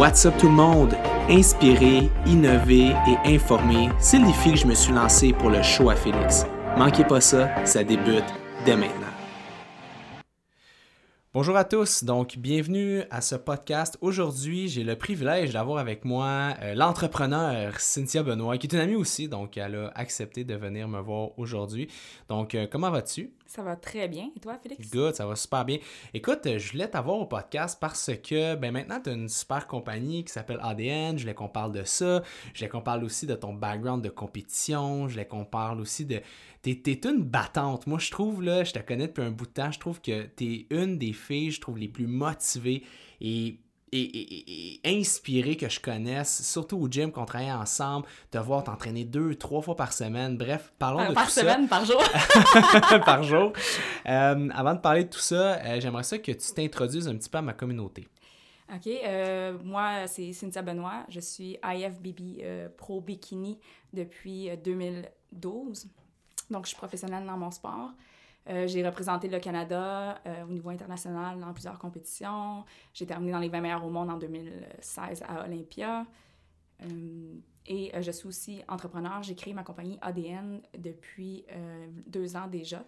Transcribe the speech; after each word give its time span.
What's 0.00 0.24
up 0.24 0.32
tout 0.38 0.48
le 0.48 0.54
monde? 0.54 0.94
Inspirer, 1.28 2.08
innover 2.24 2.94
et 3.06 3.34
informer, 3.34 3.90
c'est 3.98 4.18
le 4.18 4.28
défi 4.28 4.52
que 4.52 4.56
je 4.56 4.66
me 4.66 4.74
suis 4.74 4.94
lancé 4.94 5.34
pour 5.34 5.50
le 5.50 5.62
show 5.62 5.90
à 5.90 5.94
Félix. 5.94 6.46
Manquez 6.78 7.04
pas 7.04 7.20
ça, 7.20 7.50
ça 7.66 7.84
débute 7.84 8.24
dès 8.64 8.76
maintenant. 8.76 9.12
Bonjour 11.34 11.54
à 11.54 11.64
tous, 11.64 12.02
donc 12.02 12.38
bienvenue 12.38 13.02
à 13.10 13.20
ce 13.20 13.34
podcast. 13.34 13.98
Aujourd'hui, 14.00 14.68
j'ai 14.68 14.84
le 14.84 14.96
privilège 14.96 15.52
d'avoir 15.52 15.76
avec 15.76 16.06
moi 16.06 16.54
euh, 16.62 16.74
l'entrepreneur 16.74 17.78
Cynthia 17.78 18.22
Benoît, 18.22 18.56
qui 18.56 18.68
est 18.68 18.72
une 18.72 18.80
amie 18.80 18.96
aussi, 18.96 19.28
donc 19.28 19.58
elle 19.58 19.76
a 19.76 19.92
accepté 19.94 20.44
de 20.44 20.54
venir 20.54 20.88
me 20.88 21.00
voir 21.00 21.38
aujourd'hui. 21.38 21.88
Donc, 22.30 22.54
euh, 22.54 22.66
comment 22.66 22.90
vas-tu? 22.90 23.34
Ça 23.50 23.62
va 23.64 23.74
très 23.74 24.06
bien. 24.06 24.30
Et 24.36 24.38
toi, 24.38 24.56
Félix? 24.62 24.88
Good, 24.92 25.16
ça 25.16 25.26
va 25.26 25.34
super 25.34 25.64
bien. 25.64 25.78
Écoute, 26.14 26.46
euh, 26.46 26.60
je 26.60 26.70
voulais 26.70 26.86
t'avoir 26.86 27.18
au 27.18 27.26
podcast 27.26 27.76
parce 27.80 28.12
que 28.22 28.54
ben 28.54 28.70
maintenant, 28.70 29.00
tu 29.02 29.10
as 29.10 29.12
une 29.12 29.28
super 29.28 29.66
compagnie 29.66 30.22
qui 30.22 30.32
s'appelle 30.32 30.60
ADN. 30.62 31.18
Je 31.18 31.24
voulais 31.24 31.34
qu'on 31.34 31.48
parle 31.48 31.72
de 31.72 31.82
ça. 31.82 32.22
Je 32.54 32.60
voulais 32.60 32.68
qu'on 32.68 32.80
parle 32.80 33.02
aussi 33.02 33.26
de 33.26 33.34
ton 33.34 33.52
background 33.52 34.04
de 34.04 34.08
compétition. 34.08 35.08
Je 35.08 35.14
voulais 35.14 35.26
qu'on 35.26 35.44
parle 35.44 35.80
aussi 35.80 36.06
de. 36.06 36.20
T'es 36.62 36.80
es 36.86 37.00
une 37.04 37.24
battante. 37.24 37.88
Moi, 37.88 37.98
je 37.98 38.12
trouve, 38.12 38.40
là, 38.40 38.62
je 38.62 38.72
te 38.72 38.78
connais 38.78 39.08
depuis 39.08 39.24
un 39.24 39.32
bout 39.32 39.46
de 39.46 39.50
temps, 39.50 39.72
je 39.72 39.80
trouve 39.80 40.00
que 40.00 40.26
t'es 40.26 40.68
une 40.70 40.96
des 40.96 41.12
filles, 41.12 41.50
je 41.50 41.60
trouve, 41.60 41.76
les 41.76 41.88
plus 41.88 42.06
motivées 42.06 42.84
et 43.20 43.58
et, 43.92 44.80
inspiré 44.84 45.56
que 45.56 45.68
je 45.68 45.80
connaisse, 45.80 46.42
surtout 46.42 46.78
au 46.78 46.88
gym 46.88 47.10
qu'on 47.10 47.24
travaille 47.24 47.52
ensemble, 47.52 48.06
te 48.30 48.38
voir 48.38 48.64
t'entraîner 48.64 49.04
deux, 49.04 49.34
trois 49.34 49.62
fois 49.62 49.76
par 49.76 49.92
semaine. 49.92 50.36
Bref, 50.36 50.72
parlons 50.78 51.08
de 51.08 51.14
par 51.14 51.26
tout 51.26 51.32
semaine, 51.32 51.68
par 51.68 51.84
jour. 51.84 52.02
par 53.04 53.22
jour. 53.22 53.52
Euh, 54.06 54.48
avant 54.54 54.74
de 54.74 54.80
parler 54.80 55.04
de 55.04 55.10
tout 55.10 55.18
ça, 55.18 55.56
euh, 55.56 55.80
j'aimerais 55.80 56.04
ça 56.04 56.18
que 56.18 56.32
tu 56.32 56.52
t'introduises 56.54 57.08
un 57.08 57.16
petit 57.16 57.28
peu 57.28 57.38
à 57.38 57.42
ma 57.42 57.52
communauté. 57.52 58.08
OK. 58.72 58.86
Euh, 58.86 59.58
moi, 59.64 60.06
c'est 60.06 60.32
Cynthia 60.32 60.62
Benoît. 60.62 61.04
Je 61.08 61.20
suis 61.20 61.58
IFBB 61.64 62.70
Pro 62.76 63.00
Bikini 63.00 63.58
depuis 63.92 64.48
2012. 64.64 65.88
Donc, 66.50 66.64
je 66.64 66.68
suis 66.68 66.76
professionnelle 66.76 67.26
dans 67.26 67.36
mon 67.36 67.50
sport. 67.50 67.90
Euh, 68.48 68.66
j'ai 68.66 68.84
représenté 68.84 69.28
le 69.28 69.38
Canada 69.38 70.20
euh, 70.26 70.44
au 70.44 70.52
niveau 70.52 70.70
international 70.70 71.38
dans 71.38 71.52
plusieurs 71.52 71.78
compétitions. 71.78 72.64
J'ai 72.94 73.06
terminé 73.06 73.32
dans 73.32 73.38
les 73.38 73.48
20 73.48 73.60
meilleurs 73.60 73.84
au 73.84 73.90
monde 73.90 74.10
en 74.10 74.16
2016 74.16 75.22
à 75.28 75.44
Olympia. 75.44 76.06
Euh, 76.82 77.34
et 77.66 77.92
je 78.00 78.10
suis 78.10 78.26
aussi 78.26 78.62
entrepreneur. 78.68 79.22
J'ai 79.22 79.34
créé 79.34 79.52
ma 79.52 79.62
compagnie 79.62 79.98
ADN 80.00 80.60
depuis 80.76 81.44
deux 82.06 82.34
ans 82.34 82.48
déjà. 82.48 82.82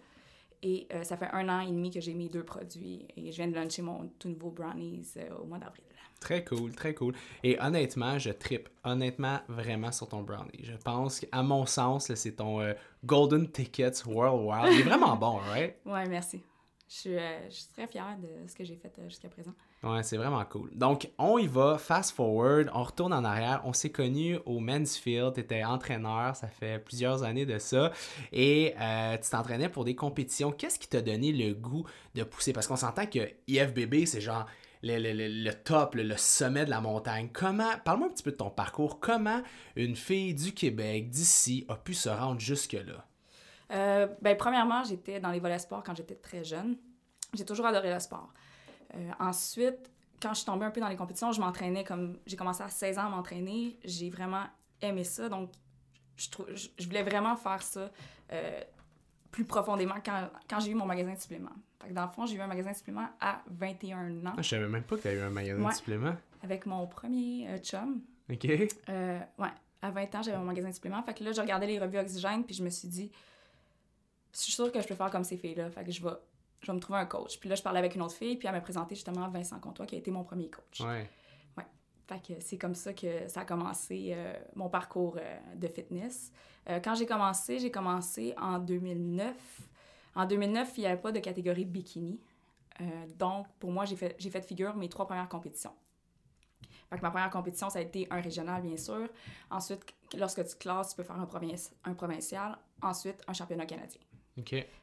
Et 0.63 0.87
ça 1.03 1.17
fait 1.17 1.29
un 1.33 1.49
an 1.49 1.59
et 1.59 1.67
demi 1.67 1.91
que 1.91 1.99
j'ai 1.99 2.13
mis 2.13 2.29
deux 2.29 2.43
produits. 2.43 3.05
Et 3.17 3.31
je 3.31 3.35
viens 3.35 3.47
de 3.47 3.55
lancer 3.55 3.81
mon 3.81 4.07
tout 4.17 4.29
nouveau 4.29 4.49
Brownies 4.49 5.13
au 5.39 5.45
mois 5.45 5.59
d'avril. 5.59 5.83
Très 6.23 6.45
cool, 6.45 6.71
très 6.73 6.93
cool. 6.93 7.13
Et 7.43 7.59
honnêtement, 7.59 8.17
je 8.17 8.29
tripe 8.29 8.69
honnêtement 8.85 9.39
vraiment 9.49 9.91
sur 9.91 10.07
ton 10.07 10.21
brownie. 10.21 10.63
Je 10.63 10.77
pense 10.77 11.19
qu'à 11.19 11.43
mon 11.43 11.65
sens, 11.65 12.13
c'est 12.15 12.37
ton 12.37 12.61
euh, 12.61 12.73
Golden 13.03 13.51
Tickets 13.51 14.05
Worldwide. 14.05 14.73
Il 14.73 14.79
est 14.79 14.83
vraiment 14.83 15.17
bon, 15.17 15.35
right? 15.49 15.75
Ouais, 15.85 16.07
merci. 16.07 16.41
Je 16.87 16.93
suis, 16.95 17.17
euh, 17.17 17.49
je 17.49 17.55
suis, 17.55 17.67
très 17.73 17.87
fière 17.87 18.17
de 18.17 18.47
ce 18.47 18.55
que 18.55 18.63
j'ai 18.63 18.77
fait 18.77 18.93
euh, 18.99 19.09
jusqu'à 19.09 19.27
présent. 19.27 19.51
Ouais, 19.83 20.01
c'est 20.01 20.15
vraiment 20.15 20.43
cool. 20.45 20.69
Donc, 20.73 21.09
on 21.17 21.37
y 21.37 21.47
va, 21.47 21.77
fast 21.77 22.15
forward, 22.15 22.69
on 22.73 22.83
retourne 22.83 23.11
en 23.11 23.25
arrière. 23.25 23.61
On 23.65 23.73
s'est 23.73 23.91
connus 23.91 24.37
au 24.45 24.59
Mansfield, 24.59 25.33
tu 25.33 25.41
étais 25.41 25.63
entraîneur, 25.63 26.35
ça 26.35 26.47
fait 26.47 26.79
plusieurs 26.79 27.23
années 27.23 27.45
de 27.45 27.59
ça, 27.59 27.91
et 28.31 28.73
tu 29.21 29.29
t'entraînais 29.29 29.67
pour 29.67 29.83
des 29.83 29.95
compétitions. 29.95 30.51
Qu'est-ce 30.51 30.79
qui 30.79 30.87
t'a 30.87 31.01
donné 31.01 31.33
le 31.33 31.53
goût 31.53 31.85
de 32.15 32.23
pousser? 32.23 32.53
Parce 32.53 32.67
qu'on 32.67 32.77
s'entend 32.77 33.05
que 33.07 33.29
IFBB, 33.47 34.05
c'est 34.05 34.21
genre 34.21 34.45
le, 34.83 35.51
top, 35.51 35.95
le, 35.95 36.15
sommet 36.17 36.65
de 36.65 36.69
la 36.69 36.81
montagne. 36.81 37.29
Comment, 37.31 37.77
parle-moi 37.83 38.07
un 38.07 38.11
petit 38.11 38.23
peu 38.23 38.31
de 38.31 38.37
ton 38.37 38.49
parcours. 38.49 38.99
Comment 38.99 39.41
une 39.75 39.95
fille 39.95 40.33
du 40.33 40.53
Québec, 40.53 41.09
d'ici, 41.09 41.65
a 41.69 41.75
pu 41.75 41.93
se 41.93 42.09
rendre 42.09 42.39
jusque-là? 42.39 43.05
Euh, 43.71 44.07
ben, 44.21 44.37
premièrement, 44.37 44.83
j'étais 44.83 45.19
dans 45.19 45.31
les 45.31 45.39
volets 45.39 45.59
sport 45.59 45.83
quand 45.83 45.95
j'étais 45.95 46.15
très 46.15 46.43
jeune. 46.43 46.77
J'ai 47.33 47.45
toujours 47.45 47.65
adoré 47.65 47.91
le 47.91 47.99
sport. 47.99 48.31
Euh, 48.95 49.11
ensuite, 49.19 49.91
quand 50.21 50.29
je 50.29 50.39
suis 50.39 50.45
tombée 50.45 50.65
un 50.65 50.71
peu 50.71 50.81
dans 50.81 50.87
les 50.87 50.95
compétitions, 50.95 51.31
je 51.31 51.41
m'entraînais 51.41 51.83
comme... 51.83 52.17
J'ai 52.25 52.35
commencé 52.35 52.63
à 52.63 52.69
16 52.69 52.97
ans 52.97 53.05
à 53.05 53.09
m'entraîner. 53.09 53.77
J'ai 53.83 54.09
vraiment 54.09 54.45
aimé 54.81 55.03
ça. 55.03 55.29
Donc, 55.29 55.51
je, 56.15 56.27
je, 56.77 56.85
voulais 56.85 57.03
vraiment 57.03 57.35
faire 57.35 57.61
ça 57.61 57.91
euh, 58.31 58.61
plus 59.31 59.45
profondément 59.45 59.95
quand, 60.05 60.29
quand 60.49 60.59
j'ai 60.59 60.71
eu 60.71 60.75
mon 60.75 60.85
magasin 60.85 61.13
de 61.13 61.19
suppléments. 61.19 61.49
dans 61.89 62.05
le 62.05 62.11
fond, 62.11 62.25
j'ai 62.25 62.35
eu 62.35 62.41
un 62.41 62.47
magasin 62.47 62.71
de 62.71 62.77
suppléments 62.77 63.09
à 63.19 63.41
21 63.47 64.25
ans. 64.25 64.33
Ah, 64.37 64.41
je 64.41 64.49
savais 64.49 64.67
même 64.67 64.83
pas 64.83 64.95
que 64.97 65.01
tu 65.01 65.07
avais 65.07 65.17
eu 65.17 65.21
un 65.21 65.29
magasin 65.29 65.67
de 65.67 65.73
suppléments. 65.73 66.15
Avec 66.43 66.65
mon 66.65 66.85
premier 66.87 67.47
euh, 67.49 67.57
chum. 67.57 68.01
OK. 68.29 68.45
Euh, 68.89 69.19
ouais, 69.39 69.47
à 69.81 69.91
20 69.91 70.15
ans, 70.15 70.21
j'avais 70.21 70.37
mon 70.37 70.45
magasin 70.45 70.69
de 70.69 70.73
suppléments. 70.73 71.01
Fait 71.03 71.13
que 71.13 71.23
là, 71.23 71.31
je 71.31 71.41
regardais 71.41 71.67
les 71.67 71.79
revues 71.79 71.97
Oxygène, 71.97 72.43
puis 72.43 72.55
je 72.55 72.63
me 72.63 72.69
suis 72.69 72.87
dit, 72.87 73.11
je 74.33 74.39
suis 74.39 74.51
sûre 74.51 74.71
que 74.71 74.81
je 74.81 74.87
peux 74.87 74.95
faire 74.95 75.09
comme 75.09 75.23
ces 75.23 75.37
filles-là. 75.37 75.69
Fait 75.71 75.83
que 75.83 75.91
je 75.91 76.03
vais, 76.03 76.13
je 76.63 76.71
vais 76.71 76.75
me 76.75 76.79
trouver 76.79 76.99
un 76.99 77.05
coach. 77.05 77.39
Puis 77.39 77.49
là, 77.49 77.55
je 77.55 77.61
parlais 77.61 77.79
avec 77.79 77.95
une 77.95 78.01
autre 78.01 78.15
fille, 78.15 78.37
puis 78.37 78.47
elle 78.47 78.53
m'a 78.53 78.61
présenté 78.61 78.95
justement 78.95 79.27
Vincent 79.29 79.59
Comtois, 79.59 79.85
qui 79.85 79.95
a 79.95 79.97
été 79.99 80.11
mon 80.11 80.23
premier 80.23 80.49
coach. 80.49 80.81
Ouais. 80.81 81.09
Fait 82.07 82.19
que 82.19 82.33
c'est 82.41 82.57
comme 82.57 82.75
ça 82.75 82.93
que 82.93 83.27
ça 83.27 83.41
a 83.41 83.45
commencé 83.45 84.11
euh, 84.13 84.33
mon 84.55 84.69
parcours 84.69 85.17
euh, 85.19 85.55
de 85.55 85.67
fitness. 85.67 86.31
Euh, 86.69 86.79
quand 86.83 86.95
j'ai 86.95 87.05
commencé, 87.05 87.59
j'ai 87.59 87.71
commencé 87.71 88.33
en 88.37 88.59
2009. 88.59 89.33
En 90.15 90.25
2009, 90.25 90.73
il 90.77 90.81
n'y 90.81 90.87
avait 90.87 91.01
pas 91.01 91.11
de 91.11 91.19
catégorie 91.19 91.65
bikini. 91.65 92.19
donc, 93.17 93.47
pour 93.59 93.71
moi, 93.71 93.85
j'ai 93.85 93.95
fait, 93.95 94.15
j'ai 94.19 94.29
fait 94.29 94.41
figure 94.41 94.75
mes 94.75 94.89
trois 94.89 95.07
premières 95.07 95.29
compétitions. 95.29 95.73
Fait 96.89 96.97
que 96.97 97.01
ma 97.01 97.09
première 97.09 97.29
compétition, 97.29 97.69
ça 97.69 97.79
a 97.79 97.81
été 97.81 98.07
un 98.11 98.21
régional, 98.21 98.61
bien 98.61 98.77
sûr. 98.77 99.07
Ensuite, 99.49 99.81
lorsque 100.15 100.45
tu 100.45 100.55
classes, 100.57 100.89
tu 100.89 100.95
peux 100.97 101.03
faire 101.03 101.15
un, 101.15 101.27
un 101.85 101.93
provincial. 101.93 102.57
Ensuite, 102.81 103.21
un 103.27 103.33
championnat 103.33 103.65
canadien. 103.65 104.01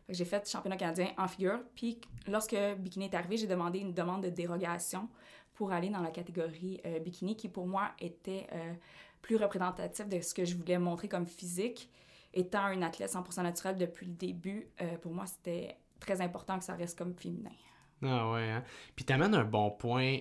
J'ai 0.09 0.25
fait 0.25 0.49
championnat 0.49 0.77
canadien 0.77 1.13
en 1.19 1.27
figure. 1.27 1.61
Puis, 1.75 2.01
lorsque 2.27 2.57
bikini 2.79 3.07
est 3.07 3.15
arrivé, 3.15 3.37
j'ai 3.37 3.47
demandé 3.47 3.81
une 3.81 3.93
demande 3.93 4.23
de 4.23 4.29
dérogation 4.29 5.09
pour 5.55 5.73
aller 5.73 5.91
dans 5.91 6.01
la 6.01 6.11
catégorie 6.11 6.81
euh, 6.87 7.01
bikini 7.01 7.37
qui 7.37 7.49
pour 7.49 7.67
moi 7.67 7.91
était 7.99 8.47
euh, 8.53 8.73
plus 9.21 9.37
représentatif 9.37 10.09
de 10.09 10.21
ce 10.21 10.33
que 10.33 10.45
je 10.45 10.57
voulais 10.57 10.79
montrer 10.79 11.09
comme 11.09 11.27
physique. 11.27 11.91
Étant 12.33 12.65
un 12.65 12.81
athlète 12.83 13.13
100% 13.13 13.43
naturel 13.43 13.77
depuis 13.77 14.07
le 14.07 14.13
début, 14.13 14.69
euh, 14.81 14.97
pour 14.99 15.13
moi 15.13 15.27
c'était 15.27 15.77
très 15.99 16.21
important 16.21 16.59
que 16.59 16.65
ça 16.65 16.75
reste 16.75 16.97
comme 16.97 17.15
féminin. 17.15 17.51
Ah 18.03 18.31
ouais, 18.31 18.49
hein? 18.49 18.65
Puis 18.97 19.05
t'amènes 19.05 19.35
un 19.35 19.45
bon 19.45 19.71
point, 19.71 20.19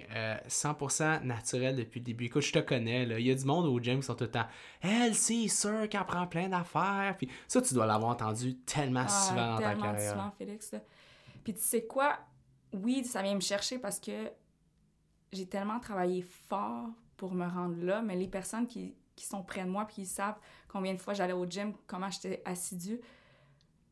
100% 0.48 1.24
naturel 1.24 1.78
depuis 1.78 2.00
le 2.00 2.06
début. 2.06 2.26
Écoute, 2.26 2.42
je 2.42 2.52
te 2.52 2.60
connais, 2.60 3.06
là. 3.06 3.20
Il 3.20 3.26
y 3.26 3.32
a 3.32 3.36
du 3.36 3.46
monde 3.46 3.66
au 3.68 3.80
gym 3.80 4.00
qui 4.00 4.06
sont 4.06 4.16
tout 4.16 4.26
le 4.26 4.32
temps 4.32 4.48
«Elle, 4.82 5.16
c'est 5.16 5.48
sûr 5.48 5.88
qu'elle 5.88 6.06
prend 6.06 6.28
plein 6.28 6.50
d'affaires.» 6.50 7.16
Puis 7.18 7.30
ça, 7.48 7.62
tu 7.62 7.74
dois 7.74 7.86
l'avoir 7.86 8.12
entendu 8.12 8.58
tellement 8.58 9.06
ah, 9.06 9.10
souvent 9.10 9.54
dans 9.54 9.58
ta 9.60 9.76
carrière. 9.76 9.96
Tellement 9.96 10.24
souvent, 10.24 10.32
Félix. 10.38 10.76
Puis 11.44 11.54
tu 11.54 11.62
sais 11.62 11.86
quoi? 11.86 12.20
Oui, 12.74 13.06
ça 13.06 13.22
vient 13.22 13.36
me 13.36 13.40
chercher 13.40 13.80
parce 13.80 14.00
que 14.00 14.30
j'ai 15.32 15.48
tellement 15.48 15.80
travaillé 15.80 16.22
fort 16.22 16.90
pour 17.16 17.34
me 17.34 17.48
rendre 17.48 17.82
là, 17.82 18.02
mais 18.02 18.16
les 18.16 18.28
personnes 18.28 18.68
qui, 18.68 18.94
qui 19.16 19.26
sont 19.26 19.44
près 19.44 19.64
de 19.64 19.70
moi 19.70 19.86
puis 19.86 19.96
qui 19.96 20.06
savent 20.06 20.38
combien 20.68 20.94
de 20.94 21.00
fois 21.00 21.14
j'allais 21.14 21.34
au 21.34 21.46
gym, 21.46 21.74
comment 21.88 22.10
j'étais 22.10 22.42
assidue, 22.46 23.00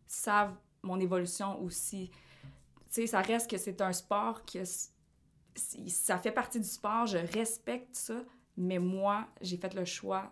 savent 0.05 0.55
mon 0.83 0.99
évolution 0.99 1.61
aussi. 1.61 2.11
Ça 3.05 3.21
reste 3.21 3.49
que 3.49 3.57
c'est 3.57 3.81
un 3.81 3.93
sport 3.93 4.45
que 4.45 4.63
ça 5.55 6.17
fait 6.17 6.31
partie 6.31 6.59
du 6.59 6.67
sport, 6.67 7.05
je 7.05 7.17
respecte 7.17 7.95
ça, 7.95 8.23
mais 8.55 8.79
moi, 8.79 9.27
j'ai 9.41 9.57
fait 9.57 9.73
le 9.73 9.85
choix 9.85 10.29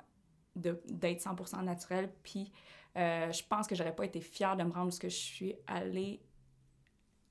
d'être 0.56 1.22
100% 1.22 1.64
naturel, 1.64 2.12
puis 2.24 2.52
euh, 2.96 3.32
je 3.32 3.44
pense 3.44 3.68
que 3.68 3.76
j'aurais 3.76 3.96
pas 3.96 4.06
été 4.06 4.22
fière 4.22 4.56
de 4.56 4.64
me 4.64 4.72
rendre 4.72 4.94
où 4.94 4.98
je 5.02 5.08
suis 5.10 5.56
allée 5.68 6.22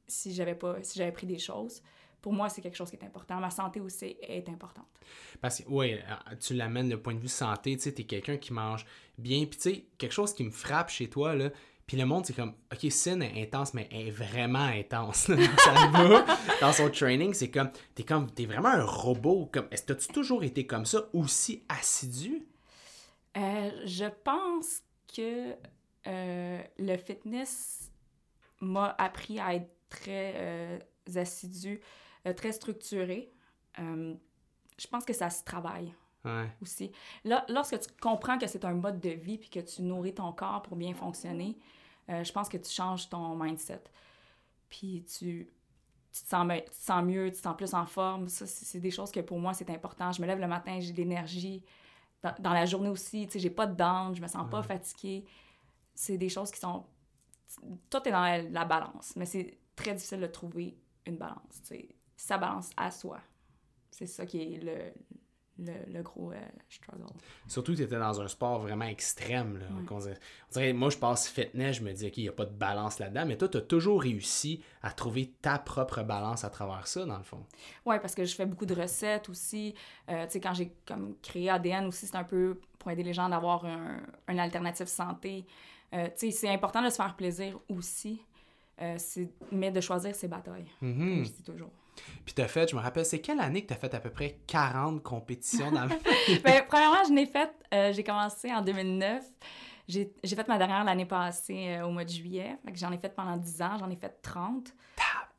si 0.06 0.34
j'avais 0.34 0.54
pas 0.54 0.82
si 0.82 0.98
j'avais 0.98 1.12
pris 1.12 1.26
des 1.26 1.38
choses 1.38 1.82
pour 2.24 2.32
moi, 2.32 2.48
c'est 2.48 2.62
quelque 2.62 2.78
chose 2.78 2.88
qui 2.88 2.96
est 2.96 3.04
important. 3.04 3.38
Ma 3.38 3.50
santé 3.50 3.82
aussi 3.82 4.16
est 4.22 4.48
importante. 4.48 4.88
Parce 5.42 5.60
que, 5.60 5.68
oui, 5.68 5.92
euh, 5.92 6.36
tu 6.40 6.54
l'amènes 6.54 6.88
du 6.88 6.96
point 6.96 7.12
de 7.12 7.18
vue 7.18 7.28
santé, 7.28 7.76
tu 7.76 7.82
sais, 7.82 7.90
es 7.90 8.04
quelqu'un 8.04 8.38
qui 8.38 8.50
mange 8.50 8.86
bien. 9.18 9.44
Puis, 9.44 9.58
tu 9.58 9.60
sais, 9.60 9.84
quelque 9.98 10.12
chose 10.12 10.32
qui 10.32 10.42
me 10.42 10.50
frappe 10.50 10.88
chez 10.88 11.10
toi, 11.10 11.34
là, 11.34 11.50
puis 11.86 11.96
le 11.96 12.06
monde, 12.06 12.24
c'est 12.26 12.34
comme, 12.34 12.54
OK, 12.72 12.90
Sin 12.90 13.20
est 13.20 13.42
intense, 13.42 13.74
mais 13.74 13.88
elle 13.92 14.08
est 14.08 14.10
vraiment 14.10 14.64
intense. 14.64 15.30
dans 16.60 16.72
son 16.72 16.90
training, 16.90 17.34
c'est 17.34 17.50
comme, 17.50 17.70
t'es 17.94 18.04
comme, 18.04 18.30
t'es 18.30 18.46
vraiment 18.46 18.70
un 18.70 18.84
robot. 18.84 19.50
Comme, 19.52 19.66
est-ce 19.70 19.82
que 19.82 19.92
tu 19.92 20.08
toujours 20.08 20.44
été 20.44 20.66
comme 20.66 20.86
ça, 20.86 21.08
aussi 21.12 21.62
assidu? 21.68 22.46
Euh, 23.36 23.70
je 23.84 24.06
pense 24.24 24.82
que 25.14 25.54
euh, 26.06 26.62
le 26.78 26.96
fitness 26.96 27.90
m'a 28.60 28.94
appris 28.98 29.38
à 29.40 29.54
être 29.54 29.70
très 29.88 30.80
assidu 31.14 31.80
euh, 32.26 32.32
très 32.32 32.52
structuré. 32.52 33.30
Euh, 33.78 34.14
je 34.78 34.86
pense 34.86 35.04
que 35.04 35.12
ça 35.12 35.28
se 35.28 35.44
travaille 35.44 35.92
aussi. 36.62 36.90
Là, 37.24 37.44
lorsque 37.48 37.78
tu 37.78 37.88
comprends 38.00 38.38
que 38.38 38.46
c'est 38.46 38.64
un 38.64 38.74
mode 38.74 39.00
de 39.00 39.10
vie 39.10 39.38
puis 39.38 39.50
que 39.50 39.60
tu 39.60 39.82
nourris 39.82 40.14
ton 40.14 40.32
corps 40.32 40.62
pour 40.62 40.76
bien 40.76 40.94
fonctionner, 40.94 41.58
euh, 42.10 42.24
je 42.24 42.32
pense 42.32 42.48
que 42.48 42.56
tu 42.56 42.70
changes 42.70 43.08
ton 43.08 43.34
mindset. 43.36 43.82
Puis 44.68 45.04
tu, 45.04 45.48
tu 46.12 46.22
te, 46.22 46.28
sens, 46.28 46.46
me- 46.46 46.58
tu 46.60 46.70
te 46.70 46.74
sens 46.74 47.04
mieux, 47.04 47.30
tu 47.30 47.36
te 47.36 47.42
sens 47.42 47.56
plus 47.56 47.74
en 47.74 47.86
forme. 47.86 48.28
Ça, 48.28 48.46
c'est 48.46 48.80
des 48.80 48.90
choses 48.90 49.10
que 49.10 49.20
pour 49.20 49.38
moi, 49.38 49.54
c'est 49.54 49.70
important. 49.70 50.12
Je 50.12 50.20
me 50.20 50.26
lève 50.26 50.40
le 50.40 50.48
matin, 50.48 50.78
j'ai 50.80 50.92
de 50.92 50.96
l'énergie. 50.98 51.62
Dans, 52.22 52.34
dans 52.38 52.52
la 52.52 52.64
journée 52.66 52.88
aussi, 52.88 53.26
tu 53.26 53.34
sais, 53.34 53.38
j'ai 53.38 53.50
pas 53.50 53.66
de 53.66 53.74
down, 53.74 54.14
je 54.14 54.22
me 54.22 54.28
sens 54.28 54.48
pas 54.50 54.62
fatiguée. 54.62 55.24
C'est 55.94 56.18
des 56.18 56.28
choses 56.28 56.50
qui 56.50 56.58
sont... 56.58 56.84
Tout 57.90 58.08
est 58.08 58.10
dans 58.10 58.22
la, 58.22 58.42
la 58.42 58.64
balance, 58.64 59.14
mais 59.16 59.26
c'est 59.26 59.58
très 59.76 59.94
difficile 59.94 60.20
de 60.20 60.26
trouver 60.26 60.76
une 61.06 61.16
balance, 61.16 61.60
tu 61.62 61.68
sais. 61.68 61.88
Sa 62.16 62.38
balance 62.38 62.70
à 62.76 62.90
soi. 62.90 63.20
C'est 63.90 64.06
ça 64.06 64.24
qui 64.24 64.40
est 64.40 64.58
le, 64.62 64.92
le, 65.58 65.72
le 65.92 66.02
gros 66.02 66.32
euh, 66.32 66.36
struggle. 66.68 67.04
Surtout 67.46 67.72
que 67.72 67.76
tu 67.78 67.82
étais 67.84 67.98
dans 67.98 68.20
un 68.20 68.26
sport 68.28 68.58
vraiment 68.60 68.86
extrême. 68.86 69.58
Là. 69.58 69.66
Ouais. 69.66 69.84
On 69.90 69.98
dirait- 69.98 70.18
on 70.50 70.52
dirait, 70.52 70.72
moi, 70.72 70.90
je 70.90 70.96
passe 70.98 71.28
fitness, 71.28 71.76
je 71.76 71.82
me 71.82 71.92
dis, 71.92 72.06
OK, 72.06 72.16
il 72.16 72.22
n'y 72.24 72.28
a 72.28 72.32
pas 72.32 72.44
de 72.46 72.52
balance 72.54 72.98
là-dedans. 72.98 73.24
Mais 73.26 73.36
toi, 73.36 73.48
tu 73.48 73.58
as 73.58 73.60
toujours 73.60 74.02
réussi 74.02 74.60
à 74.82 74.90
trouver 74.90 75.32
ta 75.42 75.58
propre 75.58 76.02
balance 76.02 76.42
à 76.44 76.50
travers 76.50 76.86
ça, 76.86 77.04
dans 77.06 77.18
le 77.18 77.22
fond. 77.24 77.44
Ouais, 77.86 78.00
parce 78.00 78.14
que 78.14 78.24
je 78.24 78.34
fais 78.34 78.46
beaucoup 78.46 78.66
de 78.66 78.74
recettes 78.74 79.28
aussi. 79.28 79.74
Euh, 80.08 80.24
tu 80.26 80.32
sais, 80.32 80.40
quand 80.40 80.54
j'ai 80.54 80.72
comme 80.86 81.14
créé 81.22 81.48
ADN 81.50 81.86
aussi, 81.86 82.06
c'est 82.06 82.16
un 82.16 82.24
peu 82.24 82.58
pour 82.78 82.90
aider 82.90 83.02
les 83.04 83.14
gens 83.14 83.28
d'avoir 83.28 83.64
un, 83.64 83.98
une 84.28 84.40
alternative 84.40 84.86
santé. 84.88 85.44
Euh, 85.92 86.06
tu 86.06 86.12
sais, 86.16 86.30
c'est 86.32 86.48
important 86.48 86.82
de 86.82 86.90
se 86.90 86.96
faire 86.96 87.14
plaisir 87.14 87.58
aussi, 87.68 88.20
euh, 88.82 88.96
mais 89.52 89.70
de 89.70 89.80
choisir 89.80 90.14
ses 90.16 90.26
batailles, 90.26 90.66
Mhm. 90.82 90.98
comme 91.16 91.24
je 91.24 91.30
dis 91.30 91.42
toujours. 91.44 91.70
Puis 92.24 92.34
tu 92.34 92.42
as 92.42 92.48
fait, 92.48 92.70
je 92.70 92.76
me 92.76 92.80
rappelle, 92.80 93.04
c'est 93.04 93.20
quelle 93.20 93.40
année 93.40 93.62
que 93.62 93.68
tu 93.68 93.74
as 93.74 93.76
fait 93.76 93.92
à 93.94 94.00
peu 94.00 94.10
près 94.10 94.38
40 94.46 95.02
compétitions 95.02 95.70
dans 95.70 95.84
le... 95.84 95.90
ben, 96.42 96.64
premièrement, 96.66 97.04
je 97.06 97.12
n'ai 97.12 97.26
fait, 97.26 97.50
euh, 97.72 97.92
j'ai 97.92 98.04
commencé 98.04 98.52
en 98.52 98.62
2009. 98.62 99.24
J'ai 99.86 100.10
fait 100.22 100.48
ma 100.48 100.56
dernière 100.56 100.84
l'année 100.84 101.04
passée 101.04 101.76
euh, 101.76 101.86
au 101.86 101.90
mois 101.90 102.04
de 102.04 102.10
juillet. 102.10 102.56
Fait 102.64 102.72
que 102.72 102.78
J'en 102.78 102.90
ai 102.92 102.98
fait 102.98 103.14
pendant 103.14 103.36
10 103.36 103.62
ans, 103.62 103.76
j'en 103.78 103.90
ai 103.90 103.96
fait 103.96 104.20
30. 104.22 104.72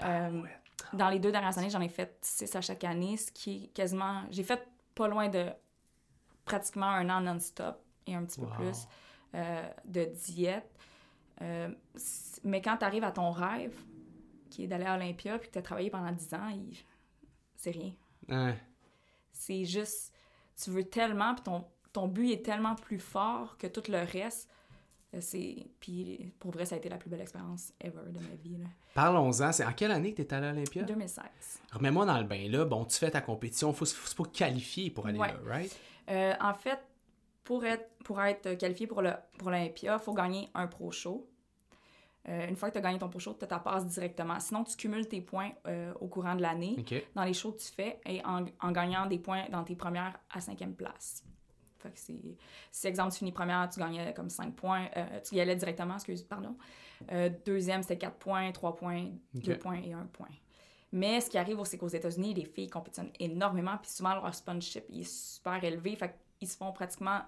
Euh, 0.03 0.41
dans 0.93 1.09
les 1.09 1.19
deux 1.19 1.31
dernières 1.31 1.57
années, 1.57 1.69
j'en 1.69 1.81
ai 1.81 1.89
fait 1.89 2.17
6 2.21 2.55
à 2.55 2.61
chaque 2.61 2.83
année, 2.83 3.17
ce 3.17 3.31
qui 3.31 3.65
est 3.65 3.67
quasiment... 3.67 4.23
J'ai 4.29 4.43
fait 4.43 4.67
pas 4.93 5.07
loin 5.07 5.29
de 5.29 5.47
pratiquement 6.45 6.85
un 6.85 7.09
an 7.09 7.21
non-stop 7.21 7.81
et 8.05 8.13
un 8.13 8.23
petit 8.23 8.39
peu 8.39 8.47
plus 8.47 8.87
de 9.33 10.05
diète. 10.05 10.71
Mais 12.43 12.61
quand 12.61 12.77
tu 12.77 12.85
arrives 12.85 13.03
à 13.03 13.11
ton 13.11 13.31
rêve, 13.31 13.73
qui 14.55 14.63
est 14.63 14.67
d'aller 14.67 14.85
à 14.85 14.95
Olympia, 14.95 15.37
puis 15.39 15.47
que 15.49 15.53
tu 15.53 15.59
as 15.59 15.61
travaillé 15.61 15.89
pendant 15.89 16.11
10 16.11 16.33
ans, 16.33 16.49
il- 16.49 16.77
c'est 17.55 17.71
rien. 17.71 17.91
Ouais. 18.29 18.55
C'est 19.31 19.65
juste, 19.65 20.13
tu 20.61 20.69
veux 20.71 20.83
tellement, 20.85 21.33
puis 21.35 21.43
ton, 21.43 21.65
ton 21.93 22.07
but 22.07 22.31
est 22.31 22.43
tellement 22.45 22.75
plus 22.75 22.99
fort 22.99 23.57
que 23.57 23.67
tout 23.67 23.83
le 23.91 23.99
reste. 24.03 24.49
Euh, 25.13 25.19
C'est... 25.21 25.67
Puis 25.79 26.31
pour 26.39 26.51
vrai, 26.51 26.65
ça 26.65 26.75
a 26.75 26.77
été 26.77 26.89
la 26.89 26.97
plus 26.97 27.09
belle 27.09 27.21
expérience 27.21 27.73
ever 27.81 28.01
de 28.11 28.19
ma 28.19 28.35
vie. 28.43 28.57
Là. 28.57 28.65
Parlons-en, 28.93 29.51
c'est 29.51 29.65
en 29.65 29.73
quelle 29.73 29.91
année 29.91 30.13
que 30.13 30.21
tu 30.21 30.27
es 30.27 30.33
allé 30.33 30.47
à 30.47 30.51
l'Olympia? 30.53 30.83
2016. 30.83 31.23
Remets-moi 31.73 32.05
dans 32.05 32.17
le 32.17 32.23
bain, 32.25 32.49
là. 32.49 32.65
Bon, 32.65 32.85
tu 32.85 32.97
fais 32.97 33.11
ta 33.11 33.21
compétition, 33.21 33.71
faut, 33.73 33.85
faut, 33.85 34.15
faut 34.15 34.23
qualifier 34.23 34.89
pour 34.89 35.07
aller 35.07 35.19
Ouais. 35.19 35.27
là, 35.33 35.39
right? 35.45 35.79
Euh, 36.09 36.33
en 36.41 36.53
fait, 36.53 36.79
pour 37.43 37.63
être, 37.65 37.89
pour 38.03 38.21
être 38.21 38.53
qualifié 38.55 38.87
pour, 38.87 39.01
le, 39.01 39.11
pour 39.37 39.49
l'Olympia, 39.51 39.97
il 39.99 40.03
faut 40.03 40.13
gagner 40.13 40.49
un 40.53 40.67
pro 40.67 40.91
show. 40.91 41.27
Euh, 42.27 42.47
une 42.47 42.55
fois 42.55 42.69
que 42.69 42.73
tu 42.73 42.79
as 42.79 42.81
gagné 42.81 42.97
ton 42.97 43.07
pro 43.09 43.19
show, 43.19 43.33
tu 43.37 43.43
as 43.43 43.47
ta 43.47 43.59
passe 43.59 43.85
directement. 43.85 44.39
Sinon, 44.39 44.63
tu 44.63 44.75
cumules 44.75 45.07
tes 45.07 45.21
points 45.21 45.51
euh, 45.67 45.93
au 45.99 46.07
courant 46.07 46.35
de 46.35 46.41
l'année 46.41 46.75
dans 47.13 47.23
les 47.23 47.33
shows 47.33 47.51
que 47.51 47.59
tu 47.59 47.71
fais 47.71 47.99
et 48.05 48.23
en, 48.25 48.45
en 48.61 48.71
gagnant 48.71 49.05
des 49.05 49.19
points 49.19 49.45
dans 49.49 49.63
tes 49.63 49.75
premières 49.75 50.17
à 50.31 50.41
cinquième 50.41 50.73
place. 50.73 51.23
Fait 51.77 51.89
que 51.91 51.99
c'est... 51.99 52.19
Si, 52.71 52.87
exemple, 52.87 53.11
tu 53.11 53.19
finis 53.19 53.31
première, 53.31 53.69
tu 53.69 53.79
gagnais 53.79 54.11
comme 54.15 54.29
5 54.29 54.55
points. 54.55 54.87
euh, 54.97 55.19
tu 55.21 55.35
y 55.35 55.41
allais 55.41 55.55
directement, 55.55 55.95
excuse, 55.95 56.23
pardon. 56.23 56.55
Deuxième, 57.45 57.81
c'était 57.83 57.97
4 57.97 58.15
points, 58.17 58.51
3 58.51 58.75
points, 58.75 59.05
Ok. 59.35 59.43
2 59.43 59.57
points 59.59 59.81
et 59.83 59.93
1 59.93 60.05
point. 60.07 60.27
Mais 60.91 61.19
ce 61.21 61.29
qui 61.29 61.37
arrive, 61.37 61.59
c'est 61.65 61.77
qu'aux 61.77 61.87
États-Unis, 61.89 62.33
les 62.33 62.45
filles 62.45 62.69
compétitionnent 62.69 63.11
énormément, 63.19 63.77
puis 63.81 63.91
souvent 63.91 64.13
leur 64.15 64.33
sponsorship 64.33 64.85
il 64.89 65.01
est 65.01 65.11
super 65.11 65.61
élevé, 65.63 65.95
fait 65.95 66.15
qu'ils 66.39 66.47
se 66.47 66.55
font 66.57 66.71
pratiquement 66.71 67.19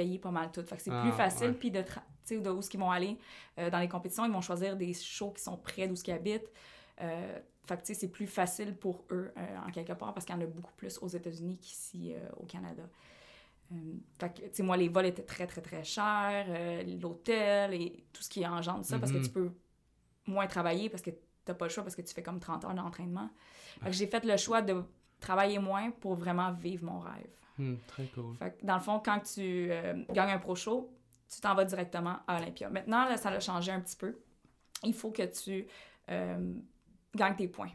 payer 0.00 0.18
pas 0.18 0.30
mal 0.30 0.50
tout. 0.52 0.62
Fait 0.62 0.76
que 0.76 0.82
c'est 0.82 0.92
Ah, 0.92 1.02
plus 1.02 1.12
facile, 1.12 1.48
ouais. 1.48 1.54
puis 1.62 1.70
de, 1.70 1.82
tu 2.26 2.40
de 2.40 2.50
où 2.50 2.60
ils 2.72 2.78
vont 2.78 2.90
aller 2.90 3.16
euh, 3.58 3.68
dans 3.70 3.80
les 3.80 3.88
compétitions, 3.88 4.24
ils 4.24 4.32
vont 4.32 4.40
choisir 4.40 4.76
des 4.76 4.92
shows 4.94 5.32
qui 5.32 5.42
sont 5.42 5.56
près 5.56 5.88
d'où 5.88 5.94
ils 6.06 6.12
habitent. 6.12 6.50
Euh, 7.00 7.38
fait 7.66 7.82
que, 7.82 7.94
c'est 7.94 8.08
plus 8.18 8.26
facile 8.26 8.74
pour 8.76 9.04
eux, 9.10 9.30
euh, 9.36 9.66
en 9.66 9.70
quelque 9.70 9.92
part, 9.94 10.12
parce 10.14 10.24
qu'il 10.24 10.34
y 10.34 10.38
en 10.38 10.42
a 10.42 10.46
beaucoup 10.46 10.72
plus 10.76 10.98
aux 11.02 11.08
États-Unis 11.08 11.58
qu'ici 11.58 12.12
euh, 12.14 12.18
au 12.40 12.44
Canada. 12.46 12.84
Fait 14.18 14.30
que, 14.32 14.40
tu 14.42 14.48
sais, 14.54 14.62
moi, 14.62 14.76
les 14.78 14.88
vols 14.88 15.06
étaient 15.06 15.22
très, 15.34 15.46
très, 15.46 15.60
très 15.60 15.84
chers, 15.84 16.46
l'hôtel 17.02 17.74
et 17.74 18.04
tout 18.14 18.22
ce 18.22 18.30
qui 18.30 18.46
engendre 18.46 18.84
ça, 18.84 18.98
parce 18.98 19.12
que 19.12 19.18
Mhm. 19.18 19.24
tu 19.24 19.30
peux 19.30 19.50
moins 20.26 20.46
travailler 20.46 20.88
parce 20.88 21.02
que 21.02 21.10
t'as 21.44 21.54
pas 21.54 21.66
le 21.66 21.70
choix, 21.70 21.82
parce 21.82 21.94
que 21.96 22.02
tu 22.02 22.14
fais 22.14 22.22
comme 22.22 22.40
30 22.40 22.64
heures 22.64 22.74
d'entraînement. 22.74 23.28
Fait 23.82 23.90
que 23.90 23.96
j'ai 23.96 24.06
fait 24.06 24.24
le 24.24 24.36
choix 24.38 24.62
de 24.62 24.82
travailler 25.20 25.58
moins 25.58 25.90
pour 25.90 26.14
vraiment 26.14 26.50
vivre 26.52 26.84
mon 26.86 27.00
rêve. 27.00 27.34
Hmm, 27.58 27.74
très 27.86 28.04
cool. 28.06 28.34
Fait 28.36 28.50
que 28.58 28.64
dans 28.66 28.74
le 28.76 28.80
fond, 28.80 29.00
quand 29.04 29.20
tu 29.20 29.68
euh, 29.70 29.94
gagnes 30.12 30.30
un 30.30 30.38
pro 30.38 30.54
show, 30.54 30.90
tu 31.32 31.40
t'en 31.40 31.54
vas 31.54 31.64
directement 31.64 32.18
à 32.26 32.36
Olympia. 32.38 32.70
Maintenant, 32.70 33.04
là, 33.08 33.16
ça 33.16 33.30
a 33.30 33.40
changé 33.40 33.70
un 33.72 33.80
petit 33.80 33.96
peu. 33.96 34.16
Il 34.84 34.94
faut 34.94 35.10
que 35.10 35.22
tu 35.24 35.66
euh, 36.10 36.52
gagnes 37.14 37.36
tes 37.36 37.48
points. 37.48 37.70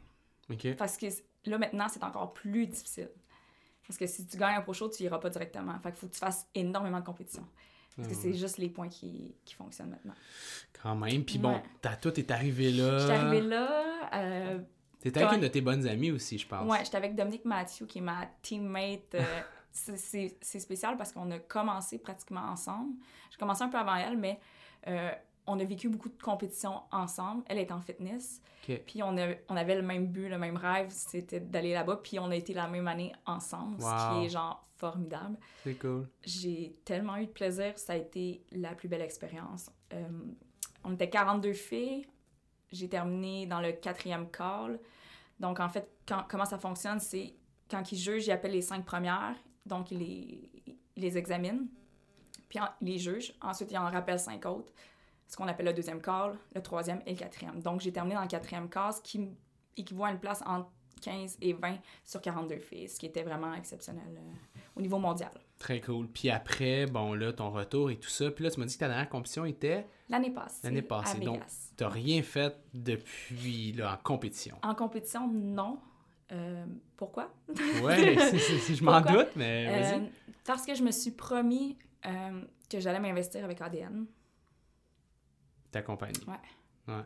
Parce 0.78 0.98
que 0.98 1.08
là, 1.46 1.58
maintenant, 1.58 1.88
c'est 1.90 2.04
encore 2.04 2.34
plus 2.34 2.68
difficile. 2.68 3.10
Parce 3.88 3.98
que 4.00 4.08
si 4.08 4.26
tu 4.26 4.38
gagnes 4.38 4.56
un 4.56 4.62
pro 4.62 4.74
show, 4.74 4.90
tu 4.90 5.04
iras 5.04 5.20
pas 5.20 5.30
directement. 5.30 5.78
Fait 5.80 5.90
qu'il 5.92 6.00
faut 6.00 6.08
que 6.08 6.14
tu 6.14 6.20
fasses 6.20 6.48
énormément 6.56 7.00
de 7.02 7.06
compétition. 7.06 7.46
Parce 7.96 8.08
que 8.08 8.14
Ah 8.16 8.18
c'est 8.22 8.34
juste 8.34 8.58
les 8.58 8.70
points 8.70 8.88
qui, 8.90 9.36
qui 9.46 9.54
fonctionnent 9.54 9.90
maintenant. 9.92 10.16
Quand 10.82 10.96
même. 10.96 11.24
Puis 11.26 11.38
bon, 11.38 11.54
Ouais. 11.56 11.64
t'as, 11.82 11.96
toi, 11.98 12.12
t'es 12.12 12.32
arrivé 12.32 12.72
là. 12.72 12.98
Je 12.98 13.04
suis 13.04 13.14
arrivée 13.14 13.42
là. 13.42 14.10
euh, 14.16 14.60
T'étais 15.02 15.22
avec 15.22 15.36
une 15.36 15.42
de 15.42 15.48
tes 15.50 15.62
bonnes 15.62 15.86
amies 15.86 16.12
aussi, 16.12 16.38
je 16.40 16.48
pense. 16.48 16.68
Ouais, 16.72 16.80
j'étais 16.86 16.96
avec 16.98 17.14
Dominique 17.14 17.44
Mathieu, 17.46 17.86
qui 17.86 17.98
est 18.00 18.02
ma 18.02 18.26
teammate. 18.42 19.16
euh, 19.16 19.22
c'est- 19.74 20.60
spécial 20.60 20.96
parce 20.98 21.12
qu'on 21.12 21.30
a 21.32 21.40
commencé 21.40 21.98
pratiquement 21.98 22.42
ensemble. 22.42 22.94
J'ai 23.32 23.38
commencé 23.38 23.64
un 23.64 23.70
peu 23.70 23.78
avant 23.78 23.96
elle, 23.96 24.18
mais 24.18 24.40
euh, 24.88 25.12
on 25.48 25.60
a 25.60 25.64
vécu 25.66 25.90
beaucoup 25.90 26.10
de 26.10 26.22
compétitions 26.22 26.82
ensemble. 26.92 27.44
Elle 27.48 27.58
est 27.58 27.72
en 27.72 27.82
fitness. 27.82 28.42
Puis 28.86 29.04
on, 29.04 29.18
a- 29.18 29.34
on 29.50 29.58
avait 29.58 29.76
le 29.76 29.82
même 29.82 30.08
but, 30.08 30.30
le 30.30 30.38
même 30.38 30.56
rêve, 30.56 30.88
c'était 30.90 31.40
d'aller 31.42 31.74
là-bas. 31.74 31.98
Puis 32.04 32.18
on 32.20 32.30
a 32.32 32.36
été 32.36 32.54
la 32.54 32.68
même 32.68 32.88
année 32.88 33.12
ensemble, 33.26 33.82
ce 33.82 33.86
qui 34.20 34.26
est 34.26 34.30
genre 34.30 34.64
formidable. 34.78 35.38
C'est 35.64 35.76
cool. 35.80 36.08
J'ai 36.24 36.76
tellement 36.86 37.18
eu 37.18 37.26
de 37.26 37.32
plaisir, 37.32 37.78
ça 37.78 37.94
a 37.94 37.96
été 37.98 38.44
la 38.52 38.74
plus 38.76 38.88
belle 38.88 39.02
expérience. 39.02 39.70
Euh, 39.94 40.08
on 40.84 40.94
était 40.94 41.10
42 41.10 41.54
filles, 41.54 42.06
j'ai 42.72 42.88
terminé 42.90 43.46
dans 43.48 43.60
le 43.62 43.72
quatrième 43.74 44.30
call. 44.30 44.80
Donc 45.40 45.60
en 45.60 45.70
fait, 45.70 45.90
quand- 46.08 46.26
comment 46.30 46.46
ça 46.46 46.58
fonctionne, 46.58 47.00
c'est 47.00 47.34
quand 47.70 47.92
ils 47.92 47.98
jugent, 47.98 48.28
ils 48.28 48.32
appellent 48.32 48.52
les 48.52 48.62
cinq 48.62 48.86
premières, 48.86 49.36
donc 49.66 49.92
ils 49.92 50.50
les, 50.96 51.18
examinent, 51.18 51.68
puis 52.50 52.60
en- 52.60 52.70
ils 52.82 52.88
les 52.88 52.98
jugent. 53.00 53.34
Ensuite, 53.42 53.72
ils 53.72 53.78
en 53.78 53.90
rappellent 53.90 54.20
cinq 54.20 54.46
autres, 54.46 54.72
ce 55.28 55.36
qu'on 55.38 55.48
appelle 55.48 55.66
le 55.68 55.74
deuxième 55.74 56.02
call, 56.02 56.38
le 56.54 56.62
troisième 56.62 57.02
et 57.06 57.12
le 57.12 57.18
quatrième. 57.18 57.62
Donc 57.62 57.82
j'ai 57.82 57.92
terminé 57.92 58.16
dans 58.16 58.22
le 58.22 58.28
quatrième 58.28 58.70
call, 58.70 58.94
ce 58.94 59.02
qui 59.02 59.28
équivaut 59.78 60.06
à 60.06 60.12
une 60.12 60.20
place 60.20 60.44
entre 60.46 60.70
15 61.02 61.38
et 61.42 61.54
20 61.54 61.78
sur 62.06 62.22
42 62.22 62.58
filles, 62.60 62.88
ce 62.88 62.98
qui 63.00 63.08
était 63.08 63.24
vraiment 63.24 63.54
exceptionnel 63.56 64.04
euh, 64.16 64.60
au 64.76 64.82
niveau 64.82 65.00
mondial. 65.00 65.32
Très 65.60 65.82
cool. 65.82 66.08
Puis 66.08 66.30
après, 66.30 66.86
bon, 66.86 67.14
là, 67.14 67.34
ton 67.34 67.50
retour 67.52 67.90
et 67.92 67.98
tout 67.98 68.10
ça. 68.10 68.32
Puis 68.32 68.44
là, 68.44 68.52
tu 68.52 68.60
m'as 68.60 68.66
dit 68.66 68.74
que 68.76 68.80
ta 68.80 68.88
dernière 68.88 69.10
compétition 69.10 69.44
était. 69.46 69.86
L'année 70.10 70.32
passée. 70.32 70.60
L'année 70.64 70.82
passée, 70.82 71.18
À 71.18 71.26
donc- 71.26 71.36
Vegas. 71.40 71.72
T'as 71.76 71.90
rien 71.90 72.22
fait 72.22 72.56
depuis, 72.74 73.72
là, 73.74 73.94
en 73.94 73.98
compétition? 74.04 74.58
En 74.62 74.76
compétition, 74.76 75.28
non. 75.32 75.80
Euh, 76.34 76.66
pourquoi? 76.98 77.32
C'est- 77.56 78.38
c'est- 78.40 78.76
je 78.76 78.84
m'en 78.84 79.00
doute, 79.02 79.30
mais 79.36 79.66
vas-y. 79.66 80.00
Euh, 80.02 80.06
parce 80.46 80.66
que 80.66 80.74
je 80.76 80.84
me 80.84 80.92
suis 80.92 81.12
promis 81.12 81.78
euh, 82.06 82.42
que 82.70 82.80
j'allais 82.80 83.00
m'investir 83.00 83.44
avec 83.44 83.62
ADN. 83.62 84.06
Ta 85.72 85.82
compagnie. 85.82 86.20
Ouais. 86.28 86.94
Ouais. 86.94 87.04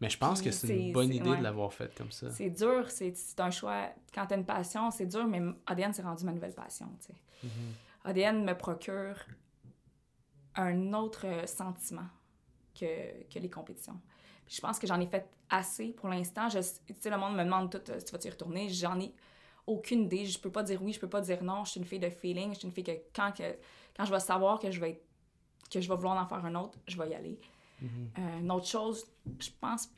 Mais 0.00 0.08
je 0.08 0.16
pense 0.18 0.40
Puis 0.40 0.48
que 0.50 0.56
c'est 0.56 0.76
une 0.86 0.92
bonne 0.92 1.12
idée 1.12 1.28
ouais. 1.30 1.36
de 1.38 1.42
l'avoir 1.42 1.72
fait 1.74 1.94
comme 1.94 2.10
ça. 2.10 2.30
C'est 2.30 2.48
dur, 2.50 2.90
c'est 2.90 3.14
un 3.38 3.50
choix. 3.50 3.90
Quand 4.14 4.26
t'as 4.26 4.36
une 4.36 4.46
passion, 4.46 4.90
c'est 4.90 5.06
dur, 5.06 5.26
mais 5.26 5.42
ADN, 5.66 5.92
c'est 5.92 6.02
rendu 6.02 6.24
ma 6.24 6.32
nouvelle 6.32 6.54
passion. 6.54 6.88
tu 7.00 7.06
sais. 7.08 7.14
Mhm. 7.42 7.50
ADN 8.04 8.44
me 8.44 8.54
procure 8.56 9.16
un 10.56 10.92
autre 10.94 11.26
sentiment 11.46 12.08
que, 12.78 13.24
que 13.28 13.38
les 13.38 13.50
compétitions. 13.50 14.00
Je 14.50 14.60
pense 14.60 14.78
que 14.78 14.86
j'en 14.86 15.00
ai 15.00 15.06
fait 15.06 15.26
assez 15.48 15.88
pour 15.92 16.08
l'instant. 16.08 16.48
Je- 16.48 16.58
Tu 16.86 16.94
sais, 17.00 17.08
le 17.10 17.16
monde 17.16 17.36
me 17.36 17.44
demande 17.44 17.70
tout, 17.70 17.90
euh, 17.90 17.98
si 18.00 18.04
tu 18.06 18.12
vas 18.12 18.18
y 18.22 18.30
retourner. 18.30 18.68
J'en 18.68 18.98
ai 19.00 19.12
aucune 19.66 20.02
idée. 20.02 20.26
Je 20.26 20.38
peux 20.38 20.50
pas 20.50 20.62
dire 20.64 20.82
oui, 20.82 20.92
je 20.92 20.98
peux 21.00 21.08
pas 21.08 21.20
dire 21.20 21.42
non. 21.42 21.64
Je 21.64 21.70
suis 21.72 21.80
une 21.80 21.86
fille 21.86 22.00
de 22.00 22.10
feeling. 22.10 22.52
Je 22.54 22.58
suis 22.58 22.66
une 22.68 22.74
fille 22.74 22.84
que 22.84 22.90
quand, 23.14 23.32
que, 23.36 23.44
quand 23.96 24.04
je 24.04 24.12
vais 24.12 24.20
savoir 24.20 24.58
que 24.58 24.70
je 24.70 24.80
vais 24.80 24.90
être- 24.90 25.04
que 25.70 25.80
je 25.80 25.88
vais 25.88 25.94
vouloir 25.94 26.20
en 26.20 26.26
faire 26.26 26.44
un 26.44 26.54
autre, 26.56 26.78
je 26.88 26.96
vais 27.00 27.10
y 27.10 27.14
aller. 27.14 27.38
Mhm. 27.80 28.10
Euh, 28.18 28.38
une 28.40 28.50
autre 28.50 28.66
chose, 28.66 29.06
je 29.38 29.48
pense 29.60 29.88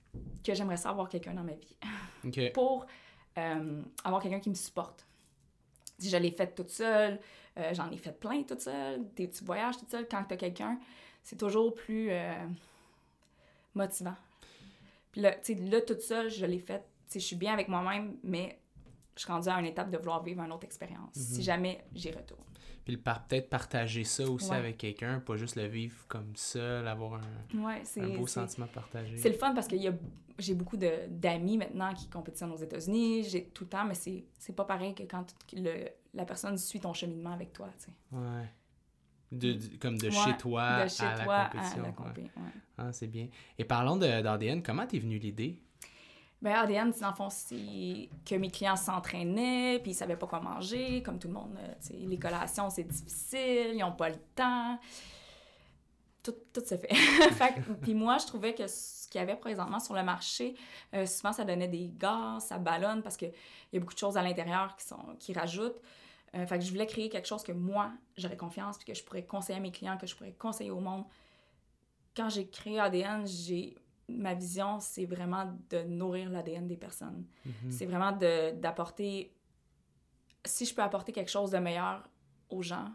que 0.45 0.55
j'aimerais 0.55 0.77
ça 0.77 0.91
avoir 0.91 1.09
quelqu'un 1.09 1.33
dans 1.35 1.43
ma 1.45 1.55
vie 1.55 1.77
pour 2.53 2.85
euh, 3.39 3.83
avoir 4.05 4.21
quelqu'un 4.23 4.41
qui 4.41 4.51
me 4.51 4.55
supporte. 4.55 5.07
Si 5.99 6.11
je 6.11 6.17
l'ai 6.19 6.31
fait 6.31 6.55
toute 6.55 6.69
seule, 6.69 7.19
euh, 7.59 7.73
j'en 7.73 7.91
ai 7.91 7.97
fait 7.97 8.13
plein 8.13 8.43
toute 8.43 8.61
seule, 8.61 9.01
des 9.15 9.27
petits 9.29 9.45
voyages 9.45 9.79
toute 9.79 9.91
seule, 9.91 10.07
quand 10.09 10.23
tu 10.25 10.35
as 10.35 10.37
quelqu'un, 10.37 10.79
c'est 11.23 11.37
toujours 11.37 11.75
plus 11.75 12.11
motivant. 13.75 14.15
Puis 15.13 15.21
là, 15.21 15.33
tu 15.33 15.55
sais, 15.55 15.55
là, 15.55 15.81
toute 15.83 16.01
seule, 16.01 16.31
je 16.31 16.45
l'ai 16.47 16.59
fait 16.59 16.83
sais, 17.07 17.21
je 17.21 17.27
suis 17.27 17.37
bien 17.37 17.53
avec 17.53 17.69
moi-même, 17.69 18.17
mais 18.23 18.59
je 19.17 19.23
suis 19.23 19.31
rendue 19.31 19.49
à 19.51 19.61
une 19.61 19.67
étape 19.67 19.91
de 19.91 19.99
vouloir 19.99 20.23
vivre 20.23 20.43
une 20.43 20.53
autre 20.53 20.65
expérience. 20.65 21.15
Mhm. 21.15 21.23
Si 21.23 21.43
jamais 21.43 21.85
j'y 21.95 22.11
retourne. 22.11 22.41
Puis 22.85 22.97
peut-être 22.97 23.49
partager 23.49 24.03
ça 24.03 24.29
aussi 24.29 24.51
Ouais. 24.51 24.57
avec 24.57 24.79
quelqu'un, 24.79 25.21
pas 25.21 25.37
juste 25.37 25.55
le 25.57 25.67
vivre 25.67 26.05
comme 26.09 26.35
seul, 26.35 26.89
avoir 26.89 27.15
un, 27.23 27.59
Ouais, 27.63 27.83
c'est 27.85 28.01
un 28.01 28.17
beau 28.17 28.27
sentiment 28.27 28.67
partagé. 28.67 29.19
C'est 29.19 29.29
le 29.29 29.37
fun 29.37 29.55
parce 29.55 29.69
que 29.69 29.77
y 29.77 29.87
a- 29.87 29.95
j'ai 30.39 30.55
beaucoup 30.55 30.77
de- 30.79 31.07
d'amis 31.09 31.59
maintenant 31.59 31.93
qui 31.95 32.09
compétitionnent 32.09 32.51
aux 32.53 32.57
États-Unis, 32.57 33.25
j'ai 33.25 33.45
tout 33.51 33.65
le 33.65 33.71
temps, 33.71 33.85
mais 33.85 33.95
c'est 33.95 34.25
pas 34.57 34.65
pareil 34.65 34.95
que 34.95 35.03
quand 35.05 35.27
le- 35.53 35.89
la 36.15 36.25
personne 36.25 36.57
suit 36.59 36.81
ton 36.81 36.93
cheminement 36.93 37.33
avec 37.33 37.53
toi. 37.53 37.69
Ouais. 38.11 38.49
De, 39.33 39.55
de- 39.55 39.77
comme 39.81 39.97
de 39.99 40.09
Ouais, 40.09 40.13
chez 40.13 40.37
toi 40.37 40.85
de 40.85 40.89
chez 40.91 41.05
à 41.05 41.25
toi 41.25 41.37
la 41.39 41.45
compétition. 41.47 41.79
à 41.79 41.83
la 41.83 41.89
ouais. 41.89 41.95
compé, 41.95 42.21
ouais. 42.23 42.53
Ah, 42.79 42.93
c'est 42.93 43.07
bien. 43.07 43.29
Et 43.59 43.65
parlons 43.65 43.97
d'ADN, 43.97 44.63
comment 44.63 44.87
t'es 44.87 44.99
venue 44.99 45.19
l'idée? 45.19 45.59
Ben, 46.43 46.53
ADN, 46.55 46.93
dans 47.01 47.09
le 47.11 47.15
fond, 47.15 47.31
c'est 47.31 48.09
que 48.27 48.35
mes 48.35 48.51
clients 48.51 48.77
s'entraînaient, 48.77 49.79
puis 49.81 49.93
ils 49.93 49.95
savaient 49.95 50.17
pas 50.17 50.27
quoi 50.27 50.41
manger, 50.41 51.03
comme 51.03 51.19
tout 51.19 51.29
le 51.29 51.35
monde. 51.35 51.57
euh, 51.59 51.75
les 52.07 52.19
collations, 52.19 52.69
c'est 52.69 52.83
difficile, 52.85 53.75
ils 53.75 53.85
ont 53.85 53.93
pas 53.93 54.09
le 54.11 54.17
temps. 54.35 54.79
Tout, 56.23 56.35
tout 56.53 56.61
se 56.65 56.77
fait. 56.77 56.89
Puis 57.83 57.95
moi, 57.95 58.19
je 58.19 58.27
trouvais 58.27 58.55
que 58.55 58.67
ce 58.69 59.09
qu'il 59.09 59.21
y 59.21 59.23
avait 59.25 59.35
présentement 59.35 59.81
sur 59.81 59.95
le 59.95 60.05
marché, 60.05 60.55
euh, 60.95 61.05
souvent, 61.05 61.33
ça 61.33 61.45
donnait 61.45 61.67
des 61.69 61.91
gaz, 61.99 62.45
ça 62.45 62.59
ballonne, 62.59 63.03
parce 63.03 63.17
qu'il 63.17 63.33
y 63.73 63.77
a 63.77 63.81
beaucoup 63.81 63.95
de 63.95 63.99
choses 63.99 64.17
à 64.17 64.23
l'intérieur 64.23 64.77
qui, 64.77 64.87
sont, 64.87 65.17
qui 65.19 65.33
rajoutent. 65.33 65.81
Euh, 66.35 66.47
fait 66.47 66.59
que 66.59 66.65
je 66.65 66.71
voulais 66.71 66.87
créer 66.87 67.09
quelque 67.09 67.29
chose 67.29 67.43
que 67.43 67.53
moi, 67.53 67.93
j'aurais 68.17 68.37
confiance, 68.37 68.79
puis 68.79 68.87
que 68.87 68.95
je 68.95 69.05
pourrais 69.05 69.25
conseiller 69.25 69.59
à 69.59 69.63
mes 69.63 69.71
clients, 69.71 69.99
que 69.99 70.07
je 70.07 70.17
pourrais 70.17 70.33
conseiller 70.33 70.71
au 70.71 70.81
monde. 70.81 71.05
Quand 72.17 72.31
j'ai 72.31 72.49
créé 72.49 72.79
ADN, 72.79 73.27
j'ai 73.27 73.77
ma 74.09 74.35
vision, 74.35 74.81
c'est 74.81 75.05
vraiment 75.05 75.57
de 75.71 75.83
nourrir 75.83 76.31
l'ADN 76.31 76.67
des 76.67 76.77
personnes. 76.77 77.25
Mhm. 77.45 77.71
C'est 77.71 77.87
vraiment 77.87 78.13
d'apporter... 78.13 79.35
Si 80.45 80.67
je 80.67 80.75
peux 80.75 80.83
apporter 80.83 81.13
quelque 81.13 81.31
chose 81.31 81.51
de 81.51 81.59
meilleur 81.59 82.09
aux 82.49 82.63
gens 82.63 82.93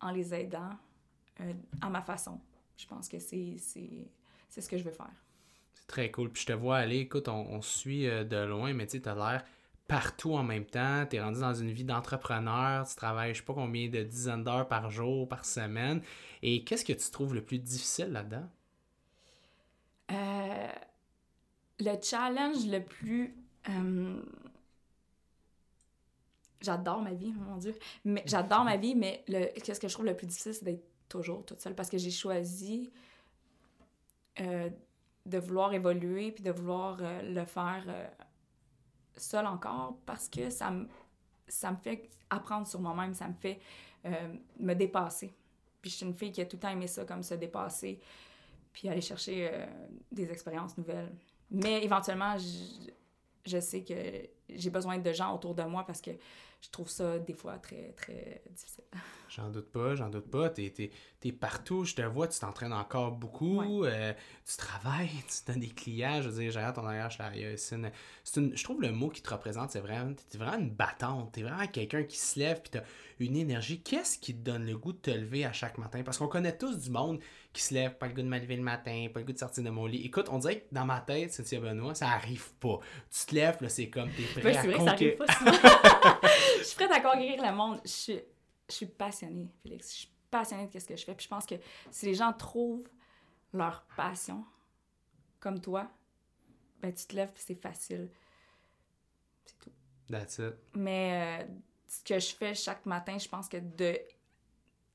en 0.00 0.10
les 0.10 0.34
aidant 0.34 0.70
euh, 1.40 1.52
à 1.80 1.90
ma 1.90 2.00
façon, 2.00 2.40
je 2.76 2.86
pense 2.86 3.08
que 3.08 3.18
c'est 3.18 3.56
ce 3.58 4.68
que 4.68 4.78
je 4.78 4.82
veux 4.82 4.92
faire. 4.92 5.12
C'est 5.74 5.86
très 5.86 6.10
cool. 6.10 6.30
Puis 6.30 6.42
je 6.42 6.46
te 6.46 6.52
vois 6.52 6.78
aller, 6.78 7.00
écoute, 7.00 7.28
on, 7.28 7.46
on 7.50 7.60
suit 7.60 8.08
euh, 8.08 8.24
de 8.24 8.36
loin, 8.36 8.72
mais 8.72 8.86
tu 8.86 8.92
sais, 8.92 9.02
t'as 9.02 9.14
l'air 9.14 9.44
partout 9.88 10.34
en 10.34 10.42
même 10.42 10.64
temps. 10.64 11.06
T'es 11.06 11.20
rendu 11.20 11.40
dans 11.40 11.54
une 11.54 11.70
vie 11.70 11.84
d'entrepreneur. 11.84 12.86
Tu 12.86 12.96
travailles, 12.96 13.34
je 13.34 13.38
sais 13.38 13.44
pas 13.44 13.54
combien 13.54 13.88
de 13.88 14.02
dizaines 14.02 14.44
d'heures 14.44 14.68
par 14.68 14.90
jour, 14.90 15.28
par 15.28 15.44
semaine. 15.44 16.02
Et 16.42 16.64
qu'est-ce 16.64 16.84
que 16.84 16.92
tu 16.92 17.10
trouves 17.10 17.34
le 17.34 17.42
plus 17.42 17.58
difficile 17.58 18.08
là-dedans? 18.12 18.48
Euh, 20.10 20.68
le 21.80 21.96
challenge 22.02 22.66
le 22.66 22.82
plus... 22.82 23.34
euh, 23.68 24.22
j'adore 26.60 27.02
ma 27.02 27.12
vie, 27.12 27.32
mon 27.32 27.56
Dieu. 27.56 27.74
Mais 28.04 28.22
j'adore 28.26 28.64
ma 28.64 28.76
vie, 28.76 28.94
mais 28.94 29.24
le, 29.28 29.46
qu'est-ce 29.60 29.80
que 29.80 29.88
je 29.88 29.92
trouve 29.92 30.06
le 30.06 30.16
plus 30.16 30.26
difficile, 30.26 30.54
c'est 30.54 30.64
d'être 30.64 30.84
toujours 31.08 31.44
toute 31.44 31.60
seule 31.60 31.74
parce 31.74 31.88
que 31.88 31.98
j'ai 31.98 32.10
choisi 32.10 32.90
euh, 34.40 34.68
de 35.24 35.38
vouloir 35.38 35.72
évoluer 35.72 36.32
puis 36.32 36.42
de 36.42 36.50
vouloir 36.50 36.98
le 37.00 37.44
faire 37.44 37.84
seule 39.16 39.46
encore 39.46 39.96
parce 40.06 40.28
que 40.28 40.50
ça 40.50 40.70
me, 40.70 40.86
fait 41.82 42.08
apprendre 42.30 42.66
sur 42.66 42.80
moi-même, 42.80 43.14
ça 43.14 43.28
me 43.28 43.34
fait 43.34 43.60
euh, 44.04 44.34
me 44.58 44.74
dépasser. 44.74 45.34
Puis 45.80 45.90
je 45.90 45.96
suis 45.96 46.06
une 46.06 46.14
fille 46.14 46.32
qui 46.32 46.40
a 46.40 46.46
tout 46.46 46.56
le 46.56 46.60
temps 46.60 46.70
aimé 46.70 46.86
ça, 46.86 47.04
comme 47.04 47.22
se 47.22 47.34
dépasser, 47.34 48.00
puis 48.72 48.88
aller 48.88 49.00
chercher 49.00 49.50
euh, 49.52 49.66
des 50.10 50.30
expériences 50.30 50.76
nouvelles. 50.76 51.12
Mais 51.50 51.84
éventuellement, 51.84 52.36
je, 52.36 52.90
je 53.44 53.60
sais 53.60 53.82
que 53.82 53.94
j'ai 54.48 54.70
besoin 54.70 54.98
de 54.98 55.12
gens 55.12 55.34
autour 55.34 55.54
de 55.54 55.62
moi 55.62 55.84
parce 55.84 56.00
que 56.00 56.10
je 56.60 56.70
trouve 56.70 56.88
ça 56.88 57.18
des 57.18 57.34
fois 57.34 57.58
très, 57.58 57.92
très 57.96 58.42
difficile. 58.50 58.84
J'en 59.28 59.50
doute 59.50 59.72
pas, 59.72 59.96
j'en 59.96 60.08
doute 60.08 60.30
pas. 60.30 60.48
T'es, 60.50 60.72
t'es 61.20 61.32
partout, 61.32 61.84
je 61.84 61.96
te 61.96 62.00
vois, 62.02 62.28
tu 62.28 62.38
t'entraînes 62.38 62.72
encore 62.72 63.10
beaucoup, 63.10 63.84
euh, 63.84 64.14
tu 64.48 64.56
travailles, 64.56 65.10
tu 65.28 65.52
donnes 65.52 65.60
des 65.60 65.68
clients. 65.68 66.22
Je 66.22 66.28
veux 66.28 66.40
dire, 66.40 66.52
j'ai 66.52 66.72
ton 66.72 66.86
arrière, 66.86 67.10
c'est 67.58 67.74
une- 67.74 67.90
c'est 68.22 68.40
une- 68.40 68.56
Je 68.56 68.62
trouve 68.64 68.80
le 68.80 68.92
mot 68.92 69.08
qui 69.10 69.20
te 69.22 69.28
représente, 69.30 69.72
c'est 69.72 69.80
vraiment, 69.80 70.14
t'es 70.30 70.38
vraiment 70.38 70.58
une 70.58 70.70
battante. 70.70 71.32
T'es 71.32 71.42
vraiment 71.42 71.66
quelqu'un 71.66 72.04
qui 72.04 72.16
se 72.16 72.38
lève, 72.38 72.60
puis 72.62 72.70
t'as 72.70 72.82
une 73.18 73.36
énergie. 73.36 73.82
Qu'est-ce 73.82 74.16
qui 74.16 74.32
te 74.32 74.42
donne 74.44 74.64
le 74.64 74.78
goût 74.78 74.92
de 74.92 74.98
te 74.98 75.10
lever 75.10 75.44
à 75.44 75.52
chaque 75.52 75.76
matin? 75.78 76.02
Parce 76.04 76.18
qu'on 76.18 76.28
connaît 76.28 76.56
tous 76.56 76.78
du 76.78 76.90
monde 76.90 77.18
qui 77.52 77.62
se 77.62 77.74
lève, 77.74 77.96
pas 77.98 78.06
le 78.06 78.14
goût 78.14 78.22
de 78.22 78.28
me 78.28 78.38
lever 78.38 78.56
le 78.56 78.62
matin, 78.62 79.08
pas 79.12 79.18
le 79.20 79.26
goût 79.26 79.32
de 79.32 79.38
sortir 79.38 79.64
de 79.64 79.70
mon 79.70 79.86
lit. 79.86 80.02
Écoute, 80.04 80.28
on 80.30 80.38
dirait 80.38 80.60
que 80.60 80.66
dans 80.72 80.84
ma 80.86 81.00
tête, 81.00 81.32
Cynthia 81.32 81.58
Benoît, 81.58 81.94
ça 81.96 82.08
arrive 82.10 82.52
pas. 82.60 82.78
Tu 83.10 83.26
te 83.26 83.34
lèves, 83.34 83.56
là, 83.60 83.68
c'est 83.68 83.90
comme, 83.90 84.08
t'es 84.10 84.22
prêt 84.40 84.56
à 84.56 84.62
vrai 84.62 84.72
ça 84.72 84.78
conquérir. 84.78 84.92
arrive 84.92 85.16
pas 85.16 85.32
souvent. 85.34 86.20
à 87.16 87.20
conquérir 87.20 87.42
le 87.42 87.56
monde. 87.56 87.80
Je 87.84 87.90
suis, 87.90 88.20
je 88.68 88.74
suis 88.74 88.86
passionnée, 88.86 89.48
Félix. 89.62 89.90
Je 89.92 89.96
suis 89.98 90.10
passionnée 90.30 90.66
de 90.66 90.78
ce 90.78 90.86
que 90.86 90.96
je 90.96 91.04
fais. 91.04 91.14
Puis 91.14 91.24
je 91.24 91.28
pense 91.28 91.46
que 91.46 91.54
si 91.90 92.06
les 92.06 92.14
gens 92.14 92.32
trouvent 92.32 92.88
leur 93.52 93.86
passion, 93.96 94.44
comme 95.40 95.60
toi, 95.60 95.88
ben 96.80 96.92
tu 96.92 97.06
te 97.06 97.16
lèves 97.16 97.32
puis 97.32 97.42
c'est 97.46 97.60
facile. 97.60 98.10
C'est 99.44 99.58
tout. 99.58 99.72
That's 100.10 100.38
it. 100.38 100.54
Mais 100.74 101.42
euh, 101.42 101.46
ce 101.86 102.02
que 102.02 102.18
je 102.18 102.34
fais 102.34 102.54
chaque 102.54 102.84
matin, 102.86 103.18
je 103.18 103.28
pense 103.28 103.48
que 103.48 103.56
de, 103.56 103.98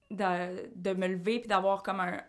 de, 0.09 0.71
de 0.75 0.93
me 0.93 1.07
lever 1.07 1.39
puis 1.39 1.47
d'avoir 1.47 1.83
comme 1.83 1.99
un, 1.99 2.23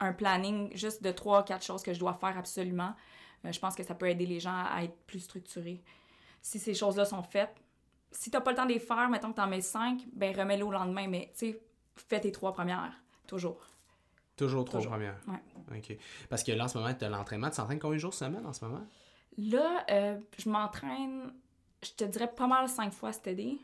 un 0.00 0.12
planning 0.12 0.76
juste 0.76 1.02
de 1.02 1.10
trois, 1.12 1.44
quatre 1.44 1.64
choses 1.64 1.82
que 1.82 1.92
je 1.92 1.98
dois 1.98 2.14
faire 2.14 2.36
absolument, 2.36 2.94
euh, 3.44 3.52
je 3.52 3.58
pense 3.58 3.74
que 3.74 3.82
ça 3.82 3.94
peut 3.94 4.08
aider 4.08 4.26
les 4.26 4.40
gens 4.40 4.64
à 4.70 4.82
être 4.84 4.96
plus 5.06 5.20
structurés. 5.20 5.82
Si 6.42 6.58
ces 6.58 6.74
choses-là 6.74 7.04
sont 7.04 7.22
faites, 7.22 7.54
si 8.10 8.30
t'as 8.30 8.40
pas 8.40 8.50
le 8.50 8.56
temps 8.56 8.66
de 8.66 8.72
les 8.72 8.78
faire, 8.78 9.08
mettons 9.08 9.30
que 9.30 9.36
t'en 9.36 9.46
mets 9.46 9.60
cinq, 9.60 10.00
ben 10.12 10.34
remets-les 10.36 10.62
au 10.62 10.70
lendemain, 10.70 11.06
mais 11.08 11.30
tu 11.32 11.50
sais, 11.50 11.62
fais 11.96 12.20
tes 12.20 12.32
trois 12.32 12.52
premières, 12.52 12.94
toujours. 13.26 13.68
Toujours 14.38 14.64
trois 14.64 14.78
Toujours. 14.78 14.92
premières. 14.92 15.18
Ouais. 15.26 15.78
OK. 15.78 15.96
Parce 16.30 16.44
que 16.44 16.52
là, 16.52 16.64
en 16.64 16.68
ce 16.68 16.78
moment, 16.78 16.94
tu 16.94 17.04
as 17.04 17.08
l'entraînement. 17.08 17.50
Tu 17.50 17.56
t'entraînes 17.56 17.80
combien 17.80 17.96
de 17.96 18.00
jours 18.00 18.14
semaine 18.14 18.46
en 18.46 18.52
ce 18.52 18.64
moment? 18.64 18.86
Là, 19.36 19.84
euh, 19.90 20.18
je 20.38 20.48
m'entraîne, 20.48 21.32
je 21.82 21.90
te 21.90 22.04
dirais 22.04 22.32
pas 22.32 22.46
mal 22.46 22.68
cinq 22.68 22.92
fois 22.92 23.12
cet 23.12 23.26
été. 23.26 23.58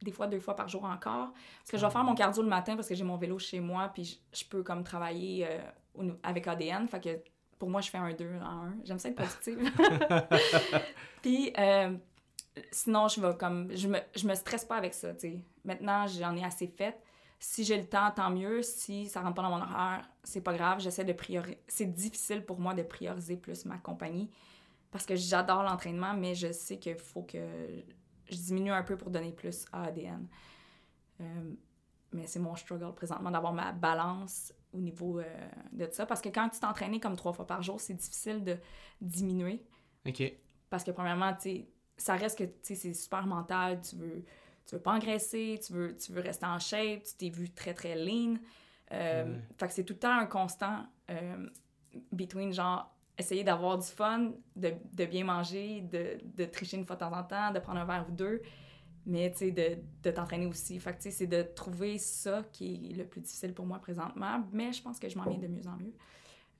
Des 0.00 0.12
fois, 0.12 0.28
deux 0.28 0.38
fois 0.38 0.54
par 0.54 0.68
jour 0.68 0.84
encore. 0.84 1.32
Parce 1.32 1.70
que 1.72 1.76
je 1.76 1.84
vais 1.84 1.90
faire 1.90 2.04
mon 2.04 2.14
cardio 2.14 2.42
le 2.42 2.48
matin 2.48 2.76
parce 2.76 2.88
que 2.88 2.94
j'ai 2.94 3.04
mon 3.04 3.16
vélo 3.16 3.38
chez 3.38 3.58
moi, 3.58 3.90
puis 3.92 4.20
je, 4.32 4.44
peux 4.44 4.62
comme 4.62 4.84
travailler 4.84 5.46
euh, 5.48 6.12
avec 6.22 6.46
ADN. 6.46 6.86
Fait 6.86 7.00
que 7.00 7.18
pour 7.58 7.68
moi, 7.68 7.80
je 7.80 7.90
fais 7.90 7.98
un 7.98 8.12
deux 8.12 8.36
en 8.40 8.66
un. 8.66 8.74
J'aime 8.84 9.00
ça 9.00 9.08
être 9.08 9.16
positive. 9.16 9.58
puis 11.22 11.52
euh, 11.58 11.96
sinon, 12.70 13.08
je 13.08 13.20
vais 13.20 13.36
comme. 13.36 13.74
Je 13.74 13.88
me, 13.88 13.98
je 14.14 14.26
me 14.26 14.34
stresse 14.34 14.64
pas 14.64 14.76
avec 14.76 14.94
ça, 14.94 15.14
tu 15.14 15.20
sais. 15.20 15.44
Maintenant, 15.64 16.06
j'en 16.06 16.36
ai 16.36 16.44
assez 16.44 16.66
fait. 16.66 16.98
Si 17.38 17.64
j'ai 17.64 17.76
le 17.76 17.86
temps, 17.86 18.10
tant 18.10 18.30
mieux. 18.30 18.62
Si 18.62 19.08
ça 19.08 19.20
rentre 19.20 19.34
pas 19.34 19.42
dans 19.42 19.50
mon 19.50 19.62
horaire, 19.62 20.08
c'est 20.22 20.42
pas 20.42 20.54
grave. 20.54 20.80
J'essaie 20.80 21.04
de 21.04 21.12
prioriser. 21.12 21.58
C'est 21.66 21.92
difficile 21.92 22.44
pour 22.44 22.60
moi 22.60 22.74
de 22.74 22.82
prioriser 22.82 23.36
plus 23.36 23.64
ma 23.64 23.78
compagnie 23.78 24.30
parce 24.92 25.06
que 25.06 25.16
j'adore 25.16 25.62
l'entraînement, 25.64 26.14
mais 26.14 26.34
je 26.34 26.52
sais 26.52 26.78
qu'il 26.78 26.96
faut 26.96 27.22
que 27.22 27.38
je 28.28 28.36
diminue 28.36 28.70
un 28.70 28.82
peu 28.82 28.96
pour 28.96 29.10
donner 29.10 29.32
plus 29.32 29.64
à 29.72 29.84
ADN. 29.84 30.28
Euh, 31.20 31.54
mais 32.12 32.26
c'est 32.26 32.38
mon 32.38 32.54
struggle 32.54 32.94
présentement 32.94 33.30
d'avoir 33.30 33.54
ma 33.54 33.72
balance 33.72 34.52
au 34.72 34.78
niveau 34.78 35.18
euh, 35.18 35.48
de 35.72 35.88
ça. 35.90 36.04
Parce 36.04 36.20
que 36.20 36.28
quand 36.28 36.50
tu 36.50 36.60
t'entraînes 36.60 37.00
comme 37.00 37.16
trois 37.16 37.32
fois 37.32 37.46
par 37.46 37.62
jour, 37.62 37.80
c'est 37.80 37.94
difficile 37.94 38.44
de 38.44 38.58
diminuer. 39.00 39.64
OK. 40.06 40.22
Parce 40.68 40.84
que 40.84 40.90
premièrement, 40.90 41.34
tu 41.34 41.64
ça 41.96 42.14
reste 42.16 42.38
que 42.38 42.44
tu 42.44 42.52
sais, 42.62 42.74
c'est 42.74 42.94
super 42.94 43.26
mental. 43.26 43.80
Tu 43.80 43.96
veux, 43.96 44.24
tu 44.66 44.74
veux 44.76 44.80
pas 44.82 44.92
engraisser, 44.94 45.60
tu 45.64 45.72
veux, 45.72 45.96
tu 45.96 46.12
veux 46.12 46.20
rester 46.20 46.46
en 46.46 46.58
shape, 46.58 47.02
tu 47.04 47.14
t'es 47.18 47.28
vu 47.30 47.50
très 47.50 47.74
très 47.74 47.94
lean. 47.96 48.36
Euh, 48.92 49.24
Ouais. 49.24 49.40
Fait 49.58 49.66
que 49.68 49.72
c'est 49.72 49.84
tout 49.84 49.94
le 49.94 49.98
temps 50.00 50.18
un 50.18 50.26
constant 50.26 50.84
euh, 51.10 51.46
between 52.12 52.52
genre 52.52 52.94
essayer 53.18 53.44
d'avoir 53.44 53.78
du 53.78 53.86
fun, 53.86 54.32
de, 54.56 54.72
de 54.92 55.04
bien 55.04 55.24
manger, 55.24 55.82
de, 55.82 56.18
de 56.24 56.44
tricher 56.44 56.76
une 56.76 56.84
fois 56.86 56.96
de 56.96 57.00
temps 57.00 57.12
en 57.12 57.22
temps, 57.22 57.52
de 57.52 57.58
prendre 57.58 57.80
un 57.80 57.84
verre 57.84 58.06
ou 58.08 58.12
deux, 58.12 58.42
mais 59.06 59.30
tu 59.32 59.38
sais, 59.38 59.50
de, 59.50 59.78
de 60.02 60.10
t'entraîner 60.10 60.46
aussi. 60.46 60.78
Fait 60.80 60.92
que 60.92 60.96
tu 60.96 61.04
sais, 61.04 61.10
c'est 61.10 61.26
de 61.26 61.42
trouver 61.42 61.98
ça 61.98 62.42
qui 62.52 62.90
est 62.90 62.94
le 62.96 63.06
plus 63.06 63.20
difficile 63.20 63.52
pour 63.54 63.66
moi 63.66 63.78
présentement, 63.78 64.44
mais 64.52 64.72
je 64.72 64.82
pense 64.82 64.98
que 64.98 65.08
je 65.08 65.16
m'en 65.18 65.26
viens 65.26 65.38
de 65.38 65.46
mieux 65.46 65.66
en 65.66 65.76
mieux. 65.76 65.94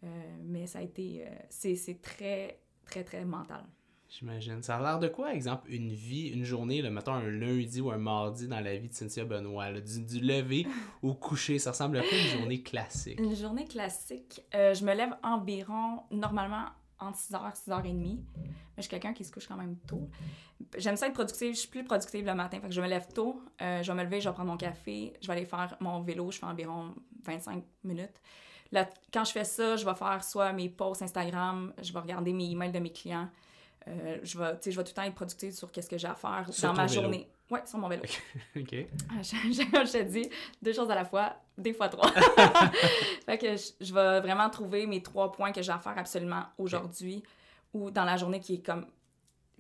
Euh, 0.05 0.37
mais 0.45 0.67
ça 0.67 0.81
a 0.81 0.83
été, 0.83 1.27
euh, 1.27 1.31
c'est 1.49 1.75
c'est 1.77 2.01
très, 2.03 2.61
très, 2.85 3.05
très 3.05 3.25
mental. 3.25 3.65
J'imagine. 4.19 4.63
Ça 4.63 4.77
a 4.77 4.83
l'air 4.83 4.99
de 4.99 5.09
quoi, 5.09 5.33
exemple, 5.33 5.71
une 5.71 5.91
vie, 5.91 6.29
une 6.29 6.45
journée, 6.45 6.83
là, 6.83 6.91
mettons 6.91 7.15
un 7.15 7.31
lundi 7.31 7.81
ou 7.81 7.91
un 7.91 7.97
mardi 7.97 8.47
dans 8.47 8.61
la 8.61 8.77
vie 8.77 8.89
de 8.89 8.95
Cynthia 8.95 9.25
Benoît? 9.25 9.71
là, 9.71 9.81
du, 9.81 10.05
du 10.05 10.21
lever 10.21 10.67
au 11.03 11.15
coucher, 11.15 11.59
ça 11.59 11.71
ressemble 11.71 11.97
à 11.97 12.03
quoi 12.03 12.19
une 12.19 12.39
journée 12.39 12.63
classique? 12.63 13.19
Une 13.19 13.35
journée 13.35 13.65
classique, 13.65 14.43
euh, 14.55 14.75
je 14.75 14.85
me 14.85 14.93
lève 14.95 15.15
environ, 15.23 16.03
normalement, 16.11 16.67
entre 16.99 17.17
6h 17.19 17.41
et 17.49 17.71
6h30. 17.71 18.19
Mais 18.37 18.51
je 18.77 18.83
suis 18.83 18.91
quelqu'un 18.91 19.13
qui 19.15 19.25
se 19.25 19.33
couche 19.33 19.47
quand 19.49 19.57
même 19.57 19.77
tôt. 19.87 20.09
J'aime 20.77 20.97
ça 20.97 21.07
être 21.07 21.15
productive. 21.15 21.55
Je 21.55 21.61
suis 21.61 21.69
plus 21.69 21.85
productive 21.85 22.25
le 22.25 22.35
matin. 22.35 22.61
Fait 22.61 22.69
que 22.69 22.75
je 22.75 22.81
me 22.81 22.87
lève 22.89 23.07
tôt. 23.13 23.41
euh, 23.61 23.83
je 23.83 23.91
vais 23.91 23.99
me 23.99 24.05
lever, 24.05 24.21
je 24.21 24.29
vais 24.29 24.35
prendre 24.35 24.51
mon 24.51 24.57
café. 24.57 25.13
Je 25.21 25.27
vais 25.27 25.33
aller 25.33 25.45
faire 25.47 25.77
mon 25.81 26.01
vélo. 26.01 26.31
Je 26.31 26.39
fais 26.39 26.47
environ 26.47 26.95
25 27.25 27.63
minutes. 27.85 28.21
Là, 28.71 28.89
quand 29.13 29.25
je 29.25 29.33
fais 29.33 29.45
ça, 29.45 29.77
je 29.77 29.85
vais 29.85 29.95
faire 29.95 30.23
soit 30.25 30.53
mes 30.53 30.69
posts 30.69 31.03
Instagram, 31.03 31.75
je 31.83 31.93
vais 31.93 31.99
regarder 31.99 32.33
mes 32.33 32.51
emails 32.51 32.73
de 32.73 32.79
mes 32.79 32.93
clients. 32.93 33.29
Euh, 33.89 34.19
je, 34.23 34.39
vais, 34.39 34.59
je 34.65 34.71
vais 34.71 34.85
tout 34.85 34.91
le 34.91 34.95
temps 34.95 35.03
être 35.03 35.15
productive 35.15 35.53
sur 35.53 35.71
qu'est-ce 35.73 35.89
que 35.89 35.99
j'ai 35.99 36.07
à 36.09 36.15
faire 36.15 36.47
Sur 36.51 36.69
dans 36.69 36.75
ma 36.77 36.87
vélo. 36.87 37.03
journée. 37.03 37.29
Ouais, 37.51 37.63
sur 37.67 37.79
mon 37.79 37.89
vélo. 37.89 38.03
OK. 38.57 38.75
Ah, 39.11 39.23
je, 39.23 39.37
je, 39.53 39.63
je 39.63 39.93
te 39.93 40.03
dis, 40.05 40.29
deux 40.63 40.73
choses 40.73 40.91
à 40.91 40.95
la 40.95 41.05
fois, 41.05 41.35
des 41.59 41.73
fois 41.73 41.89
trois. 41.89 42.11
fait 43.27 43.39
que 43.39 43.57
je, 43.57 43.71
je 43.81 43.93
vais 43.93 44.21
vraiment 44.21 44.49
trouver 44.51 44.87
mes 44.87 45.03
trois 45.03 45.33
points 45.33 45.53
que 45.53 45.63
j'ai 45.63 45.73
à 45.73 45.79
faire 45.79 45.99
absolument 45.99 46.45
aujourd'hui 46.59 47.23
ou 47.75 47.91
dans 47.91 48.05
la 48.05 48.17
journée 48.17 48.41
qui 48.41 48.55
est 48.55 48.65
comme 48.65 48.87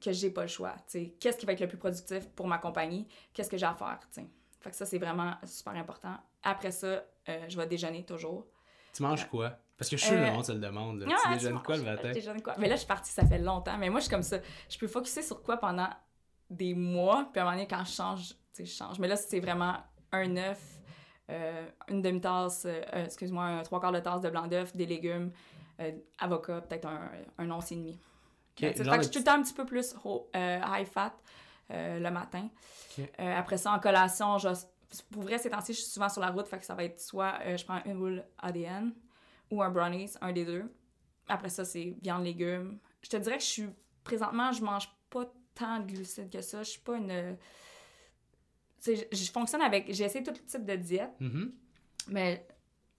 que 0.00 0.10
j'ai 0.12 0.30
pas 0.30 0.42
le 0.42 0.48
choix. 0.48 0.74
tu 0.86 0.98
sais. 0.98 1.14
Qu'est-ce 1.20 1.38
qui 1.38 1.46
va 1.46 1.52
être 1.52 1.60
le 1.60 1.68
plus 1.68 1.78
productif 1.78 2.28
pour 2.30 2.46
ma 2.48 2.58
compagnie? 2.58 3.06
Qu'est-ce 3.32 3.48
que 3.50 3.56
j'ai 3.56 3.66
à 3.66 3.74
faire? 3.74 4.00
tu 4.12 4.20
sais? 4.20 4.26
Fait 4.60 4.70
que 4.70 4.76
ça, 4.76 4.84
c'est 4.86 4.98
vraiment 4.98 5.34
super 5.44 5.74
important. 5.74 6.16
Après 6.42 6.70
ça, 6.72 6.86
euh, 6.86 7.44
je 7.48 7.56
vais 7.56 7.66
déjeuner 7.66 8.04
toujours. 8.04 8.46
Tu 8.92 9.02
manges 9.02 9.28
quoi? 9.28 9.56
Parce 9.76 9.90
que 9.90 9.96
je 9.96 10.04
suis 10.04 10.14
Euh, 10.14 10.26
le 10.26 10.32
monde 10.32 10.44
se 10.44 10.52
le 10.52 10.58
demande. 10.58 11.00
là. 11.00 11.06
Ah, 11.10 11.28
tu 11.32 11.34
déjeunes 11.38 11.62
quoi 11.62 11.76
le 11.76 11.82
matin? 11.82 12.12
Je 12.14 12.40
quoi? 12.42 12.54
Mais 12.58 12.68
là, 12.68 12.74
je 12.76 12.80
suis 12.80 12.86
partie, 12.88 13.10
ça 13.12 13.26
fait 13.26 13.38
longtemps. 13.38 13.76
Mais 13.78 13.90
moi, 13.90 14.00
je 14.00 14.04
suis 14.04 14.10
comme 14.10 14.22
ça. 14.22 14.38
Je 14.68 14.78
peux 14.78 14.86
focuser 14.86 15.22
sur 15.22 15.42
quoi 15.42 15.56
pendant 15.56 15.88
des 16.50 16.74
mois, 16.74 17.28
puis 17.32 17.40
à 17.40 17.42
un 17.42 17.46
moment 17.46 17.56
donné, 17.56 17.66
quand 17.68 17.84
je 17.84 17.92
change, 17.92 18.28
tu 18.28 18.36
sais, 18.52 18.64
je 18.66 18.72
change. 18.76 18.98
Mais 18.98 19.08
là, 19.08 19.16
c'est 19.16 19.40
vraiment 19.40 19.76
un 20.12 20.36
œuf, 20.36 20.60
euh, 21.30 21.66
une 21.88 22.02
demi-tasse, 22.02 22.66
euh, 22.66 22.82
euh, 22.94 23.04
excuse-moi, 23.06 23.44
un 23.44 23.62
trois 23.62 23.80
quarts 23.80 23.92
de 23.92 24.00
tasse 24.00 24.20
de 24.20 24.28
blanc 24.30 24.46
d'œuf, 24.46 24.76
des 24.76 24.84
légumes, 24.86 25.32
euh, 25.80 25.90
avocat, 26.18 26.60
peut-être 26.60 26.86
un, 26.86 27.10
un 27.38 27.50
once 27.50 27.72
et 27.72 27.76
demi. 27.76 27.92
Ok, 27.94 28.60
Fait 28.60 28.74
que 28.74 28.84
je 28.84 29.00
suis 29.02 29.10
tout 29.10 29.18
le 29.20 29.24
temps 29.24 29.32
un 29.38 29.42
petit 29.42 29.54
peu 29.54 29.64
plus 29.64 29.94
euh, 30.36 30.60
high 30.68 30.86
fat 30.86 31.14
le 31.70 32.10
matin. 32.10 32.50
Ok. 32.98 33.08
Euh, 33.18 33.34
après 33.38 33.56
ça, 33.56 33.72
en 33.72 33.78
collation, 33.78 34.36
je, 34.36 34.48
pour 35.10 35.22
vrai, 35.22 35.38
ces 35.38 35.48
temps-ci, 35.48 35.72
je 35.72 35.80
suis 35.80 35.90
souvent 35.90 36.10
sur 36.10 36.20
la 36.20 36.30
route, 36.30 36.46
fait 36.46 36.58
que 36.58 36.66
ça 36.66 36.74
va 36.74 36.84
être 36.84 37.00
soit 37.00 37.38
euh, 37.46 37.56
je 37.56 37.64
prends 37.64 37.80
une 37.86 37.96
boule 37.98 38.22
ADN 38.38 38.92
ou 39.52 39.62
un 39.62 39.70
brownies, 39.70 40.14
un 40.20 40.32
des 40.32 40.44
deux. 40.44 40.64
Après 41.28 41.48
ça, 41.50 41.64
c'est 41.64 41.94
viande, 42.02 42.24
légumes. 42.24 42.78
Je 43.02 43.08
te 43.10 43.16
dirais 43.16 43.36
que 43.36 43.44
je 43.44 43.48
suis... 43.48 43.68
Présentement, 44.02 44.50
je 44.50 44.64
mange 44.64 44.88
pas 45.10 45.32
tant 45.54 45.78
de 45.78 45.86
glucides 45.86 46.30
que 46.30 46.40
ça. 46.40 46.62
Je 46.64 46.70
suis 46.70 46.80
pas 46.80 46.96
une... 46.96 47.36
Tu 48.82 48.96
sais, 48.96 49.08
je, 49.12 49.16
je 49.16 49.30
fonctionne 49.30 49.62
avec... 49.62 49.92
J'ai 49.92 50.04
essayé 50.04 50.24
tout 50.24 50.32
type 50.32 50.64
de 50.64 50.74
diète, 50.76 51.12
Mhm. 51.20 51.52
mais 52.08 52.46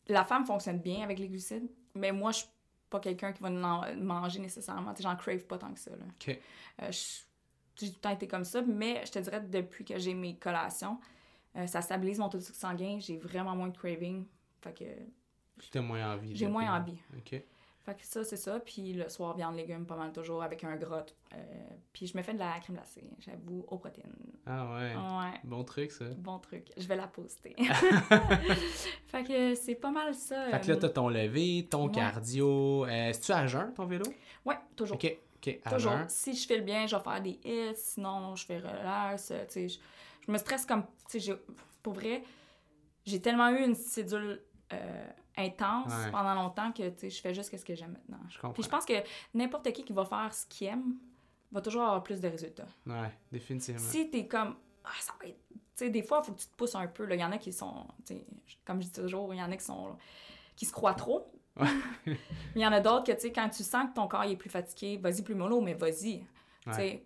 la 0.07 0.23
femme 0.23 0.45
fonctionne 0.45 0.79
bien 0.79 1.01
avec 1.03 1.19
les 1.19 1.27
glucides. 1.27 1.69
Mais 1.95 2.11
moi, 2.11 2.31
je 2.31 2.37
suis 2.39 2.47
pas 2.89 2.99
quelqu'un 2.99 3.33
qui 3.33 3.41
va 3.41 3.49
en 3.49 3.95
manger 3.97 4.39
nécessairement. 4.39 4.93
Tu 4.93 4.97
sais, 4.97 5.03
j'en 5.09 5.15
crave 5.15 5.45
pas 5.45 5.57
tant 5.57 5.73
que 5.73 5.79
ça. 5.79 5.91
Là. 5.91 6.05
OK. 6.07 6.39
Euh, 6.81 6.91
j'ai 6.91 7.87
tout 7.89 7.95
le 7.95 7.99
temps 7.99 8.11
été 8.11 8.27
comme 8.27 8.45
ça, 8.45 8.61
mais 8.61 9.03
je 9.05 9.11
te 9.11 9.19
dirais 9.19 9.41
depuis 9.41 9.83
que 9.83 9.97
j'ai 9.97 10.13
mes 10.13 10.37
collations, 10.37 10.99
euh, 11.55 11.65
ça 11.67 11.81
stabilise 11.81 12.19
mon 12.19 12.29
taux 12.29 12.37
de 12.37 12.43
sucre 12.43 12.57
sanguin, 12.57 12.99
j'ai 12.99 13.17
vraiment 13.17 13.55
moins 13.55 13.69
de 13.69 13.75
craving. 13.77 14.25
Fait 14.61 14.73
que 14.73 14.85
As 15.75 15.81
moins 15.81 16.13
envie. 16.13 16.35
j'ai 16.35 16.47
moins 16.47 16.75
envie. 16.79 16.97
OK. 17.17 17.41
Fait 17.85 17.95
que 17.95 18.05
ça, 18.05 18.23
c'est 18.23 18.37
ça. 18.37 18.61
Puis 18.61 18.93
le 18.93 19.09
soir, 19.09 19.35
viande, 19.35 19.55
légumes, 19.57 19.85
pas 19.85 19.97
mal 19.97 20.13
toujours 20.13 20.41
avec 20.41 20.63
un 20.63 20.77
grotte. 20.77 21.13
Euh, 21.33 21.37
puis 21.91 22.07
je 22.07 22.15
me 22.17 22.23
fais 22.23 22.33
de 22.33 22.39
la 22.39 22.57
crème 22.61 22.77
glacée, 22.77 23.03
j'avoue, 23.19 23.65
aux 23.67 23.77
protéines. 23.77 24.13
Ah 24.45 24.73
ouais. 24.73 24.95
Ouais, 24.95 25.39
Bon 25.43 25.65
truc, 25.65 25.91
ça. 25.91 26.05
bon 26.17 26.39
truc. 26.39 26.71
Je 26.77 26.87
vais 26.87 26.95
la 26.95 27.07
poster. 27.07 27.53
fait 29.07 29.23
que 29.23 29.55
c'est 29.55 29.75
pas 29.75 29.91
mal 29.91 30.13
ça. 30.15 30.49
Fait 30.51 30.61
que 30.61 30.67
là, 30.71 30.77
t'as 30.77 30.89
ton 30.89 31.09
lever, 31.09 31.67
ton 31.69 31.87
ouais. 31.87 31.91
cardio. 31.91 32.85
Euh, 32.85 32.87
Est-ce 33.09 33.19
que 33.19 33.25
tu 33.25 33.31
à 33.33 33.47
jeun, 33.47 33.73
ton 33.73 33.85
vélo? 33.85 34.05
Ouais, 34.45 34.55
toujours. 34.75 34.95
OK. 34.95 35.17
OK. 35.45 35.59
À 35.65 35.71
Toujours. 35.71 35.91
jeun. 35.91 36.05
Si 36.07 36.33
je 36.35 36.47
fais 36.47 36.57
le 36.57 36.63
bien, 36.63 36.87
je 36.87 36.95
vais 36.95 37.01
faire 37.03 37.21
des 37.21 37.37
hits. 37.43 37.75
Sinon, 37.75 38.33
je 38.37 38.45
fais 38.45 38.59
relax. 38.59 39.31
euh, 39.31 39.43
tu 39.45 39.51
sais, 39.53 39.67
je, 39.67 39.79
je 40.25 40.31
me 40.31 40.37
stresse 40.37 40.65
comme. 40.65 40.83
Tu 41.09 41.19
sais, 41.19 41.19
j'ai- 41.19 41.35
pour 41.81 41.93
vrai, 41.93 42.23
j'ai 43.05 43.21
tellement 43.21 43.49
eu 43.49 43.61
une 43.65 43.75
cédule 43.75 44.41
euh, 44.71 45.07
intense 45.37 45.91
Ouais. 45.91 46.11
pendant 46.11 46.35
longtemps 46.35 46.71
que 46.71 46.83
je 47.01 47.21
fais 47.21 47.33
juste 47.33 47.55
ce 47.57 47.65
que 47.65 47.75
j'aime 47.75 47.91
maintenant. 47.93 48.23
Je 48.29 48.35
comprends. 48.35 48.53
Puis 48.53 48.63
je 48.63 48.69
pense 48.69 48.85
que 48.85 48.93
n'importe 49.33 49.71
qui 49.71 49.83
qui 49.83 49.93
va 49.93 50.05
faire 50.05 50.33
ce 50.33 50.45
qu'il 50.47 50.67
aime 50.67 50.95
va 51.51 51.61
toujours 51.61 51.83
avoir 51.83 52.03
plus 52.03 52.19
de 52.21 52.27
résultats. 52.27 52.67
Ouais, 52.85 53.11
définitivement. 53.31 53.79
Si 53.79 54.09
t'es 54.09 54.27
comme. 54.27 54.55
Ah, 54.83 54.89
ça 54.99 55.13
va 55.21 55.27
être. 55.27 55.39
Tu 55.49 55.59
sais, 55.85 55.89
des 55.89 56.03
fois, 56.03 56.21
il 56.23 56.27
faut 56.27 56.33
que 56.33 56.39
tu 56.39 56.47
te 56.47 56.55
pousses 56.55 56.75
un 56.75 56.85
peu. 56.87 57.07
Il 57.11 57.19
y 57.19 57.23
en 57.23 57.31
a 57.31 57.37
qui 57.37 57.51
sont. 57.53 57.87
Comme 58.65 58.81
je 58.81 58.87
dis 58.87 58.91
toujours, 58.93 59.33
il 59.33 59.37
y 59.37 59.43
en 59.43 59.51
a 59.51 59.57
qui 59.57 59.63
sont. 59.65 59.95
qui 60.55 60.65
se 60.65 60.71
croient 60.71 60.93
trop. 60.93 61.31
Ouais. 61.59 61.67
mais 62.05 62.17
il 62.55 62.61
y 62.61 62.65
en 62.67 62.71
a 62.71 62.79
d'autres 62.79 63.03
que, 63.05 63.11
tu 63.11 63.21
sais, 63.21 63.31
quand 63.31 63.47
tu 63.49 63.63
sens 63.63 63.89
que 63.89 63.93
ton 63.95 64.07
corps 64.07 64.23
est 64.23 64.35
plus 64.35 64.49
fatigué, 64.49 64.97
vas-y 64.97 65.21
plus 65.21 65.35
mollo, 65.35 65.61
mais 65.61 65.73
vas-y. 65.73 66.25
Tu 66.63 66.73
sais, 66.73 67.03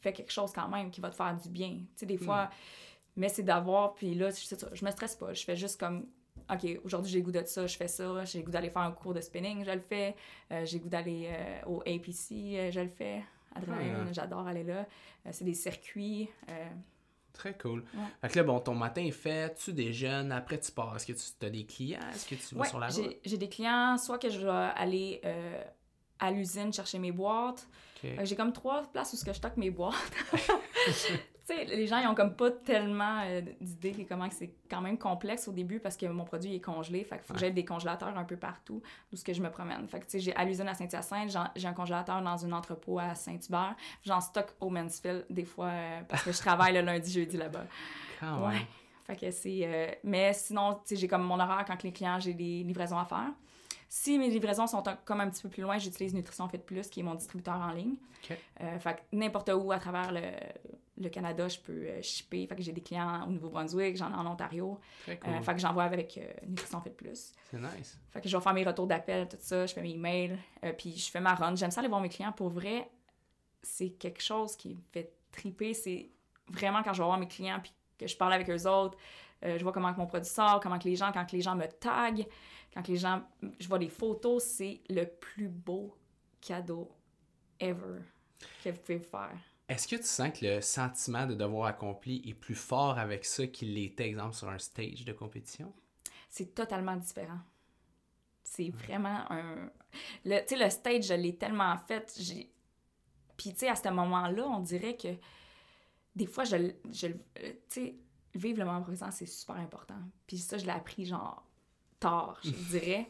fais 0.00 0.12
quelque 0.12 0.32
chose 0.32 0.52
quand 0.52 0.68
même 0.68 0.90
qui 0.90 1.00
va 1.00 1.08
te 1.10 1.16
faire 1.16 1.34
du 1.36 1.48
bien. 1.48 1.70
Tu 1.70 1.86
sais, 1.96 2.06
des 2.06 2.16
Hmm. 2.18 2.24
fois, 2.24 2.50
mais 3.16 3.28
c'est 3.28 3.42
d'avoir, 3.42 3.94
puis 3.94 4.14
là, 4.14 4.30
ça, 4.30 4.56
je 4.72 4.84
me 4.84 4.90
stresse 4.90 5.16
pas. 5.16 5.32
Je 5.34 5.44
fais 5.44 5.56
juste 5.56 5.78
comme, 5.80 6.06
OK, 6.50 6.80
aujourd'hui, 6.84 7.10
j'ai 7.12 7.18
le 7.18 7.24
goût 7.24 7.32
de 7.32 7.42
ça, 7.44 7.66
je 7.66 7.76
fais 7.76 7.88
ça. 7.88 8.24
J'ai 8.24 8.38
le 8.38 8.44
goût 8.44 8.50
d'aller 8.50 8.70
faire 8.70 8.82
un 8.82 8.92
cours 8.92 9.14
de 9.14 9.20
spinning, 9.20 9.64
je 9.64 9.70
le 9.70 9.80
fais. 9.80 10.14
Euh, 10.50 10.64
j'ai 10.64 10.78
le 10.78 10.84
goût 10.84 10.88
d'aller 10.88 11.28
euh, 11.30 11.60
au 11.66 11.80
APC, 11.80 12.32
euh, 12.56 12.70
je 12.70 12.80
le 12.80 12.88
fais. 12.88 13.22
Adrénaline, 13.54 14.06
Ah. 14.08 14.12
j'adore 14.12 14.46
aller 14.46 14.64
là. 14.64 14.86
C'est 15.30 15.44
des 15.44 15.54
circuits. 15.54 16.28
Très 17.32 17.56
cool. 17.56 17.80
Ouais. 17.94 18.00
Fait 18.20 18.28
que 18.28 18.38
là, 18.38 18.44
bon, 18.44 18.60
ton 18.60 18.74
matin 18.74 19.02
est 19.02 19.10
fait, 19.10 19.54
tu 19.54 19.72
déjeunes, 19.72 20.32
après 20.32 20.58
tu 20.60 20.70
pars. 20.72 20.94
Est-ce 20.96 21.06
que 21.06 21.12
tu 21.12 21.46
as 21.46 21.50
des 21.50 21.64
clients? 21.64 22.00
Est-ce 22.14 22.26
que 22.26 22.34
tu 22.34 22.54
vas 22.54 22.62
ouais, 22.62 22.68
sur 22.68 22.78
la 22.78 22.88
route? 22.88 23.16
j'ai 23.24 23.38
des 23.38 23.48
clients, 23.48 23.96
soit 23.98 24.18
que 24.18 24.28
je 24.28 24.40
vais 24.40 24.50
aller 24.50 25.20
euh, 25.24 25.62
à 26.18 26.30
l'usine 26.30 26.72
chercher 26.72 26.98
mes 26.98 27.12
boîtes. 27.12 27.66
J'ai 28.22 28.36
comme 28.36 28.52
trois 28.52 28.82
places 28.82 29.12
où 29.12 29.26
je 29.26 29.32
stocke 29.32 29.56
mes 29.56 29.70
boîtes. 29.70 29.94
sais, 31.44 31.64
les 31.64 31.86
gens, 31.86 31.98
ils 31.98 32.06
ont 32.06 32.14
comme 32.14 32.34
pas 32.36 32.50
tellement 32.50 33.20
euh, 33.24 33.40
d'idées 33.60 34.06
comment 34.08 34.28
que 34.28 34.34
c'est 34.34 34.54
quand 34.70 34.80
même 34.80 34.98
complexe 34.98 35.48
au 35.48 35.52
début 35.52 35.80
parce 35.80 35.96
que 35.96 36.06
mon 36.06 36.24
produit 36.24 36.54
est 36.54 36.60
congelé. 36.60 37.04
Fait 37.04 37.16
qu'il 37.16 37.24
faut 37.24 37.34
que 37.34 37.38
Ouais. 37.38 37.46
j'aie 37.46 37.52
des 37.52 37.64
congélateurs 37.64 38.16
un 38.16 38.24
peu 38.24 38.36
partout 38.36 38.82
où 39.12 39.16
ce 39.16 39.24
que 39.24 39.32
je 39.32 39.42
me 39.42 39.50
promène. 39.50 39.86
Fait 39.88 39.98
que, 40.00 40.04
tu 40.04 40.10
sais, 40.12 40.20
j'ai 40.20 40.36
à 40.36 40.44
l'usine 40.44 40.68
à 40.68 40.74
Saint-Hyacinthe, 40.74 41.36
j'ai 41.56 41.68
un 41.68 41.72
congélateur 41.72 42.20
dans 42.22 42.44
un 42.46 42.52
entrepôt 42.52 42.98
à 42.98 43.14
Saint-Hubert. 43.14 43.74
J'en 44.04 44.20
stocke 44.20 44.50
au 44.60 44.70
Mansfield 44.70 45.26
des 45.30 45.44
fois 45.44 45.66
euh, 45.66 46.00
parce 46.08 46.22
que 46.24 46.32
je 46.32 46.38
travaille 46.38 46.74
le 46.74 46.80
lundi, 46.82 47.10
jeudi 47.12 47.36
là-bas. 47.36 47.64
Quand. 48.20 48.46
Ouais. 48.48 48.66
Fait 49.04 49.16
que 49.16 49.30
c'est. 49.30 49.60
euh, 49.64 49.88
mais 50.04 50.32
sinon, 50.32 50.74
tu 50.74 50.80
sais, 50.84 50.96
j'ai 50.96 51.08
comme 51.08 51.22
mon 51.24 51.40
horaire 51.40 51.64
quand 51.66 51.82
les 51.82 51.92
clients, 51.92 52.20
j'ai 52.20 52.34
des 52.34 52.62
livraisons 52.62 52.98
à 52.98 53.04
faire. 53.04 53.30
Si 53.88 54.18
mes 54.18 54.30
livraisons 54.30 54.66
sont 54.66 54.86
un- 54.88 54.96
comme 55.04 55.20
un 55.20 55.28
petit 55.28 55.42
peu 55.42 55.48
plus 55.50 55.62
loin, 55.62 55.76
j'utilise 55.76 56.14
Nutrition 56.14 56.48
Fit 56.48 56.56
Plus, 56.58 56.88
qui 56.88 57.00
est 57.00 57.02
mon 57.02 57.14
distributeur 57.14 57.56
en 57.56 57.72
ligne. 57.72 57.96
OK. 58.24 58.38
Euh, 58.62 58.78
fait 58.78 58.94
que 58.94 59.00
n'importe 59.16 59.50
où 59.54 59.70
à 59.70 59.78
travers 59.78 60.12
le, 60.12 60.20
le 60.98 61.08
Canada, 61.08 61.48
je 61.48 61.58
peux 61.58 61.72
euh, 61.72 62.02
shipper. 62.02 62.46
Fait 62.46 62.54
que 62.54 62.62
j'ai 62.62 62.72
des 62.72 62.82
clients 62.82 63.26
au 63.26 63.30
Nouveau-Brunswick, 63.30 63.96
j'en 63.96 64.10
ai 64.10 64.14
en 64.14 64.26
Ontario. 64.26 64.78
Très 65.02 65.18
cool. 65.18 65.32
Euh, 65.32 65.40
fait 65.40 65.54
que 65.54 65.60
j'envoie 65.60 65.84
avec 65.84 66.18
euh, 66.18 66.30
Nutrition 66.46 66.80
Fit 66.80 66.90
Plus. 66.90 67.32
C'est 67.50 67.58
nice. 67.58 67.98
Fait 68.10 68.20
que 68.20 68.28
je 68.28 68.36
vais 68.36 68.42
faire 68.42 68.54
mes 68.54 68.64
retours 68.64 68.86
d'appel, 68.86 69.28
tout 69.28 69.36
ça, 69.40 69.66
je 69.66 69.72
fais 69.72 69.82
mes 69.82 69.92
emails, 69.92 70.38
euh, 70.64 70.72
puis 70.72 70.96
je 70.96 71.10
fais 71.10 71.20
ma 71.20 71.34
run. 71.34 71.56
J'aime 71.56 71.70
ça 71.70 71.80
aller 71.80 71.88
voir 71.88 72.00
mes 72.00 72.08
clients. 72.08 72.32
Pour 72.32 72.50
vrai, 72.50 72.90
c'est 73.62 73.90
quelque 73.90 74.22
chose 74.22 74.56
qui 74.56 74.74
me 74.74 74.82
fait 74.92 75.12
triper. 75.30 75.72
C'est 75.72 76.10
vraiment 76.48 76.82
quand 76.82 76.92
je 76.92 76.98
vais 76.98 77.06
voir 77.06 77.18
mes 77.18 77.28
clients, 77.28 77.60
puis 77.60 77.72
que 77.98 78.06
je 78.06 78.16
parle 78.16 78.34
avec 78.34 78.50
eux 78.50 78.68
autres, 78.68 78.98
je 79.42 79.60
vois 79.62 79.72
comment 79.72 79.92
que 79.92 79.98
mon 79.98 80.06
produit 80.06 80.28
sort, 80.28 80.60
comment 80.60 80.78
que 80.78 80.88
les 80.88 80.94
gens, 80.94 81.10
quand 81.10 81.24
que 81.26 81.34
les 81.34 81.42
gens 81.42 81.56
me 81.56 81.66
taguent, 81.66 82.26
quand 82.72 82.82
que 82.82 82.92
les 82.92 82.96
gens, 82.98 83.22
je 83.58 83.66
vois 83.66 83.78
des 83.78 83.88
photos, 83.88 84.42
c'est 84.42 84.80
le 84.88 85.04
plus 85.04 85.48
beau 85.48 85.96
cadeau 86.40 86.90
ever 87.58 88.02
que 88.62 88.70
vous 88.70 88.78
pouvez 88.78 88.98
faire. 88.98 89.36
Est-ce 89.68 89.88
que 89.88 89.96
tu 89.96 90.04
sens 90.04 90.38
que 90.38 90.44
le 90.44 90.60
sentiment 90.60 91.26
de 91.26 91.34
devoir 91.34 91.66
accompli 91.66 92.22
est 92.28 92.34
plus 92.34 92.54
fort 92.54 92.98
avec 92.98 93.24
ça 93.24 93.46
qu'il 93.46 93.74
l'était, 93.74 94.06
exemple, 94.08 94.34
sur 94.34 94.48
un 94.48 94.58
stage 94.58 95.04
de 95.04 95.12
compétition? 95.12 95.72
c'est 96.28 96.54
totalement 96.54 96.96
différent. 96.96 97.40
C'est 98.42 98.70
vraiment 98.70 99.30
un... 99.30 99.70
Le, 100.24 100.40
tu 100.46 100.56
sais, 100.56 100.64
le 100.64 100.70
stage, 100.70 101.04
je 101.08 101.14
l'ai 101.14 101.36
tellement 101.36 101.76
fait. 101.78 102.10
j'ai- 102.18 102.50
Puis, 103.36 103.52
tu 103.52 103.60
sais, 103.60 103.68
à 103.68 103.76
ce 103.76 103.88
moment-là, 103.90 104.46
on 104.48 104.60
dirait 104.60 104.96
que 104.96 105.08
des 106.16 106.26
fois, 106.26 106.44
je, 106.44 106.56
je 106.90 107.06
euh, 107.08 107.12
tu 107.38 107.52
sais, 107.68 107.96
vivre 108.34 108.60
le 108.60 108.64
moment 108.64 108.82
présent, 108.82 109.10
c'est 109.10 109.26
super 109.26 109.56
important. 109.56 109.98
Puis 110.26 110.38
ça, 110.38 110.56
je 110.58 110.64
l'ai 110.64 110.70
appris, 110.72 111.04
genre, 111.06 111.46
tard, 112.00 112.38
je 112.42 112.50
dirais. 112.70 113.08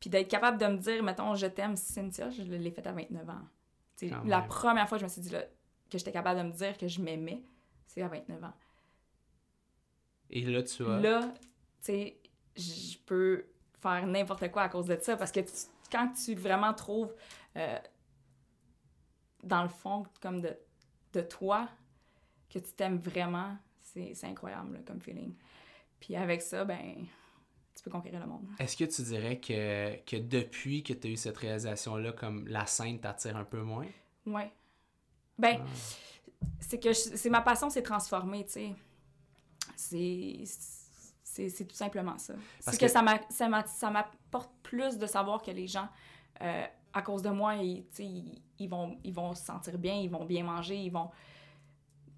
Puis 0.00 0.10
d'être 0.10 0.28
capable 0.28 0.58
de 0.58 0.66
me 0.66 0.78
dire, 0.78 1.02
mettons, 1.02 1.34
je 1.34 1.46
t'aime, 1.46 1.76
Cynthia, 1.76 2.30
je 2.30 2.42
l'ai 2.42 2.70
fait 2.70 2.86
à 2.86 2.92
29 2.92 3.28
ans. 3.28 3.42
Sais, 4.08 4.14
Quand 4.14 4.24
la 4.24 4.40
même. 4.40 4.48
première 4.48 4.88
fois 4.88 4.98
que 4.98 5.00
je 5.00 5.06
me 5.06 5.10
suis 5.10 5.20
dit 5.22 5.30
là, 5.30 5.42
que 5.90 5.98
j'étais 5.98 6.12
capable 6.12 6.40
de 6.40 6.44
me 6.46 6.52
dire 6.52 6.76
que 6.78 6.88
je 6.88 7.00
m'aimais, 7.00 7.42
c'est 7.86 8.02
à 8.02 8.08
29 8.08 8.42
ans. 8.44 8.52
Et 10.30 10.42
là, 10.42 10.62
tu 10.62 10.82
as... 10.86 11.00
Là, 11.00 11.32
tu 11.32 11.46
sais, 11.82 12.16
je 12.56 12.96
peux 13.06 13.46
faire 13.80 14.06
n'importe 14.06 14.50
quoi 14.50 14.62
à 14.62 14.68
cause 14.68 14.86
de 14.86 14.96
ça 15.00 15.16
parce 15.16 15.32
que 15.32 15.40
tu- 15.40 15.52
quand 15.90 16.12
tu 16.12 16.34
vraiment 16.34 16.72
trouves 16.72 17.14
euh, 17.56 17.78
dans 19.42 19.62
le 19.62 19.68
fond 19.68 20.04
comme 20.20 20.40
de, 20.40 20.56
de 21.12 21.20
toi 21.20 21.68
que 22.48 22.58
tu 22.58 22.72
t'aimes 22.72 22.98
vraiment, 22.98 23.56
c'est 23.80 24.14
c'est 24.14 24.26
incroyable 24.26 24.74
là, 24.74 24.80
comme 24.86 25.00
feeling. 25.00 25.34
Puis 26.00 26.16
avec 26.16 26.42
ça, 26.42 26.64
ben, 26.64 27.06
tu 27.82 27.90
peux 27.90 27.90
conquérir 27.90 28.20
le 28.20 28.26
monde. 28.26 28.46
Est-ce 28.60 28.76
que 28.76 28.84
tu 28.84 29.02
dirais 29.02 29.40
que, 29.40 29.96
que 30.04 30.16
depuis 30.16 30.84
que 30.84 30.92
tu 30.92 31.08
as 31.08 31.10
eu 31.10 31.16
cette 31.16 31.36
réalisation-là, 31.36 32.12
comme 32.12 32.46
la 32.46 32.64
scène 32.66 33.00
t'attire 33.00 33.36
un 33.36 33.44
peu 33.44 33.60
moins? 33.62 33.86
Ouais. 34.24 34.52
Ben, 35.36 35.58
Ah. 35.60 35.66
c'est 36.60 36.78
que 36.78 36.92
c'est 36.92 37.30
ma 37.30 37.40
passion 37.40 37.70
s'est 37.70 37.82
transformée, 37.82 38.44
tu 38.44 38.52
sais. 38.52 38.74
C'est 39.76 40.44
c'est 41.24 41.64
tout 41.66 41.74
simplement 41.74 42.18
ça. 42.18 42.34
Parce 42.64 42.76
C'est 42.76 42.80
que, 42.80 42.86
que- 42.86 42.92
ça 42.92 43.00
m'a- 43.02 43.20
ça 43.30 43.48
m'a- 43.48 43.66
ça 43.66 43.90
m'apporte 43.90 44.52
plus 44.62 44.98
de 44.98 45.06
savoir 45.06 45.40
que 45.42 45.50
les 45.50 45.66
gens 45.66 45.88
euh, 46.42 46.64
à 46.92 47.00
cause 47.02 47.22
de 47.22 47.30
moi, 47.30 47.54
ils, 47.56 47.86
ils, 47.98 48.42
ils 48.58 48.68
vont, 48.68 48.98
ils 49.02 49.14
vont 49.14 49.34
se 49.34 49.42
sentir 49.44 49.78
bien, 49.78 49.94
ils 49.94 50.10
vont 50.10 50.24
bien 50.26 50.44
manger, 50.44 50.76
ils 50.76 50.90
vont. 50.90 51.10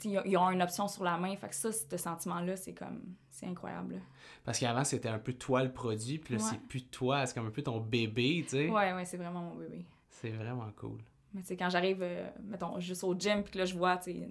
Ils 0.04 0.36
ont 0.36 0.50
une 0.50 0.62
option 0.62 0.86
sur 0.88 1.04
la 1.04 1.16
main. 1.18 1.34
Fait 1.36 1.48
que 1.48 1.54
ça, 1.54 1.70
ce 1.72 1.96
sentiment-là, 1.96 2.56
c'est 2.56 2.74
comme. 2.74 3.14
C'est 3.30 3.46
incroyable. 3.46 3.94
là. 3.94 4.00
Parce 4.44 4.58
qu'avant, 4.60 4.84
c'était 4.84 5.08
un 5.08 5.18
peu 5.18 5.32
toi 5.32 5.62
le 5.64 5.72
produit, 5.72 6.18
puis 6.18 6.36
là, 6.36 6.42
Ouais. 6.42 6.48
c'est 6.50 6.60
plus 6.60 6.84
toi, 6.84 7.26
c'est 7.26 7.34
comme 7.34 7.46
un 7.46 7.50
peu 7.50 7.62
ton 7.62 7.80
bébé, 7.80 8.42
tu 8.44 8.50
sais. 8.50 8.68
Ouais, 8.70 8.92
ouais, 8.92 9.04
c'est 9.04 9.16
vraiment 9.16 9.40
mon 9.40 9.54
bébé. 9.56 9.84
C'est 10.08 10.30
vraiment 10.30 10.70
cool. 10.76 11.00
Mais 11.32 11.40
tu 11.40 11.48
sais, 11.48 11.56
quand 11.56 11.68
j'arrive, 11.70 11.98
euh, 12.02 12.28
mettons, 12.44 12.78
juste 12.78 13.02
au 13.02 13.14
gym, 13.18 13.42
puis 13.42 13.52
que 13.52 13.58
là, 13.58 13.64
je 13.64 13.74
vois, 13.74 13.96
tu 13.96 14.04
sais, 14.12 14.28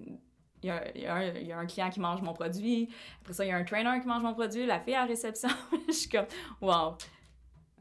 il 0.62 0.66
y 0.66 0.70
a, 0.70 0.96
il 0.96 1.02
y 1.02 1.06
a 1.06 1.14
un- 1.14 1.22
il 1.34 1.46
y 1.46 1.52
a 1.52 1.58
un 1.58 1.66
client 1.66 1.90
qui 1.90 2.00
mange 2.00 2.22
mon 2.22 2.32
produit. 2.32 2.88
Après 3.20 3.34
ça, 3.34 3.44
il 3.44 3.48
y 3.48 3.52
a 3.52 3.56
un 3.56 3.64
trainer 3.64 4.00
qui 4.00 4.06
mange 4.06 4.22
mon 4.22 4.32
produit. 4.32 4.64
La 4.64 4.80
fille 4.80 4.94
à 4.94 5.00
la 5.00 5.06
réception. 5.06 5.50
je 5.88 5.92
suis 5.92 6.08
comme, 6.08 6.24
wow. 6.62 6.96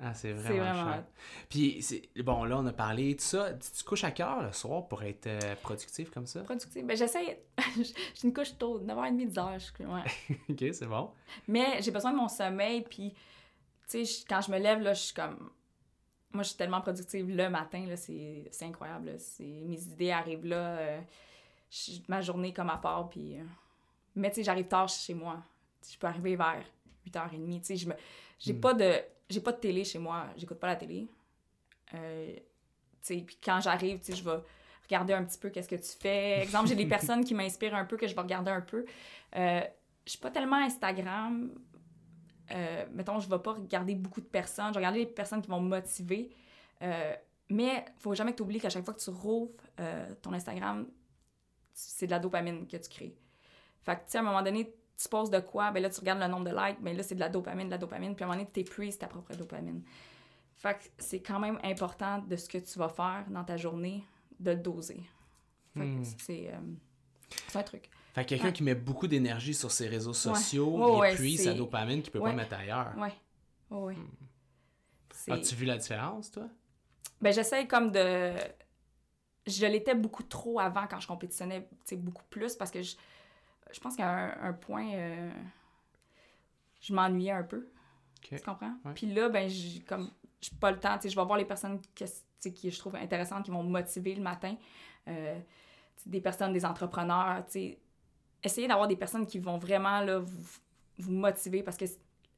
Ah, 0.02 0.14
c'est 0.14 0.34
vraiment, 0.34 0.64
vraiment 0.74 0.92
chouette. 0.94 1.06
Puis, 1.50 1.82
c'est- 1.82 2.10
bon, 2.24 2.44
là, 2.46 2.58
on 2.58 2.66
a 2.66 2.74
parlé 2.74 3.16
de 3.16 3.22
ça. 3.22 3.54
Tu, 3.54 3.84
couches 3.86 4.04
à 4.04 4.12
heure 4.20 4.42
le 4.42 4.52
soir 4.52 4.88
pour 4.88 5.04
être 5.04 5.28
euh, 5.28 5.56
productif 5.62 6.10
comme 6.10 6.26
ça? 6.26 6.42
Productif. 6.42 6.84
Ben, 6.84 6.98
j'essaie. 6.98 7.44
J'ai 7.78 7.94
une 8.28 8.34
couche 8.34 8.58
tôt, 8.58 8.80
9h30, 8.82 9.16
10h. 9.32 9.72
Je... 9.80 9.84
Ouais. 9.86 10.38
ok, 10.50 10.74
c'est 10.74 10.88
bon. 10.88 11.12
Mais 11.48 11.82
j'ai 11.82 11.92
besoin 11.92 12.12
de 12.12 12.18
mon 12.18 12.28
sommeil, 12.28 12.82
puis, 12.82 13.14
tu 13.90 14.06
sais, 14.06 14.24
quand 14.28 14.42
je 14.42 14.52
me 14.52 14.58
lève, 14.60 14.80
là, 14.82 14.94
je 14.94 15.02
suis 15.02 15.14
comme. 15.14 15.52
Moi, 16.34 16.42
je 16.44 16.50
suis 16.50 16.58
tellement 16.58 16.82
productive 16.82 17.30
le 17.30 17.50
matin, 17.50 17.86
là, 17.86 17.96
c'est 17.96 18.44
incroyable. 18.64 19.12
là. 19.12 19.14
Mes 19.40 19.82
idées 19.84 20.12
arrivent 20.12 20.46
là. 20.48 20.78
euh, 20.80 21.02
ma 22.08 22.22
journée 22.22 22.52
comme 22.54 22.70
à 22.72 22.78
part, 22.78 23.10
puis. 23.10 23.38
euh, 23.40 23.44
Mais, 24.16 24.30
tu 24.30 24.38
sais, 24.38 24.44
j'arrive 24.44 24.68
tard 24.68 24.90
chez 24.90 25.14
moi. 25.14 25.42
Je 25.88 25.98
peux 25.98 26.08
arriver 26.08 26.36
vers 26.36 26.64
8h30. 27.06 27.60
Tu 27.60 27.66
sais, 27.68 27.76
je 27.78 27.88
me. 27.88 27.94
J'ai 28.40 28.54
Hmm. 28.54 28.60
pas 28.60 28.74
de. 28.74 28.94
J'ai 29.34 29.42
pas 29.42 29.52
de 29.52 29.58
télé 29.58 29.84
chez 29.84 30.00
moi. 30.00 30.28
J'écoute 30.38 30.60
pas 30.60 30.68
la 30.68 30.76
télé. 30.76 31.08
Euh, 31.94 32.36
tu 32.36 32.42
sais, 33.02 33.18
puis 33.18 33.38
quand 33.44 33.60
j'arrive, 33.62 34.00
tu 34.00 34.06
sais, 34.06 34.16
je 34.16 34.24
vais 34.24 34.38
regarder 34.84 35.14
un 35.14 35.24
petit 35.24 35.38
peu 35.38 35.50
qu'est-ce 35.50 35.70
que 35.70 35.76
tu 35.76 35.98
fais. 36.00 36.40
Exemple, 36.44 36.68
j'ai 36.70 36.76
des 36.76 36.88
personnes 36.88 37.24
qui 37.24 37.34
m'inspirent 37.34 37.76
un 37.76 37.86
peu, 37.86 37.98
que 37.98 38.08
je 38.08 38.16
vais 38.16 38.22
regarder 38.22 38.52
un 38.52 38.62
peu. 38.62 38.86
Euh, 39.36 39.62
je 40.06 40.12
suis 40.12 40.20
pas 40.20 40.32
tellement 40.32 40.58
Instagram. 40.58 41.52
Euh, 42.52 42.86
mettons, 42.92 43.20
je 43.20 43.30
vais 43.30 43.40
pas 43.40 43.54
regarder 43.54 43.96
beaucoup 43.96 44.22
de 44.22 44.28
personnes. 44.28 44.68
Je 44.68 44.74
vais 44.74 44.80
regarder 44.80 45.00
les 45.00 45.06
personnes 45.06 45.42
qui 45.42 45.50
vont 45.50 45.62
me 45.62 45.70
motiver. 45.70 46.32
Euh, 46.82 47.16
mais 47.50 47.86
faut 47.98 48.14
jamais 48.14 48.32
que 48.32 48.38
tu 48.38 48.44
oublies 48.44 48.60
qu'à 48.60 48.70
chaque 48.70 48.86
fois 48.86 48.94
que 48.94 49.00
tu 49.00 49.10
rouvres 49.10 49.52
euh, 49.80 50.14
ton 50.22 50.34
Instagram, 50.34 50.88
c'est 51.74 52.06
de 52.06 52.12
la 52.12 52.20
dopamine 52.20 52.68
que 52.68 52.78
tu 52.78 52.90
crées. 52.90 53.16
Fait 53.84 53.96
que, 53.96 54.02
tu 54.02 54.12
sais, 54.12 54.18
à 54.18 54.22
un 54.22 54.24
moment 54.24 54.42
donné, 54.42 54.74
tu 54.98 55.10
poses 55.10 55.30
de 55.30 55.40
quoi, 55.40 55.72
ben 55.72 55.82
là, 55.82 55.90
tu 55.90 56.00
regardes 56.00 56.20
le 56.20 56.28
nombre 56.28 56.46
de 56.50 56.56
likes, 56.56 56.82
ben 56.82 56.96
là, 56.96 57.04
c'est 57.04 57.16
de 57.16 57.20
la 57.20 57.30
dopamine, 57.30 57.66
de 57.68 57.72
la 57.72 57.78
dopamine, 57.78 58.16
puis 58.16 58.24
à 58.24 58.28
un 58.28 58.32
moment 58.32 58.40
donné, 58.40 58.52
tu 58.54 58.64
t'épuises 58.64 58.98
ta 58.98 59.08
propre 59.08 59.36
dopamine. 59.36 59.82
Fait 60.56 60.76
que 60.78 60.84
c'est 60.98 61.22
quand 61.22 61.40
même 61.40 61.60
important 61.64 62.20
de 62.20 62.36
ce 62.36 62.48
que 62.48 62.58
tu 62.60 62.80
vas 62.80 62.90
faire 62.90 63.26
dans 63.30 63.44
ta 63.44 63.58
journée, 63.58 64.04
de 64.40 64.52
le 64.52 64.58
doser. 64.58 65.04
Fait 65.74 65.80
que 65.82 65.86
Hmm. 65.86 66.04
c'est 66.20 66.50
euh, 66.54 66.58
c'est 67.48 67.58
un 67.60 67.64
truc. 67.64 67.90
Fait 68.14 68.24
que 68.24 68.30
quelqu'un 68.30 68.46
Ouais. 68.48 68.54
qui 68.54 68.64
met 68.64 68.76
beaucoup 68.76 69.08
d'énergie 69.08 69.56
sur 69.56 69.72
ses 69.72 69.88
réseaux 69.88 70.14
sociaux, 70.14 70.78
Ouais, 70.94 71.00
ouais, 71.00 71.14
épuise 71.14 71.44
sa 71.44 71.54
dopamine 71.56 72.02
qu'il 72.04 72.12
peut 72.12 72.20
pas 72.22 72.32
mettre 72.32 72.54
ailleurs. 72.56 72.94
Ouais. 72.98 73.12
Oh, 73.72 73.88
oui. 73.88 73.96
C'est- 75.12 75.32
As-tu 75.32 75.56
vu 75.56 75.66
la 75.66 75.78
différence, 75.78 76.30
toi? 76.32 76.48
Ben, 77.20 77.34
j'essaie 77.34 77.66
comme 77.68 77.92
de. 77.92 78.34
Je 79.48 79.66
l'étais 79.66 79.96
beaucoup 79.96 80.24
trop 80.24 80.60
avant 80.60 80.86
quand 80.88 81.00
je 81.00 81.08
compétitionnais, 81.08 81.68
beaucoup 81.98 82.24
plus 82.30 82.56
parce 82.56 82.72
que 82.72 82.82
je, 82.82 82.96
je 83.74 83.80
pense 83.80 83.96
qu'à 83.96 84.10
un, 84.10 84.50
un 84.50 84.54
point, 84.54 84.88
euh, 84.94 85.32
je 86.82 86.94
m'ennuyais 86.94 87.32
un 87.32 87.44
peu. 87.44 87.68
Tu 88.38 88.44
comprends? 88.44 88.74
Ouais. 88.86 88.94
Puis 88.94 89.08
là, 89.14 89.30
ben, 89.30 89.50
j'ai 89.50 89.82
comme. 89.82 90.12
J'ai 90.42 90.56
pas 90.60 90.72
le 90.72 90.80
temps, 90.80 90.96
tu 90.98 91.04
sais, 91.04 91.10
je 91.10 91.16
vais 91.16 91.26
voir 91.26 91.38
les 91.38 91.46
personnes 91.46 91.80
que, 91.96 92.04
qui 92.50 92.70
je 92.70 92.78
trouve 92.78 92.96
intéressantes, 92.96 93.46
qui 93.46 93.52
vont 93.52 93.64
me 93.64 93.70
motiver 93.70 94.14
le 94.16 94.22
matin. 94.22 94.56
Euh, 95.08 95.40
des 96.06 96.20
personnes, 96.22 96.52
des 96.52 96.66
entrepreneurs, 96.66 97.46
tu 97.46 97.52
sais. 97.52 97.80
Essayez 98.44 98.68
d'avoir 98.68 98.88
des 98.90 98.98
personnes 98.98 99.26
qui 99.26 99.40
vont 99.40 99.58
vraiment, 99.58 100.02
là, 100.02 100.20
vous, 100.20 100.60
vous 101.00 101.12
motiver 101.14 101.64
parce 101.64 101.78
que 101.78 101.86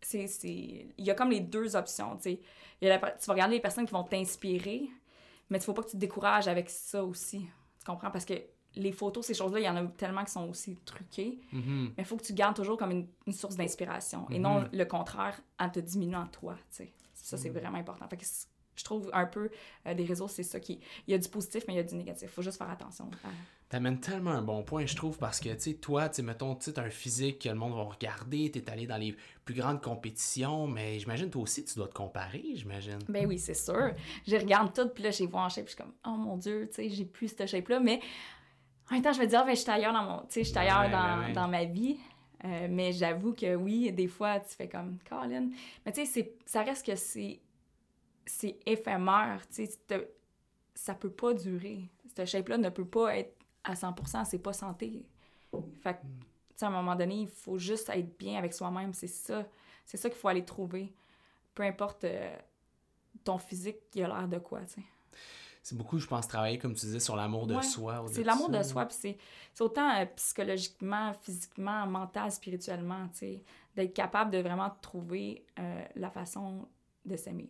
c'est. 0.02 0.28
c'est- 0.28 0.88
Il 0.98 1.06
y 1.06 1.10
a 1.12 1.16
comme 1.16 1.32
les 1.32 1.40
deux 1.40 1.76
options, 1.76 2.16
tu 2.18 2.24
sais. 2.24 2.42
Il 2.82 2.88
y 2.88 2.92
a 2.92 3.00
la- 3.00 3.12
tu 3.12 3.26
vas 3.26 3.34
regarder 3.34 3.56
les 3.56 3.62
personnes 3.62 3.86
qui 3.86 3.94
vont 3.94 4.04
t'inspirer, 4.04 4.88
mais 5.50 5.58
il 5.58 5.64
faut 5.64 5.74
pas 5.74 5.82
que 5.82 5.88
tu 5.90 5.94
te 5.94 5.98
décourages 6.02 6.48
avec 6.48 6.70
ça 6.70 7.04
aussi. 7.04 7.40
Tu 7.80 7.86
comprends? 7.86 8.12
Parce 8.12 8.26
que 8.26 8.34
les 8.76 8.92
photos, 8.92 9.26
ces 9.26 9.34
choses-là, 9.34 9.60
il 9.60 9.66
y 9.66 9.70
en 9.70 9.76
a 9.78 9.84
tellement 9.88 10.24
qui 10.24 10.32
sont 10.32 10.48
aussi 10.50 10.76
truquées. 10.86 11.40
Mhm. 11.52 11.94
Mais 11.98 12.04
il 12.04 12.06
faut 12.06 12.18
que 12.18 12.24
tu 12.24 12.34
gardes 12.34 12.56
toujours 12.56 12.78
comme 12.78 12.92
une, 12.92 13.08
une 13.28 13.34
source 13.34 13.56
d'inspiration 13.56 14.28
et 14.30 14.40
non 14.40 14.66
le 14.72 14.84
contraire 14.86 15.40
en 15.60 15.70
te 15.70 15.80
diminuant 15.80 16.28
toi. 16.28 16.56
tu 16.70 16.78
sais. 16.78 16.94
Ça, 17.14 17.38
c'est 17.38 17.50
vraiment 17.50 17.78
important. 17.80 18.08
Fait 18.08 18.18
que 18.18 18.26
je 18.76 18.84
trouve 18.84 19.10
un 19.14 19.26
peu 19.26 19.50
euh, 19.88 19.94
des 19.94 20.04
réseaux, 20.04 20.28
c'est 20.28 20.44
ça 20.44 20.60
qui. 20.60 20.80
Il 21.08 21.12
y 21.12 21.14
a 21.16 21.18
du 21.18 21.28
positif, 21.30 21.64
mais 21.68 21.74
il 21.74 21.78
y 21.78 21.80
a 21.80 21.84
du 21.84 21.96
négatif. 21.96 22.30
Il 22.30 22.34
faut 22.34 22.42
juste 22.44 22.58
faire 22.58 22.70
attention. 22.70 23.10
à- 23.24 23.30
T'amènes 23.68 24.00
tellement 24.00 24.30
un 24.32 24.44
bon 24.44 24.62
point, 24.64 24.86
je 24.86 24.96
trouve, 24.96 25.18
parce 25.18 25.40
que, 25.40 25.50
tu 25.50 25.60
sais, 25.60 25.74
toi, 25.74 26.08
tu 26.08 26.18
sais, 26.18 26.22
mettons, 26.22 26.54
tu 26.56 26.72
t'as 26.72 26.84
un 26.84 26.90
physique 26.92 27.40
que 27.42 27.50
le 27.50 27.56
monde 27.56 27.74
va 27.74 27.82
regarder, 27.84 28.52
t'es 28.52 28.70
allé 28.70 28.86
dans 28.86 28.98
les 28.98 29.16
plus 29.44 29.56
grandes 29.56 29.82
compétitions, 29.82 30.68
mais 30.68 31.00
j'imagine, 31.00 31.32
toi 31.32 31.42
aussi, 31.42 31.66
tu 31.66 31.74
dois 31.76 31.88
te 31.88 31.94
comparer, 31.96 32.44
j'imagine. 32.54 33.00
Ben 33.10 33.26
oui, 33.26 33.40
c'est 33.40 33.56
sûr. 33.56 33.92
Je 34.28 34.36
regarde 34.36 34.72
tout, 34.72 34.88
puis 34.90 35.04
là, 35.04 35.10
j'ai 35.10 35.26
vois 35.26 35.42
en 35.42 35.50
shape, 35.50 35.66
puis 35.66 35.74
je 35.78 35.82
suis 35.82 35.84
comme, 35.84 35.94
oh 36.06 36.16
mon 36.18 36.38
Dieu, 36.38 36.68
tu 36.70 36.76
sais, 36.76 36.90
j'ai 36.90 37.06
plus 37.06 37.30
cette 37.30 37.48
shape-là. 37.48 37.80
Mais 37.80 38.02
en 38.90 38.94
même 38.94 39.02
temps, 39.04 39.14
je 39.14 39.22
me 39.22 39.26
dis, 39.28 39.36
ah, 39.36 39.44
ben, 39.44 39.56
je 39.56 39.62
suis 39.62 39.70
ailleurs 39.72 39.94
dans 39.94 40.04
mon. 40.04 40.20
Tu 40.22 40.26
sais, 40.30 40.44
je 40.44 40.50
suis 40.50 40.58
ailleurs 40.58 40.82
Ouais, 40.82 40.90
dans, 40.92 41.20
ouais, 41.20 41.26
ouais. 41.28 41.34
dans 41.34 41.48
ma 41.48 41.64
vie. 41.66 41.98
Euh, 42.44 42.68
mais 42.70 42.94
j'avoue 42.94 43.34
que 43.34 43.56
oui, 43.56 43.92
des 43.92 44.08
fois, 44.08 44.40
tu 44.40 44.54
fais 44.56 44.68
comme, 44.70 44.98
Colin. 45.10 45.50
Mais 45.86 45.92
tu 45.92 46.02
sais, 46.02 46.06
c'est- 46.06 46.34
ça 46.46 46.62
reste 46.64 46.86
que 46.86 46.96
c'est. 46.96 47.40
C'est 48.26 48.58
éphémère, 48.66 49.42
tu 49.54 49.66
sais. 49.66 50.10
Ça 50.74 50.94
peut 50.94 51.10
pas 51.10 51.34
durer. 51.34 51.90
Cette 52.16 52.28
shape-là 52.28 52.58
ne 52.58 52.70
peut 52.70 52.86
pas 52.86 53.18
être 53.18 53.36
à 53.64 53.76
100%, 53.76 54.26
c'est 54.26 54.40
pas 54.40 54.54
santé. 54.54 55.04
Fait 55.82 55.94
que, 55.94 56.02
tu 56.02 56.08
sais, 56.58 56.66
à 56.66 56.70
un 56.70 56.72
moment 56.72 56.96
donné, 56.96 57.22
il 57.22 57.28
faut 57.28 57.58
juste 57.58 57.90
être 57.90 58.18
bien 58.18 58.38
avec 58.38 58.54
soi-même. 58.54 58.94
C'est 58.94 59.08
ça. 59.08 59.46
C'est 59.86 59.98
ça 59.98 60.10
qu'il 60.10 60.18
faut 60.18 60.28
aller 60.28 60.44
trouver. 60.46 60.94
Peu 61.54 61.64
importe. 61.64 62.04
euh, 62.04 62.36
ton 63.24 63.38
physique 63.40 63.78
qui 63.90 64.04
a 64.04 64.08
l'air 64.08 64.28
de 64.28 64.38
quoi, 64.38 64.60
tu 64.66 64.74
sais. 64.74 64.82
C'est 65.66 65.76
beaucoup, 65.76 65.98
je 65.98 66.06
pense, 66.06 66.28
travailler, 66.28 66.60
comme 66.60 66.76
tu 66.76 66.86
disais, 66.86 67.00
sur 67.00 67.16
l'amour 67.16 67.48
de 67.48 67.56
Ouais, 67.56 67.64
soi. 67.64 68.06
C'est 68.12 68.24
l'amour 68.24 68.50
de 68.50 68.62
soi, 68.62 68.86
puis 68.86 68.96
c'est 69.02 69.18
autant 69.64 69.90
euh, 70.00 70.06
psychologiquement, 70.16 71.12
physiquement, 71.24 71.88
mental, 71.88 72.32
spirituellement, 72.32 73.08
tu 73.08 73.18
sais, 73.18 73.44
d'être 73.76 73.92
capable 73.96 74.30
de 74.30 74.38
vraiment 74.38 74.70
trouver 74.80 75.44
euh, 75.58 75.84
la 75.96 76.12
façon 76.12 76.68
de 77.04 77.16
s'aimer. 77.16 77.50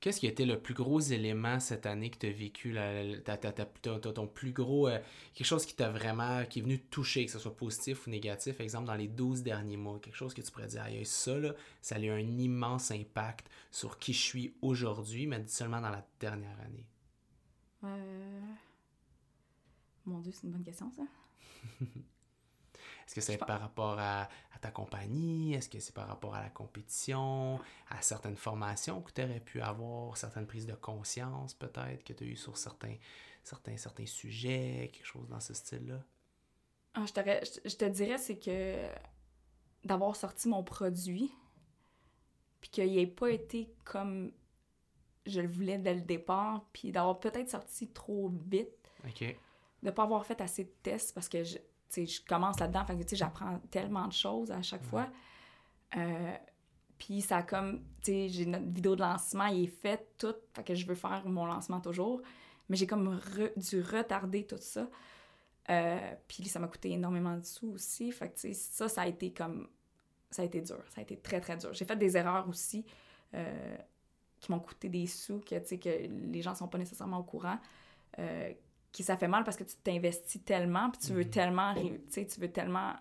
Qu'est-ce 0.00 0.20
qui 0.20 0.26
a 0.26 0.30
été 0.30 0.46
le 0.46 0.58
plus 0.58 0.72
gros 0.72 0.98
élément 0.98 1.60
cette 1.60 1.84
année 1.84 2.08
que 2.08 2.16
tu 2.16 2.26
as 2.26 2.30
vécu, 2.32 2.72
la- 2.72 3.04
la- 3.04 3.18
ta- 3.18 3.36
ta- 3.36 3.52
ta- 3.52 3.98
ton 3.98 4.26
plus 4.26 4.52
gros, 4.52 4.88
euh, 4.88 4.98
quelque 5.34 5.46
chose 5.46 5.66
qui 5.66 5.74
t'a 5.76 5.90
vraiment, 5.90 6.42
qui 6.46 6.60
est 6.60 6.62
venu 6.62 6.80
te 6.80 6.88
toucher, 6.88 7.26
que 7.26 7.32
ce 7.32 7.38
soit 7.38 7.54
positif 7.54 8.06
ou 8.06 8.10
négatif, 8.10 8.60
exemple 8.60 8.86
dans 8.86 8.94
les 8.94 9.08
12 9.08 9.42
derniers 9.42 9.76
mois, 9.76 9.98
quelque 9.98 10.16
chose 10.16 10.32
que 10.32 10.40
tu 10.40 10.50
pourrais 10.50 10.68
dire, 10.68 10.86
ça, 11.04 11.36
là, 11.38 11.52
ça 11.82 11.96
a 11.96 11.98
eu 11.98 12.08
un 12.08 12.18
immense 12.38 12.90
impact 12.92 13.50
sur 13.70 13.98
qui 13.98 14.14
je 14.14 14.22
suis 14.22 14.54
aujourd'hui, 14.62 15.26
mais 15.26 15.46
seulement 15.46 15.82
dans 15.82 15.90
la 15.90 16.06
dernière 16.18 16.58
année. 16.64 16.86
Euh... 17.84 18.40
Mon 20.06 20.20
Dieu, 20.20 20.32
c'est 20.32 20.44
une 20.46 20.52
bonne 20.52 20.64
question, 20.64 20.90
ça. 20.90 21.02
Est-ce 23.06 23.14
que 23.14 23.20
c'est 23.20 23.38
par 23.38 23.60
rapport 23.60 23.98
à, 23.98 24.22
à 24.52 24.58
ta 24.60 24.70
compagnie? 24.70 25.54
Est-ce 25.54 25.68
que 25.68 25.78
c'est 25.78 25.94
par 25.94 26.08
rapport 26.08 26.34
à 26.34 26.42
la 26.42 26.50
compétition? 26.50 27.60
À 27.88 28.02
certaines 28.02 28.36
formations 28.36 29.00
que 29.02 29.12
tu 29.12 29.22
aurais 29.22 29.40
pu 29.40 29.60
avoir? 29.60 30.16
Certaines 30.16 30.46
prises 30.46 30.66
de 30.66 30.74
conscience 30.74 31.54
peut-être 31.54 32.04
que 32.04 32.12
tu 32.12 32.24
as 32.24 32.26
eu 32.26 32.36
sur 32.36 32.56
certains, 32.56 32.96
certains, 33.44 33.76
certains 33.76 34.06
sujets? 34.06 34.90
Quelque 34.92 35.06
chose 35.06 35.28
dans 35.28 35.40
ce 35.40 35.54
style-là? 35.54 36.00
Ah, 36.94 37.04
je- 37.06 37.60
je 37.68 37.76
te 37.76 37.84
dirais, 37.84 38.18
c'est 38.18 38.38
que 38.38 38.88
d'avoir 39.84 40.16
sorti 40.16 40.48
mon 40.48 40.62
produit, 40.62 41.32
puis 42.60 42.70
qu'il 42.70 42.94
n'ait 42.94 43.06
pas 43.06 43.30
été 43.30 43.68
comme 43.84 44.32
je 45.26 45.40
le 45.40 45.48
voulais 45.48 45.78
dès 45.78 45.94
le 45.94 46.00
départ, 46.00 46.64
puis 46.72 46.92
d'avoir 46.92 47.18
peut-être 47.18 47.50
sorti 47.50 47.88
trop 47.88 48.28
vite, 48.28 48.90
OK. 49.04 49.20
de 49.20 49.34
ne 49.82 49.90
pas 49.90 50.04
avoir 50.04 50.24
fait 50.24 50.40
assez 50.40 50.64
de 50.64 50.72
tests 50.82 51.14
parce 51.14 51.28
que 51.28 51.44
je, 51.44 51.58
je 51.94 52.20
commence 52.26 52.58
là-dedans, 52.60 52.84
fait 52.84 52.96
que, 52.96 53.16
j'apprends 53.16 53.58
tellement 53.70 54.06
de 54.06 54.12
choses 54.12 54.50
à 54.50 54.62
chaque 54.62 54.84
fois. 54.84 55.08
Euh, 55.96 56.36
puis 56.98 57.20
ça 57.20 57.38
a 57.38 57.42
comme, 57.42 57.84
tu 58.02 58.12
sais, 58.12 58.28
j'ai 58.28 58.46
notre 58.46 58.66
vidéo 58.66 58.96
de 58.96 59.02
lancement, 59.02 59.46
il 59.46 59.64
est 59.64 59.66
fait, 59.66 60.06
tout, 60.18 60.34
fait 60.54 60.64
que 60.64 60.74
je 60.74 60.86
veux 60.86 60.94
faire 60.94 61.22
mon 61.26 61.44
lancement 61.46 61.80
toujours, 61.80 62.22
mais 62.68 62.76
j'ai 62.76 62.86
comme 62.86 63.18
re- 63.18 63.52
dû 63.56 63.80
retarder 63.80 64.46
tout 64.46 64.56
ça. 64.58 64.88
Euh, 65.68 66.14
puis 66.28 66.44
ça 66.44 66.58
m'a 66.60 66.68
coûté 66.68 66.92
énormément 66.92 67.36
de 67.36 67.44
sous 67.44 67.72
aussi, 67.72 68.12
fait 68.12 68.30
que, 68.30 68.34
tu 68.34 68.40
sais, 68.40 68.52
ça, 68.54 68.88
ça 68.88 69.02
a 69.02 69.06
été 69.06 69.32
comme, 69.32 69.68
ça 70.30 70.42
a 70.42 70.44
été 70.44 70.60
dur, 70.60 70.82
ça 70.88 71.00
a 71.00 71.02
été 71.02 71.16
très, 71.18 71.40
très 71.40 71.56
dur. 71.56 71.72
J'ai 71.72 71.84
fait 71.84 71.96
des 71.96 72.16
erreurs 72.16 72.48
aussi 72.48 72.84
euh, 73.34 73.76
qui 74.40 74.50
m'ont 74.52 74.60
coûté 74.60 74.88
des 74.88 75.06
sous, 75.06 75.40
que, 75.40 75.58
tu 75.58 75.78
que 75.78 75.88
les 75.88 76.42
gens 76.42 76.54
sont 76.54 76.68
pas 76.68 76.78
nécessairement 76.78 77.18
au 77.18 77.24
courant. 77.24 77.58
Euh, 78.18 78.52
qui 78.92 79.02
ça 79.02 79.16
fait 79.18 79.28
mal 79.28 79.44
parce 79.44 79.56
que 79.58 79.64
tu 79.64 79.76
t'investis 79.76 80.42
tellement 80.42 80.90
puis 80.90 81.00
tu 81.06 81.12
veux 81.12 81.24
Mhm. 81.24 81.30
tellement 81.30 81.74
ré- 81.74 82.00
tu 82.10 82.26
tu 82.26 82.40
veux 82.40 82.50
tellement 82.50 82.94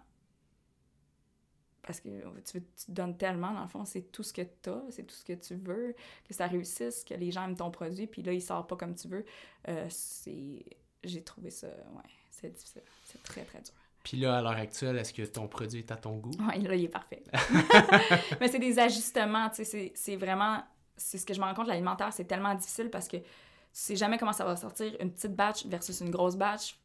parce 1.84 2.00
que 2.00 2.10
tu, 2.42 2.62
tu 2.62 2.86
te 2.88 2.92
donnes 2.92 3.16
tellement, 3.16 3.52
dans 3.54 3.62
le 3.62 3.68
fond, 3.68 3.86
c'est 3.86 4.12
tout 4.12 4.24
ce 4.24 4.34
que 4.34 4.42
tu 4.42 4.70
as, 4.72 4.82
c'est 4.90 5.04
tout 5.04 5.14
ce 5.14 5.24
que 5.24 5.34
tu 5.34 5.54
veux, 5.56 5.96
que 6.28 6.34
ça 6.34 6.48
réussisse, 6.48 7.04
que 7.04 7.14
les 7.14 7.30
gens 7.32 7.44
aiment 7.46 7.56
ton 7.56 7.70
produit, 7.70 8.08
puis 8.08 8.24
là, 8.24 8.34
il 8.34 8.42
sort 8.42 8.66
pas 8.66 8.76
comme 8.76 8.96
tu 8.96 9.08
veux. 9.08 9.24
Euh, 9.68 9.86
c'est... 9.90 10.66
J'ai 11.04 11.24
trouvé 11.24 11.52
ça, 11.52 11.68
ouais, 11.68 12.10
c'est 12.32 12.50
difficile. 12.50 12.82
C'est 13.04 13.22
très, 13.22 13.44
très 13.46 13.62
dur. 13.62 13.74
Puis 14.04 14.18
là, 14.18 14.38
à 14.38 14.42
l'heure 14.42 14.52
actuelle, 14.58 14.98
est-ce 14.98 15.14
que 15.14 15.22
ton 15.22 15.48
produit 15.48 15.80
est 15.80 15.92
à 15.92 15.96
ton 15.98 16.18
goût? 16.18 16.32
Oui, 16.40 16.62
là, 16.64 16.76
il 16.76 16.86
est 16.86 16.90
parfait. 16.90 17.22
Mais 18.42 18.48
c'est 18.48 18.58
des 18.60 18.80
ajustements, 18.80 19.50
tu 19.52 19.64
sais, 19.64 19.92
c'est 19.96 20.16
vraiment... 20.16 20.64
C'est 20.98 21.18
ce 21.18 21.26
que 21.26 21.34
je 21.34 21.40
me 21.40 21.46
rends 21.46 21.54
compte, 21.54 21.68
l'alimentaire, 21.68 22.12
c'est 22.14 22.26
tellement 22.26 22.54
difficile 22.56 22.90
parce 22.90 23.08
que 23.08 23.18
tu 23.18 23.24
sais 23.72 23.96
jamais 23.96 24.18
comment 24.18 24.34
ça 24.34 24.46
va 24.46 24.56
sortir 24.56 24.96
une 25.00 25.12
petite 25.12 25.36
batch 25.36 25.66
versus 25.66 26.00
une 26.00 26.10
grosse 26.10 26.36
batch. 26.36 26.80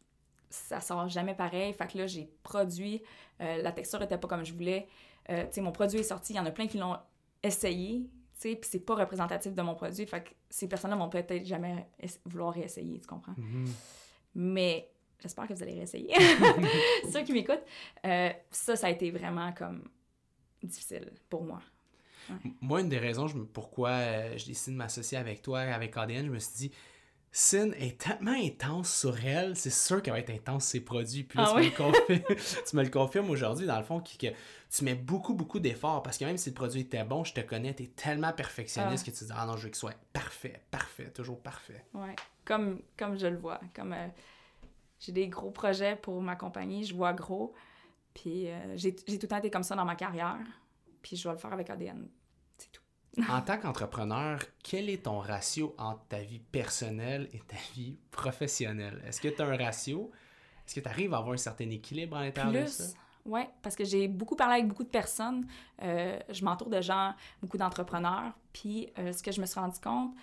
Ça 0.48 0.80
sort 0.80 1.08
jamais 1.08 1.34
pareil. 1.34 1.72
Fait 1.72 1.86
que 1.86 1.96
là, 1.98 2.06
j'ai 2.06 2.28
produit, 2.42 3.02
euh, 3.40 3.62
la 3.62 3.70
texture 3.70 4.02
était 4.02 4.18
pas 4.18 4.26
comme 4.26 4.44
je 4.44 4.52
voulais. 4.52 4.88
Euh, 5.30 5.44
tu 5.44 5.52
sais, 5.52 5.60
mon 5.60 5.70
produit 5.70 6.00
est 6.00 6.04
sorti, 6.04 6.32
il 6.32 6.36
y 6.36 6.40
en 6.40 6.46
a 6.46 6.50
plein 6.50 6.66
qui 6.66 6.78
l'ont 6.78 6.96
essayé, 7.42 8.00
tu 8.00 8.40
sais, 8.40 8.56
puis 8.56 8.68
c'est 8.70 8.80
pas 8.80 8.96
représentatif 8.96 9.54
de 9.54 9.62
mon 9.62 9.74
produit. 9.74 10.06
Fait 10.06 10.24
que 10.24 10.30
ces 10.48 10.66
personnes-là 10.66 10.96
vont 10.96 11.08
peut-être 11.08 11.44
jamais 11.46 11.88
vouloir 12.24 12.52
réessayer, 12.52 12.98
tu 12.98 13.06
comprends? 13.06 13.34
Mhm. 13.36 13.66
Mais 14.34 14.90
j'espère 15.20 15.46
que 15.46 15.54
vous 15.54 15.62
allez 15.62 15.74
réessayer. 15.74 16.12
Ceux 17.12 17.22
qui 17.22 17.32
m'écoutent, 17.32 17.64
euh, 18.04 18.30
ça, 18.50 18.76
ça 18.76 18.88
a 18.88 18.90
été 18.90 19.10
vraiment 19.10 19.52
comme 19.52 19.88
difficile 20.62 21.12
pour 21.28 21.44
moi. 21.44 21.60
Moi, 22.60 22.80
une 22.80 22.88
des 22.88 22.98
raisons 22.98 23.26
je, 23.28 23.36
pourquoi 23.38 23.90
euh, 23.90 24.36
je 24.38 24.46
décide 24.46 24.74
de 24.74 24.78
m'associer 24.78 25.18
avec 25.18 25.42
toi, 25.42 25.60
avec 25.60 25.96
ADN, 25.96 26.26
je 26.26 26.30
me 26.30 26.38
suis 26.38 26.56
dit, 26.56 26.72
Sin 27.32 27.70
est 27.78 28.00
tellement 28.00 28.32
intense 28.32 28.92
sur 28.92 29.24
elle, 29.24 29.54
c'est 29.54 29.70
sûr 29.70 30.02
qu'elle 30.02 30.14
va 30.14 30.18
être 30.18 30.30
intense 30.30 30.64
ses 30.64 30.80
produits. 30.80 31.22
Puis 31.22 31.38
là, 31.38 31.44
Ah 31.46 31.50
tu, 31.50 31.56
me 31.58 31.60
oui? 31.62 31.70
le 31.70 31.76
confirmes, 31.76 32.36
tu 32.68 32.76
me 32.76 32.82
le 32.82 32.90
confirmes 32.90 33.30
aujourd'hui, 33.30 33.66
dans 33.66 33.78
le 33.78 33.84
fond, 33.84 34.00
que, 34.00 34.16
que 34.16 34.34
tu 34.68 34.84
mets 34.84 34.96
beaucoup, 34.96 35.34
beaucoup 35.34 35.60
d'efforts. 35.60 36.02
Parce 36.02 36.18
que 36.18 36.24
même 36.24 36.36
si 36.38 36.50
le 36.50 36.54
produit 36.56 36.80
était 36.80 37.04
bon, 37.04 37.22
je 37.22 37.32
te 37.32 37.40
connais, 37.40 37.72
tu 37.72 37.84
es 37.84 37.86
tellement 37.86 38.32
perfectionniste 38.32 39.06
que 39.06 39.12
tu 39.16 39.24
dis, 39.24 39.30
ah 39.32 39.46
non, 39.46 39.56
je 39.56 39.62
veux 39.62 39.68
qu'il 39.68 39.76
soit 39.76 39.94
parfait, 40.12 40.60
parfait, 40.72 41.10
toujours 41.12 41.40
parfait. 41.40 41.84
Ouais. 41.94 42.16
Comme, 42.44 42.80
comme 42.98 43.16
je 43.16 43.28
le 43.28 43.36
vois. 43.36 43.60
Comme 43.76 43.92
euh, 43.92 44.08
j'ai 44.98 45.12
des 45.12 45.28
gros 45.28 45.52
projets 45.52 45.94
pour 45.94 46.20
ma 46.20 46.34
compagnie, 46.34 46.84
je 46.84 46.94
vois 46.96 47.12
gros. 47.12 47.54
Puis 48.12 48.48
euh, 48.48 48.76
j'ai 48.76 48.96
j'ai 49.06 49.18
tout 49.18 49.26
le 49.26 49.28
temps 49.28 49.36
été 49.38 49.50
comme 49.50 49.62
ça 49.62 49.76
dans 49.76 49.84
ma 49.84 49.94
carrière. 49.94 50.36
Puis 51.02 51.16
je 51.16 51.28
vais 51.28 51.34
le 51.34 51.40
faire 51.40 51.52
avec 51.52 51.70
ADN. 51.70 52.08
C'est 52.58 52.72
tout. 52.72 52.82
En 53.28 53.40
tant 53.42 53.58
qu'entrepreneur, 53.58 54.40
quel 54.62 54.88
est 54.88 55.04
ton 55.04 55.18
ratio 55.18 55.74
entre 55.78 56.04
ta 56.06 56.20
vie 56.20 56.38
personnelle 56.38 57.28
et 57.32 57.40
ta 57.40 57.56
vie 57.74 57.98
professionnelle? 58.10 59.02
Est-ce 59.06 59.20
que 59.20 59.28
tu 59.28 59.42
as 59.42 59.46
un 59.46 59.56
ratio? 59.56 60.10
Est-ce 60.66 60.76
que 60.76 60.80
tu 60.80 60.88
arrives 60.88 61.14
à 61.14 61.18
avoir 61.18 61.34
un 61.34 61.38
certain 61.38 61.68
équilibre 61.70 62.16
à 62.16 62.22
l'intérieur 62.22 62.62
de 62.64 62.68
ça? 62.68 62.84
Plus, 62.84 62.94
ouais, 63.32 63.48
parce 63.62 63.74
que 63.74 63.84
j'ai 63.84 64.06
beaucoup 64.06 64.36
parlé 64.36 64.54
avec 64.54 64.68
beaucoup 64.68 64.84
de 64.84 64.88
personnes. 64.88 65.46
Euh, 65.82 66.18
je 66.28 66.44
m'entoure 66.44 66.70
de 66.70 66.80
gens, 66.80 67.14
beaucoup 67.42 67.58
d'entrepreneurs. 67.58 68.32
Puis 68.52 68.88
euh, 68.98 69.12
ce 69.12 69.22
que 69.22 69.32
je 69.32 69.40
me 69.40 69.46
suis 69.46 69.58
rendu 69.58 69.80
compte, 69.80 70.14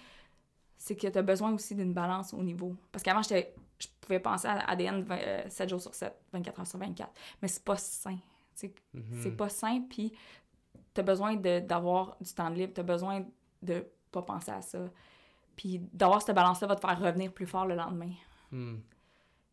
c'est 0.77 0.95
que 0.95 1.07
tu 1.07 1.17
as 1.17 1.23
besoin 1.23 1.51
aussi 1.53 1.75
d'une 1.75 1.93
balance 1.93 2.33
au 2.33 2.43
niveau. 2.43 2.75
Parce 2.91 3.03
qu'avant, 3.03 3.21
j'étais, 3.21 3.53
je 3.79 3.87
pouvais 3.99 4.19
penser 4.19 4.47
à 4.47 4.59
ADN 4.69 5.01
20, 5.01 5.17
euh, 5.17 5.43
7 5.49 5.69
jours 5.69 5.81
sur 5.81 5.93
7, 5.93 6.13
24 6.31 6.59
heures 6.61 6.67
sur 6.67 6.79
24. 6.79 7.11
Mais 7.41 7.47
c'est 7.47 7.63
pas 7.63 7.77
sain. 7.77 8.17
C'est 8.53 9.37
pas 9.37 9.49
sain, 9.49 9.81
puis 9.87 10.13
tu 10.97 11.01
as 11.01 11.03
besoin 11.03 11.35
d'avoir 11.35 12.17
du 12.19 12.33
temps 12.33 12.49
de 12.49 12.55
libre, 12.55 12.73
tu 12.73 12.81
as 12.81 12.83
besoin 12.83 13.23
de 13.61 13.85
pas 14.11 14.23
penser 14.23 14.51
à 14.51 14.61
ça. 14.61 14.89
Puis 15.55 15.79
d'avoir 15.93 16.21
cette 16.21 16.35
balance-là 16.35 16.67
va 16.67 16.75
te 16.75 16.81
faire 16.81 16.99
revenir 16.99 17.31
plus 17.31 17.45
fort 17.45 17.65
le 17.65 17.75
lendemain. 17.75 18.11
Hmm. 18.51 18.77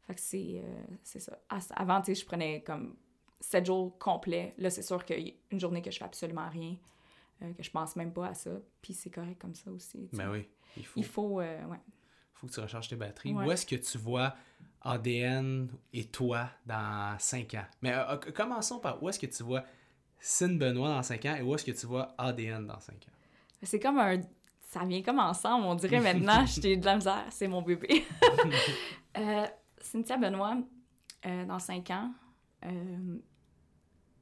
Fait 0.06 0.14
que 0.14 0.20
c'est 0.20 0.62
euh, 0.62 0.84
c'est 1.02 1.20
ça. 1.20 1.38
Avant, 1.76 2.00
tu 2.00 2.14
sais, 2.14 2.20
je 2.20 2.26
prenais 2.26 2.62
comme 2.62 2.96
7 3.40 3.66
jours 3.66 3.98
complets. 3.98 4.54
Là, 4.58 4.70
c'est 4.70 4.82
sûr 4.82 5.04
qu'il 5.04 5.26
y 5.26 5.30
a 5.30 5.34
une 5.50 5.60
journée 5.60 5.82
que 5.82 5.90
je 5.90 5.98
fais 5.98 6.04
absolument 6.04 6.48
rien, 6.48 6.76
euh, 7.42 7.52
que 7.52 7.62
je 7.62 7.70
pense 7.70 7.96
même 7.96 8.12
pas 8.12 8.28
à 8.28 8.34
ça. 8.34 8.50
Puis 8.82 8.94
c'est 8.94 9.10
correct 9.10 9.40
comme 9.40 9.54
ça 9.54 9.70
aussi. 9.70 10.08
tu 10.08 10.16
sais. 10.16 10.22
Ben 10.22 10.30
oui, 10.30 10.48
il 10.76 10.84
faut, 10.84 11.00
Il 11.00 11.06
faut, 11.06 11.40
euh, 11.40 11.64
ouais. 11.66 11.80
faut 12.34 12.46
que 12.46 12.52
tu 12.52 12.60
recharges 12.60 12.88
tes 12.88 12.96
batteries. 12.96 13.32
Ouais. 13.34 13.46
Où 13.46 13.52
est-ce 13.52 13.66
que 13.66 13.76
tu 13.76 13.98
vois 13.98 14.34
ADN 14.82 15.68
et 15.92 16.04
toi 16.04 16.50
dans 16.66 17.18
5 17.18 17.54
ans? 17.54 17.66
Mais 17.80 17.94
commençons 18.34 18.78
par 18.78 19.02
où 19.02 19.08
est-ce 19.08 19.18
que 19.18 19.26
tu 19.26 19.42
vois 19.42 19.64
Sin 20.26 20.56
Benoît 20.56 20.88
dans 20.88 21.02
5 21.02 21.22
ans 21.26 21.36
et 21.36 21.42
où 21.42 21.54
est-ce 21.54 21.66
que 21.66 21.70
tu 21.72 21.84
vois 21.86 22.14
ADN 22.16 22.66
dans 22.66 22.80
5 22.80 22.94
ans? 22.94 23.12
C'est 23.62 23.78
comme 23.78 23.98
un. 23.98 24.22
Ça 24.62 24.82
vient 24.86 25.02
comme 25.02 25.18
ensemble, 25.18 25.66
on 25.66 25.74
dirait 25.74 26.00
maintenant, 26.00 26.46
j'ai 26.60 26.78
de 26.78 26.84
la 26.86 26.96
misère, 26.96 27.26
c'est 27.30 27.46
mon 27.46 27.60
bébé. 27.62 28.04
Euh, 29.16 29.46
Cynthia 29.78 30.16
Benoît, 30.16 30.56
euh, 31.26 31.44
dans 31.44 31.60
5 31.60 31.88
ans, 31.90 32.12
euh, 32.64 33.18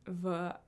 va. 0.07 0.63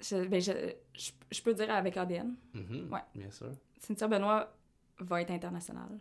je, 0.00 0.24
ben, 0.28 0.40
je, 0.40 0.52
je, 0.94 1.10
je 1.32 1.42
peux 1.42 1.52
dire 1.54 1.68
avec 1.70 1.96
ADN. 1.96 2.36
Mhm, 2.52 2.92
Ouais. 2.92 3.00
Bien 3.14 3.30
sûr. 3.32 3.50
Cynthia 3.80 4.06
Benoît 4.06 4.54
va 5.00 5.22
être 5.22 5.30
internationale 5.32 5.98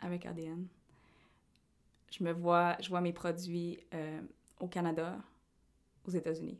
avec 0.00 0.24
ADN. 0.26 0.68
Je 2.10 2.24
me 2.24 2.32
vois, 2.32 2.76
je 2.80 2.88
vois 2.88 3.00
mes 3.00 3.12
produits 3.12 3.78
euh, 3.94 4.20
au 4.58 4.66
Canada, 4.66 5.16
aux 6.06 6.10
États-Unis. 6.10 6.58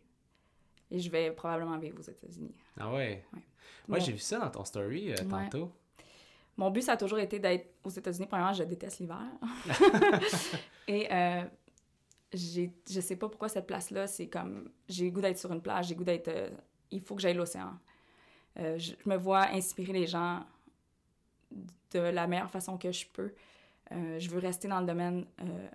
Et 0.90 0.98
je 0.98 1.10
vais 1.10 1.30
probablement 1.32 1.78
vivre 1.78 1.98
aux 1.98 2.02
États-Unis. 2.10 2.54
Ah 2.78 2.88
ouais? 2.92 3.24
Ouais. 3.32 3.38
Ouais, 3.88 3.98
Mon- 3.98 4.04
j'ai 4.04 4.12
vu 4.12 4.18
ça 4.18 4.38
dans 4.38 4.50
ton 4.50 4.64
story 4.64 5.12
euh, 5.12 5.16
Ouais. 5.24 5.48
tantôt. 5.50 5.72
Mon 6.56 6.70
but, 6.70 6.82
ça 6.82 6.92
a 6.92 6.96
toujours 6.96 7.18
été 7.18 7.38
d'être 7.38 7.68
aux 7.84 7.90
États-Unis. 7.90 8.26
Premièrement, 8.26 8.52
je 8.52 8.64
déteste 8.64 8.98
l'hiver. 9.00 9.22
Et 10.88 11.06
euh, 11.12 11.42
j'ai- 12.32 12.72
je 12.88 13.00
sais 13.00 13.16
pas 13.16 13.28
pourquoi 13.28 13.48
cette 13.48 13.66
place-là, 13.66 14.06
c'est 14.06 14.28
comme. 14.28 14.70
J'ai 14.88 15.06
le 15.06 15.10
goût 15.10 15.20
d'être 15.20 15.38
sur 15.38 15.52
une 15.52 15.62
plage, 15.62 15.86
j'ai 15.86 15.94
le 15.94 15.98
goût 15.98 16.04
d'être. 16.04 16.28
euh, 16.28 16.50
il 16.90 17.00
faut 17.00 17.14
que 17.14 17.22
j'aille 17.22 17.34
l'océan. 17.34 17.72
Je 18.56 18.94
me 19.06 19.16
vois 19.16 19.48
inspirer 19.52 19.92
les 19.92 20.06
gens 20.06 20.44
de 21.92 21.98
la 22.00 22.26
meilleure 22.26 22.50
façon 22.50 22.76
que 22.78 22.90
je 22.92 23.06
peux. 23.06 23.32
Euh, 23.92 24.18
je 24.18 24.31
veux 24.31 24.38
rester 24.38 24.68
dans 24.68 24.81
le 24.81 24.87
domaine. 24.87 25.26
euh, 25.40 25.68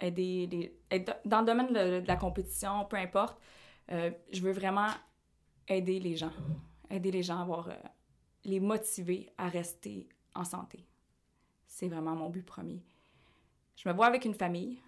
aider 0.00 0.46
les. 0.50 0.78
être 0.90 1.16
dans 1.24 1.40
le 1.40 1.46
domaine 1.46 1.68
de, 1.68 2.00
de 2.00 2.06
la 2.06 2.16
compétition, 2.16 2.84
peu 2.84 2.96
importe. 2.96 3.38
Euh, 3.92 4.10
je 4.32 4.40
veux 4.42 4.52
vraiment 4.52 4.88
aider 5.68 5.98
les 6.00 6.16
gens. 6.16 6.32
Aider 6.90 7.10
les 7.10 7.22
gens 7.22 7.38
à 7.38 7.42
avoir. 7.42 7.68
les 8.44 8.60
motiver 8.60 9.32
à 9.38 9.48
rester 9.48 10.08
en 10.34 10.44
santé. 10.44 10.86
C'est 11.66 11.88
vraiment 11.88 12.14
mon 12.14 12.30
but 12.30 12.44
premier. 12.44 12.82
Je 13.76 13.88
me 13.88 13.94
vois 13.94 14.06
avec 14.06 14.24
une 14.24 14.34
famille. 14.34 14.80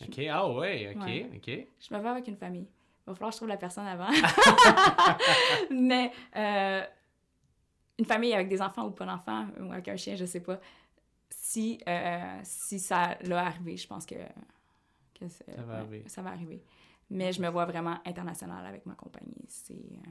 Ok, 0.00 0.18
ah 0.30 0.48
ouais, 0.50 0.92
ok, 0.96 1.02
Ouais. 1.02 1.30
ok. 1.36 1.66
Je 1.78 1.94
me 1.94 2.00
vois 2.00 2.10
avec 2.12 2.26
une 2.26 2.36
famille. 2.36 2.66
Il 3.06 3.10
va 3.10 3.14
falloir 3.14 3.30
que 3.30 3.34
je 3.34 3.38
trouve 3.38 3.48
la 3.48 3.56
personne 3.58 3.86
avant. 3.86 4.08
Mais 5.70 6.10
euh, 6.36 6.82
une 7.98 8.04
famille 8.04 8.32
avec 8.32 8.48
des 8.48 8.60
enfants 8.62 8.86
ou 8.86 8.90
pas 8.90 9.04
d'enfants, 9.06 9.46
ou 9.60 9.70
avec 9.72 9.86
un 9.88 9.96
chien, 9.96 10.16
je 10.16 10.24
sais 10.24 10.40
pas. 10.40 10.58
Si, 11.36 11.80
euh, 11.88 12.40
si 12.42 12.78
ça 12.78 13.16
l'a 13.22 13.46
arrivé, 13.46 13.76
je 13.76 13.86
pense 13.86 14.06
que, 14.06 14.14
Ça 15.28 15.44
va 15.62 15.78
arriver. 15.78 16.02
ça 16.06 16.22
va 16.22 16.30
arriver. 16.30 16.62
Mais 17.10 17.32
je 17.32 17.40
me 17.40 17.48
vois 17.48 17.66
vraiment 17.66 17.98
internationale 18.04 18.64
avec 18.66 18.86
ma 18.86 18.94
compagnie. 18.94 19.44
C'est... 19.48 19.74
euh, 19.74 20.10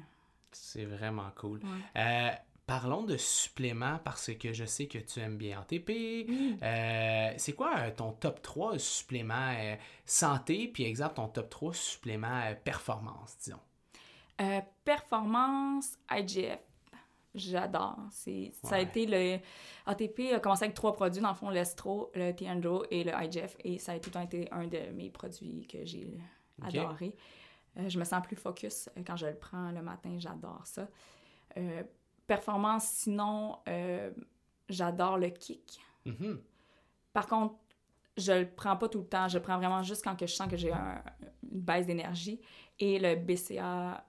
C'est 0.52 0.86
vraiment 0.86 1.30
cool. 1.36 1.60
ouais. 1.64 2.02
Euh, 2.02 2.32
parlons 2.66 3.04
de 3.04 3.18
suppléments 3.18 4.00
parce 4.04 4.34
que 4.36 4.54
je 4.54 4.64
sais 4.66 4.88
que 4.88 5.00
tu 5.00 5.20
aimes 5.20 5.38
bien. 5.38 5.66
Oui. 5.72 6.58
Euh, 6.62 7.34
c'est 7.38 7.54
quoi 7.54 7.74
euh, 7.80 7.92
ton 7.92 8.12
top 8.14 8.42
3 8.42 8.78
suppléments 8.80 9.54
euh, 9.58 9.76
santé, 10.06 10.68
puis 10.68 10.84
exemple 10.84 11.16
ton 11.16 11.28
top 11.28 11.50
3 11.50 11.74
suppléments 11.74 12.42
euh, 12.46 12.56
performance, 12.56 13.36
disons? 13.44 13.60
Performance 14.86 15.98
IGF. 16.12 16.60
J'adore. 17.36 17.98
Ça 18.62 18.76
a 18.76 18.80
été 18.80 19.06
le. 19.08 19.40
ATP 19.86 20.34
a 20.36 20.40
commencé 20.40 20.66
avec 20.66 20.76
trois 20.76 20.94
produits, 20.94 21.22
dans 21.22 21.30
le 21.30 21.36
fond, 21.36 21.50
l'Estro, 21.50 22.12
le 22.14 22.32
Tiandro 22.32 22.86
et 22.92 23.04
le 23.04 23.12
IGF. 23.12 23.58
Et 23.64 23.80
ça 23.80 23.94
a 23.94 24.00
tout 24.00 24.10
le 24.10 24.14
temps 24.14 24.22
été 24.22 24.48
un 24.52 24.68
de 24.68 24.92
mes 24.94 25.10
produits 25.10 25.66
que 25.68 25.84
j'ai 25.84 26.18
adoré. 26.62 27.16
Euh, 27.78 27.90
je 27.90 27.98
me 27.98 28.04
sens 28.04 28.22
plus 28.24 28.36
focus 28.36 28.88
euh, 28.98 29.02
quand 29.06 29.16
je 29.16 29.26
le 29.26 29.36
prends 29.36 29.72
le 29.72 29.82
matin. 29.82 30.16
J'adore 30.20 30.62
ça. 30.66 30.88
Euh, 31.58 31.82
performance, 32.28 32.84
sinon, 32.86 33.58
euh, 33.68 34.12
j'adore 34.70 35.18
le 35.18 35.30
kick. 35.30 35.80
Mhm. 36.06 36.40
Par 37.14 37.26
contre, 37.26 37.56
je 38.16 38.32
le 38.32 38.48
prends 38.48 38.78
pas 38.78 38.90
tout 38.90 39.00
le 39.00 39.08
temps. 39.08 39.28
Je 39.28 39.40
le 39.40 39.42
prends 39.44 39.58
vraiment 39.58 39.82
juste 39.82 40.04
quand 40.04 40.16
que 40.16 40.28
je 40.28 40.34
sens 40.36 40.48
que 40.48 40.56
j'ai 40.58 40.72
un- 40.72 41.02
une 41.52 41.62
baisse 41.62 41.88
d'énergie. 41.88 42.40
Et 42.80 43.00
le 43.00 43.16
BCA 43.16 44.06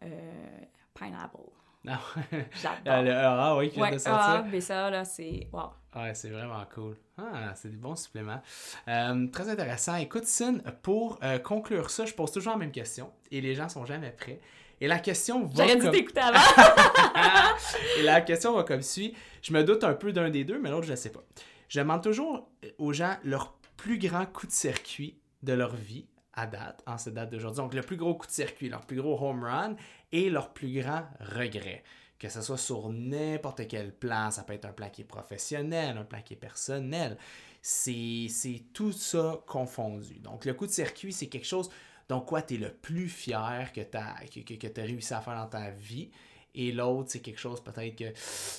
Pineapple. 0.92 1.38
Ouais. 2.32 2.48
J'adore. 2.62 2.78
Ah, 2.86 3.02
le 3.02 3.12
ah 3.12 3.56
oui, 3.58 3.68
qui 3.68 3.76
vient 3.76 3.84
ouais, 3.84 3.92
de 3.92 3.98
sortir. 3.98 4.24
ah, 4.26 4.42
BCA, 4.42 4.90
là, 4.90 5.04
c'est... 5.04 5.48
Wow. 5.52 5.70
Ouais, 5.94 6.14
c'est 6.14 6.30
vraiment 6.30 6.64
cool. 6.74 6.96
Ah, 7.18 7.54
c'est 7.54 7.68
des 7.68 7.76
bons 7.76 7.94
suppléments. 7.94 8.40
Euh, 8.88 9.26
très 9.28 9.48
intéressant. 9.48 9.96
Écoute, 9.96 10.24
Sin, 10.24 10.58
pour 10.82 11.18
euh, 11.22 11.38
conclure 11.38 11.90
ça, 11.90 12.04
je 12.04 12.14
pose 12.14 12.32
toujours 12.32 12.54
la 12.54 12.58
même 12.58 12.72
question 12.72 13.12
et 13.30 13.40
les 13.40 13.54
gens 13.54 13.68
sont 13.68 13.84
jamais 13.84 14.10
prêts. 14.10 14.40
Et 14.80 14.88
la 14.88 14.98
question 14.98 15.46
va 15.46 15.64
J'aurais 15.64 15.76
dû 15.76 15.82
comme... 15.82 15.92
t'écouter 15.92 16.20
avant. 16.20 16.40
et 17.98 18.02
la 18.02 18.20
question 18.22 18.54
va 18.56 18.64
comme 18.64 18.82
suit. 18.82 19.14
Je 19.42 19.52
me 19.52 19.62
doute 19.62 19.84
un 19.84 19.94
peu 19.94 20.12
d'un 20.12 20.30
des 20.30 20.44
deux, 20.44 20.58
mais 20.58 20.70
l'autre, 20.70 20.86
je 20.86 20.92
ne 20.92 20.96
sais 20.96 21.10
pas. 21.10 21.22
Je 21.68 21.80
demande 21.80 22.02
toujours 22.02 22.48
aux 22.78 22.92
gens 22.92 23.16
leur 23.22 23.54
plus 23.76 23.98
grand 23.98 24.26
coup 24.26 24.46
de 24.46 24.52
circuit 24.52 25.18
de 25.42 25.52
leur 25.52 25.76
vie 25.76 26.06
à 26.32 26.46
date, 26.46 26.82
en 26.86 26.98
cette 26.98 27.14
date 27.14 27.30
d'aujourd'hui. 27.30 27.62
Donc, 27.62 27.74
le 27.74 27.82
plus 27.82 27.96
gros 27.96 28.14
coup 28.14 28.26
de 28.26 28.32
circuit, 28.32 28.68
leur 28.68 28.80
plus 28.80 28.96
gros 28.96 29.16
home 29.20 29.44
run 29.44 29.76
et 30.14 30.30
leur 30.30 30.52
plus 30.52 30.80
grand 30.80 31.02
regret. 31.20 31.82
Que 32.18 32.28
ce 32.28 32.40
soit 32.40 32.56
sur 32.56 32.88
n'importe 32.88 33.66
quel 33.66 33.92
plan, 33.92 34.30
ça 34.30 34.44
peut 34.44 34.52
être 34.52 34.64
un 34.64 34.72
plan 34.72 34.88
qui 34.88 35.02
est 35.02 35.06
professionnel, 35.06 35.98
un 35.98 36.04
plan 36.04 36.22
qui 36.22 36.34
est 36.34 36.38
personnel. 36.38 37.18
C'est 37.60 38.62
tout 38.72 38.92
ça 38.92 39.42
confondu. 39.46 40.20
Donc, 40.20 40.44
le 40.44 40.54
coup 40.54 40.66
de 40.66 40.70
circuit, 40.70 41.12
c'est 41.12 41.26
quelque 41.26 41.46
chose 41.46 41.68
dont 42.08 42.20
quoi 42.20 42.42
tu 42.42 42.54
es 42.54 42.56
le 42.58 42.72
plus 42.72 43.08
fier 43.08 43.72
que 43.72 43.80
tu 43.80 43.96
as, 43.96 44.14
que, 44.32 44.40
que, 44.40 44.80
as 44.80 44.84
réussi 44.84 45.12
à 45.12 45.20
faire 45.20 45.34
dans 45.34 45.48
ta 45.48 45.70
vie. 45.70 46.10
Et 46.54 46.70
l'autre, 46.70 47.10
c'est 47.10 47.20
quelque 47.20 47.40
chose 47.40 47.60
peut-être 47.60 47.96
que 47.96 48.12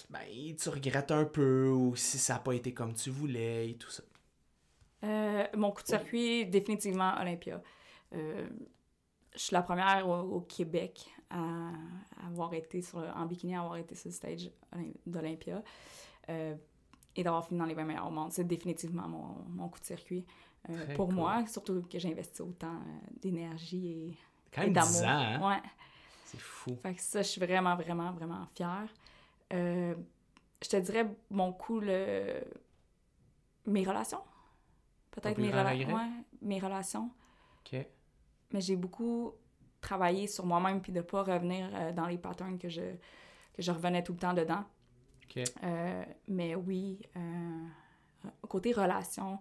ben, 0.10 0.56
tu 0.60 0.70
regrettes 0.70 1.12
un 1.12 1.24
peu 1.24 1.70
ou 1.70 1.96
si 1.96 2.18
ça 2.18 2.34
n'a 2.34 2.40
pas 2.40 2.52
été 2.52 2.74
comme 2.74 2.94
tu 2.94 3.10
voulais 3.10 3.70
et 3.70 3.76
tout 3.76 3.90
ça. 3.90 4.04
Euh, 5.06 5.46
mon 5.56 5.72
coup 5.72 5.84
de 5.84 5.88
circuit, 5.88 6.46
définitivement 6.46 7.14
Olympia. 7.22 7.62
Euh, 8.14 8.48
je 9.36 9.40
suis 9.40 9.54
la 9.54 9.62
première 9.62 10.08
au, 10.08 10.42
Québec 10.42 11.08
à, 11.30 11.72
avoir 12.26 12.54
été 12.54 12.82
sur, 12.82 13.00
en 13.00 13.26
bikini, 13.26 13.56
à 13.56 13.62
avoir 13.62 13.78
été 13.78 13.96
sur 13.96 14.10
le 14.10 14.14
stage 14.14 14.52
d'Olympia 15.06 15.62
euh, 16.30 16.56
et 17.16 17.24
d'avoir 17.24 17.46
fini 17.46 17.60
dans 17.60 17.66
les 17.66 17.74
20 17.74 17.84
meilleurs 17.86 18.08
au 18.08 18.12
monde. 18.12 18.32
C'est 18.32 18.46
définitivement 18.46 19.08
mon, 19.08 19.36
mon, 19.50 19.70
coup 19.70 19.80
de 19.80 19.86
circuit 19.86 20.26
pour 20.96 21.12
moi, 21.12 21.46
surtout 21.48 21.84
que 21.90 22.00
j'ai 22.00 22.12
investi 22.12 22.42
autant 22.42 22.80
d'énergie 23.22 24.18
et, 24.58 24.70
d'amour. 24.70 25.04
Hein? 25.04 25.48
Ouais. 25.48 25.62
C'est 26.26 26.40
fou. 26.40 26.76
Fait 26.82 26.96
que 26.96 27.02
ça, 27.02 27.22
je 27.22 27.28
suis 27.28 27.40
vraiment, 27.40 27.76
vraiment, 27.76 28.12
vraiment 28.12 28.48
fière. 28.56 28.88
je 29.52 29.96
te 30.68 30.78
dirais, 30.78 31.08
mon 31.30 31.54
coup, 31.54 31.80
le... 31.80 32.42
mes 33.68 33.84
relations 33.84 34.22
Peut-être 35.16 35.38
mes, 35.38 35.54
ouais, 35.54 36.10
mes 36.42 36.60
relations. 36.60 37.10
OK. 37.60 37.86
Mais 38.52 38.62
j'ai 38.62 38.76
beaucoup 38.76 39.34
travaillé 39.86 40.28
sur 40.28 40.46
moi-même 40.46 40.82
puis 40.82 40.92
de 40.92 41.02
pas 41.02 41.24
revenir 41.24 41.70
euh, 41.74 41.92
dans 41.94 42.08
les 42.08 42.18
patterns 42.18 42.58
que 42.58 42.70
je, 42.70 42.82
que 42.82 43.62
je 43.62 43.72
revenais 43.72 44.04
tout 44.04 44.14
le 44.14 44.20
temps 44.20 44.34
dedans. 44.34 44.64
Euh, 45.64 46.06
mais 46.28 46.56
oui, 46.56 47.02
euh, 47.18 48.30
côté 48.48 48.72
relation, 48.72 49.40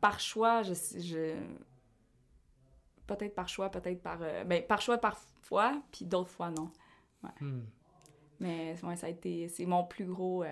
par 0.00 0.20
choix, 0.20 0.62
je, 0.62 0.74
je 0.74 1.36
peut-être 3.06 3.34
par 3.34 3.48
choix, 3.48 3.70
peut-être 3.70 4.02
par... 4.02 4.18
ben, 4.18 4.64
par 4.66 4.80
choix 4.80 4.98
parfois, 4.98 5.80
puis 5.92 6.04
d'autres 6.04 6.30
fois 6.30 6.50
non. 6.50 6.70
Ouais. 7.22 7.30
Hmm. 7.40 7.64
Mais 8.40 8.74
ouais, 8.82 8.96
ça 8.96 9.06
a 9.06 9.10
été... 9.10 9.48
C'est 9.48 9.66
mon 9.66 9.84
plus 9.84 10.06
gros 10.06 10.44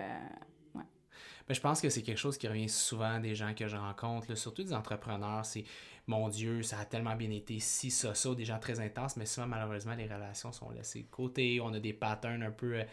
mais 1.47 1.55
je 1.55 1.61
pense 1.61 1.81
que 1.81 1.89
c'est 1.89 2.01
quelque 2.01 2.17
chose 2.17 2.37
qui 2.37 2.47
revient 2.47 2.69
souvent 2.69 3.19
des 3.19 3.35
gens 3.35 3.53
que 3.53 3.67
je 3.67 3.75
rencontre, 3.75 4.33
surtout 4.35 4.63
des 4.63 4.73
entrepreneurs. 4.73 5.45
C'est 5.45 5.65
mon 6.07 6.27
Dieu, 6.27 6.63
ça 6.63 6.79
a 6.79 6.85
tellement 6.85 7.15
bien 7.15 7.31
été, 7.31 7.59
si, 7.59 7.89
ça, 7.89 8.13
ça, 8.13 8.35
des 8.35 8.45
gens 8.45 8.59
très 8.59 8.79
intenses, 8.79 9.15
mais 9.15 9.25
souvent, 9.25 9.47
malheureusement, 9.47 9.95
les 9.95 10.05
relations 10.05 10.51
sont 10.51 10.69
laissées 10.71 11.03
de 11.03 11.09
côté. 11.09 11.61
On 11.61 11.73
a 11.73 11.79
des 11.79 11.93
patterns 11.93 12.43
un 12.43 12.51
peu, 12.51 12.79
euh, 12.79 12.83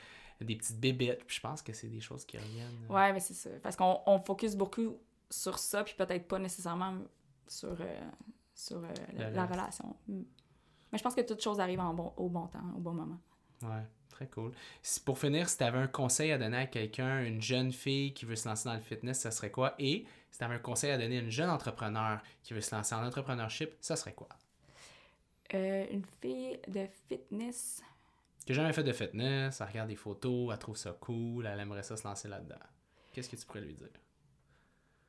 des 0.41 0.57
petites 0.57 0.79
bébêtes. 0.79 1.25
je 1.27 1.41
pense 1.41 1.61
que 1.63 1.73
c'est 1.73 1.89
des 1.89 2.01
choses 2.01 2.25
qui 2.25 2.39
reviennent. 2.39 2.87
Euh. 2.89 2.95
Ouais, 2.95 3.13
mais 3.13 3.21
c'est 3.21 3.35
ça. 3.35 3.51
Parce 3.63 3.77
qu'on 3.77 4.01
on 4.07 4.19
focus 4.21 4.55
beaucoup 4.55 4.97
sur 5.29 5.59
ça, 5.59 5.83
puis 5.83 5.95
peut-être 5.97 6.29
pas 6.29 6.39
nécessairement 6.39 6.99
sur, 7.49 7.77
euh, 7.81 8.01
sur 8.55 8.81
la, 9.13 9.47
relation. 9.47 9.97
Mais 10.09 10.99
je 10.99 11.03
pense 11.03 11.15
que 11.15 11.21
toutes 11.21 11.43
choses 11.43 11.61
arrivent 11.61 11.81
en 11.81 11.95
bon, 11.95 12.13
au 12.17 12.29
bon 12.29 12.47
temps, 12.47 12.73
au 12.77 12.81
bon 12.81 12.93
moment. 12.93 13.19
Ouais. 13.63 13.87
Très 14.21 14.27
cool. 14.27 14.53
Pour 15.07 15.19
finir, 15.19 15.49
si 15.49 15.57
tu 15.57 15.65
avais 15.65 15.79
un 15.79 15.87
conseil 15.87 16.31
à 16.33 16.37
donner 16.37 16.59
à 16.59 16.67
quelqu'un, 16.67 17.25
une 17.25 17.41
jeune 17.41 17.73
fille 17.73 18.13
qui 18.13 18.27
veut 18.27 18.37
se 18.37 18.47
lancer 18.47 18.69
dans 18.69 18.75
le 18.75 18.83
fitness, 18.83 19.21
ça 19.21 19.31
serait 19.31 19.51
quoi? 19.51 19.75
Et 19.79 20.05
si 20.31 20.39
tu 20.39 20.45
avais 20.45 20.57
un 20.57 20.59
conseil 20.59 20.91
à 20.91 20.99
donner 20.99 21.17
à 21.17 21.21
une 21.23 21.31
jeune 21.31 21.49
entrepreneur 21.49 22.21
qui 22.43 22.53
veut 22.53 22.61
se 22.61 22.75
lancer 22.75 22.95
en 22.95 23.03
entrepreneurship, 23.03 23.71
ça 23.81 23.97
serait 23.97 24.13
quoi? 24.13 24.29
Euh, 25.55 25.87
une 25.91 26.05
fille 26.21 26.61
de 26.69 26.87
fitness. 27.09 27.83
Qui 28.45 28.53
n'a 28.53 28.57
jamais 28.57 28.75
fait 28.75 28.83
de 28.83 28.93
fitness, 28.93 29.63
elle 29.63 29.69
regarde 29.69 29.89
des 29.89 29.97
photos, 29.97 30.53
elle 30.53 30.59
trouve 30.59 30.77
ça 30.77 30.93
cool, 31.01 31.47
elle 31.47 31.59
aimerait 31.59 31.83
ça 31.83 31.97
se 31.97 32.07
lancer 32.07 32.29
là-dedans. 32.29 32.61
Qu'est-ce 33.15 33.31
que 33.31 33.37
tu 33.37 33.47
pourrais 33.47 33.63
lui 33.63 33.75
dire? 33.75 33.89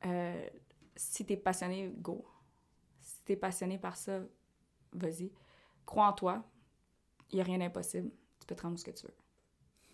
Euh, 0.05 0.47
si 0.95 1.25
tu 1.25 1.33
es 1.33 1.37
passionné, 1.37 1.91
go. 1.97 2.25
Si 3.01 3.25
tu 3.25 3.33
es 3.33 3.35
passionné 3.35 3.77
par 3.77 3.97
ça, 3.97 4.21
vas-y. 4.93 5.33
Crois 5.85 6.07
en 6.07 6.13
toi. 6.13 6.45
Il 7.31 7.35
n'y 7.35 7.41
a 7.41 7.43
rien 7.43 7.57
d'impossible 7.57 8.11
peux 8.51 8.55
te 8.55 8.63
rendre 8.63 8.77
ce 8.77 8.85
que 8.85 8.91
tu 8.91 9.05
veux. 9.05 9.15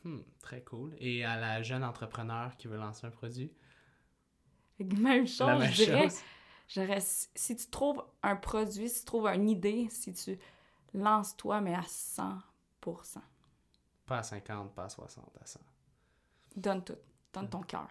Hmm, 0.04 0.22
très 0.42 0.62
cool. 0.64 0.96
Et 1.00 1.24
à 1.24 1.38
la 1.38 1.62
jeune 1.62 1.84
entrepreneur 1.84 2.56
qui 2.58 2.68
veut 2.68 2.78
lancer 2.78 3.06
un 3.06 3.12
produit? 3.12 3.52
Même 4.80 5.28
chose, 5.28 5.64
je 5.72 5.84
dirais. 6.72 7.00
si 7.02 7.56
tu 7.56 7.68
trouves 7.68 8.04
un 8.24 8.36
produit, 8.36 8.90
si 8.90 9.00
tu 9.00 9.06
trouves 9.06 9.28
une 9.28 9.50
idée, 9.50 9.88
si 9.90 10.14
tu 10.14 10.40
lances 10.94 11.36
toi, 11.36 11.62
mais 11.62 11.76
à 11.76 11.84
100 11.84 12.40
Pas 14.06 14.20
à 14.20 14.24
50, 14.24 14.74
pas 14.74 14.86
à 14.86 14.90
60, 14.90 15.26
à 15.42 15.46
100 15.46 15.60
Donne 16.56 16.84
tout. 16.84 16.98
Donne 17.34 17.50
ton 17.50 17.62
cœur. 17.62 17.90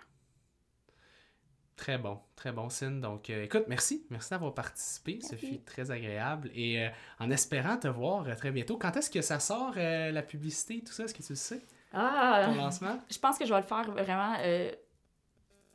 Très 1.76 1.98
bon, 1.98 2.18
très 2.36 2.52
bon 2.52 2.70
signe. 2.70 3.02
Donc, 3.02 3.28
euh, 3.28 3.44
écoute, 3.44 3.64
merci. 3.68 4.06
Merci 4.08 4.30
d'avoir 4.30 4.54
participé. 4.54 5.20
Ce 5.20 5.36
fut 5.36 5.60
très 5.60 5.90
agréable. 5.90 6.50
Et 6.54 6.82
euh, 6.82 6.88
en 7.20 7.30
espérant 7.30 7.76
te 7.76 7.86
voir 7.86 8.26
euh, 8.26 8.34
très 8.34 8.50
bientôt, 8.50 8.78
quand 8.78 8.96
est-ce 8.96 9.10
que 9.10 9.20
ça 9.20 9.38
sort, 9.40 9.74
la 9.76 10.22
publicité, 10.22 10.82
tout 10.82 10.92
ça? 10.92 11.04
Est-ce 11.04 11.12
que 11.12 11.22
tu 11.22 11.32
le 11.32 11.36
sais? 11.36 11.62
Ah! 11.92 12.44
Ton 12.46 12.54
lancement? 12.54 12.98
Je 13.10 13.18
pense 13.18 13.38
que 13.38 13.44
je 13.44 13.52
vais 13.52 13.60
le 13.60 13.66
faire 13.66 13.90
vraiment 13.90 14.36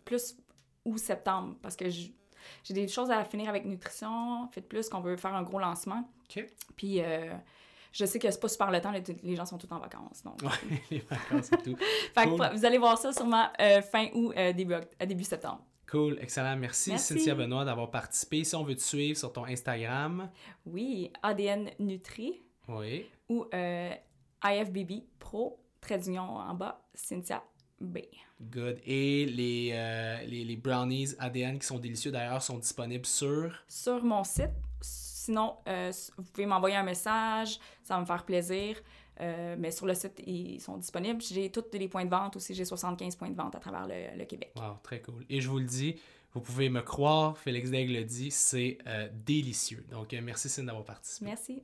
plus 0.04 0.36
ou 0.84 0.98
septembre 0.98 1.56
parce 1.62 1.76
que 1.76 1.88
j'ai 1.90 2.74
des 2.74 2.88
choses 2.88 3.12
à 3.12 3.24
finir 3.24 3.48
avec 3.50 3.66
nutrition. 3.66 4.50
Faites 4.52 4.68
plus 4.68 4.90
qu'on 4.90 5.02
veut 5.02 5.18
faire 5.18 5.36
un 5.36 5.44
gros 5.44 5.60
lancement. 5.60 6.10
OK. 6.36 6.48
Puis 6.76 7.00
je 7.92 8.06
sais 8.06 8.18
que 8.18 8.32
c'est 8.32 8.40
pas 8.40 8.48
super 8.48 8.72
le 8.72 8.82
temps, 8.82 8.92
les, 8.92 9.36
gens 9.36 9.46
sont 9.46 9.60
tous 9.60 9.72
en 9.72 9.78
vacances. 9.78 10.24
Donc. 10.24 10.42
Ouais, 10.42 10.80
les 10.90 11.00
vacances 11.00 11.52
et 11.52 11.58
tout. 11.58 11.78
fait 12.16 12.26
que 12.26 12.56
vous 12.56 12.66
allez 12.66 12.80
voir 12.80 12.98
ça 12.98 13.14
sûrement 13.14 13.50
fin 13.92 14.08
août, 14.16 14.34
début, 14.56 14.74
début 15.00 15.24
septembre. 15.24 15.62
Cool, 15.92 16.18
excellent. 16.22 16.56
Merci, 16.56 16.98
Cynthia 16.98 17.36
Benoît 17.36 17.66
d'avoir 17.66 17.92
participé. 17.92 18.46
Si 18.46 18.56
on 18.56 18.64
veut 18.64 18.76
te 18.76 18.82
suivre 18.82 19.18
sur 19.18 19.34
ton 19.34 19.44
Instagram. 19.44 20.32
Oui, 20.66 21.12
ADN 21.22 21.70
Nutri. 21.80 22.42
Oui. 22.70 23.10
Ou 23.28 23.46
euh, 23.54 23.94
IFBB 24.42 25.04
Pro, 25.20 25.60
trait 25.82 25.98
d'union 25.98 26.38
en 26.38 26.54
bas, 26.54 26.82
Cynthia 26.94 27.44
B. 27.82 27.98
Good. 28.40 28.80
Et 28.86 29.26
les, 29.26 29.72
euh, 29.74 30.24
les, 30.24 30.46
les, 30.46 30.56
brownies 30.56 31.10
ADN 31.20 31.60
qui 31.60 31.68
sont 31.68 31.78
délicieux 31.78 32.12
d'ailleurs 32.12 32.42
sont 32.42 32.58
disponibles 32.58 33.06
sur... 33.06 33.54
Sur 33.68 34.02
mon 34.02 34.24
site. 34.24 34.50
Sinon, 34.80 35.58
euh, 35.68 35.92
vous 36.18 36.24
pouvez 36.32 36.46
m'envoyer 36.46 36.78
un 36.78 36.84
message, 36.84 37.60
ça 37.84 37.96
va 37.96 38.00
me 38.00 38.06
faire 38.06 38.24
plaisir. 38.24 38.82
Euh, 39.20 39.56
mais 39.58 39.72
sur 39.72 39.86
le 39.86 39.94
site, 39.94 40.22
ils 40.26 40.60
sont 40.60 40.78
disponibles. 40.78 41.22
J'ai 41.22 41.52
tous 41.52 41.66
les 41.74 41.88
points 41.88 42.06
de 42.06 42.10
vente 42.10 42.36
aussi. 42.36 42.54
J'ai 42.54 42.66
75 42.66 43.16
points 43.16 43.30
de 43.30 43.36
vente 43.36 43.56
à 43.56 43.60
travers 43.60 43.88
le, 43.88 44.24
Québec. 44.26 44.52
Wow, 44.56 44.78
très 44.82 45.02
cool. 45.02 45.26
Et 45.30 45.42
je 45.42 45.50
vous 45.50 45.60
le 45.60 45.66
dis, 45.66 45.96
vous 46.34 46.42
pouvez 46.42 46.70
me 46.70 46.82
croire, 46.82 47.38
Félix 47.38 47.70
Daigle 47.70 47.94
le 47.94 48.04
dit, 48.04 48.32
c'est 48.32 48.78
euh, 48.88 49.10
délicieux. 49.14 49.86
Donc, 49.92 50.14
euh, 50.14 50.22
merci 50.24 50.50
Cine 50.50 50.66
d'avoir 50.66 50.86
participé. 50.86 51.26
Merci. 51.26 51.64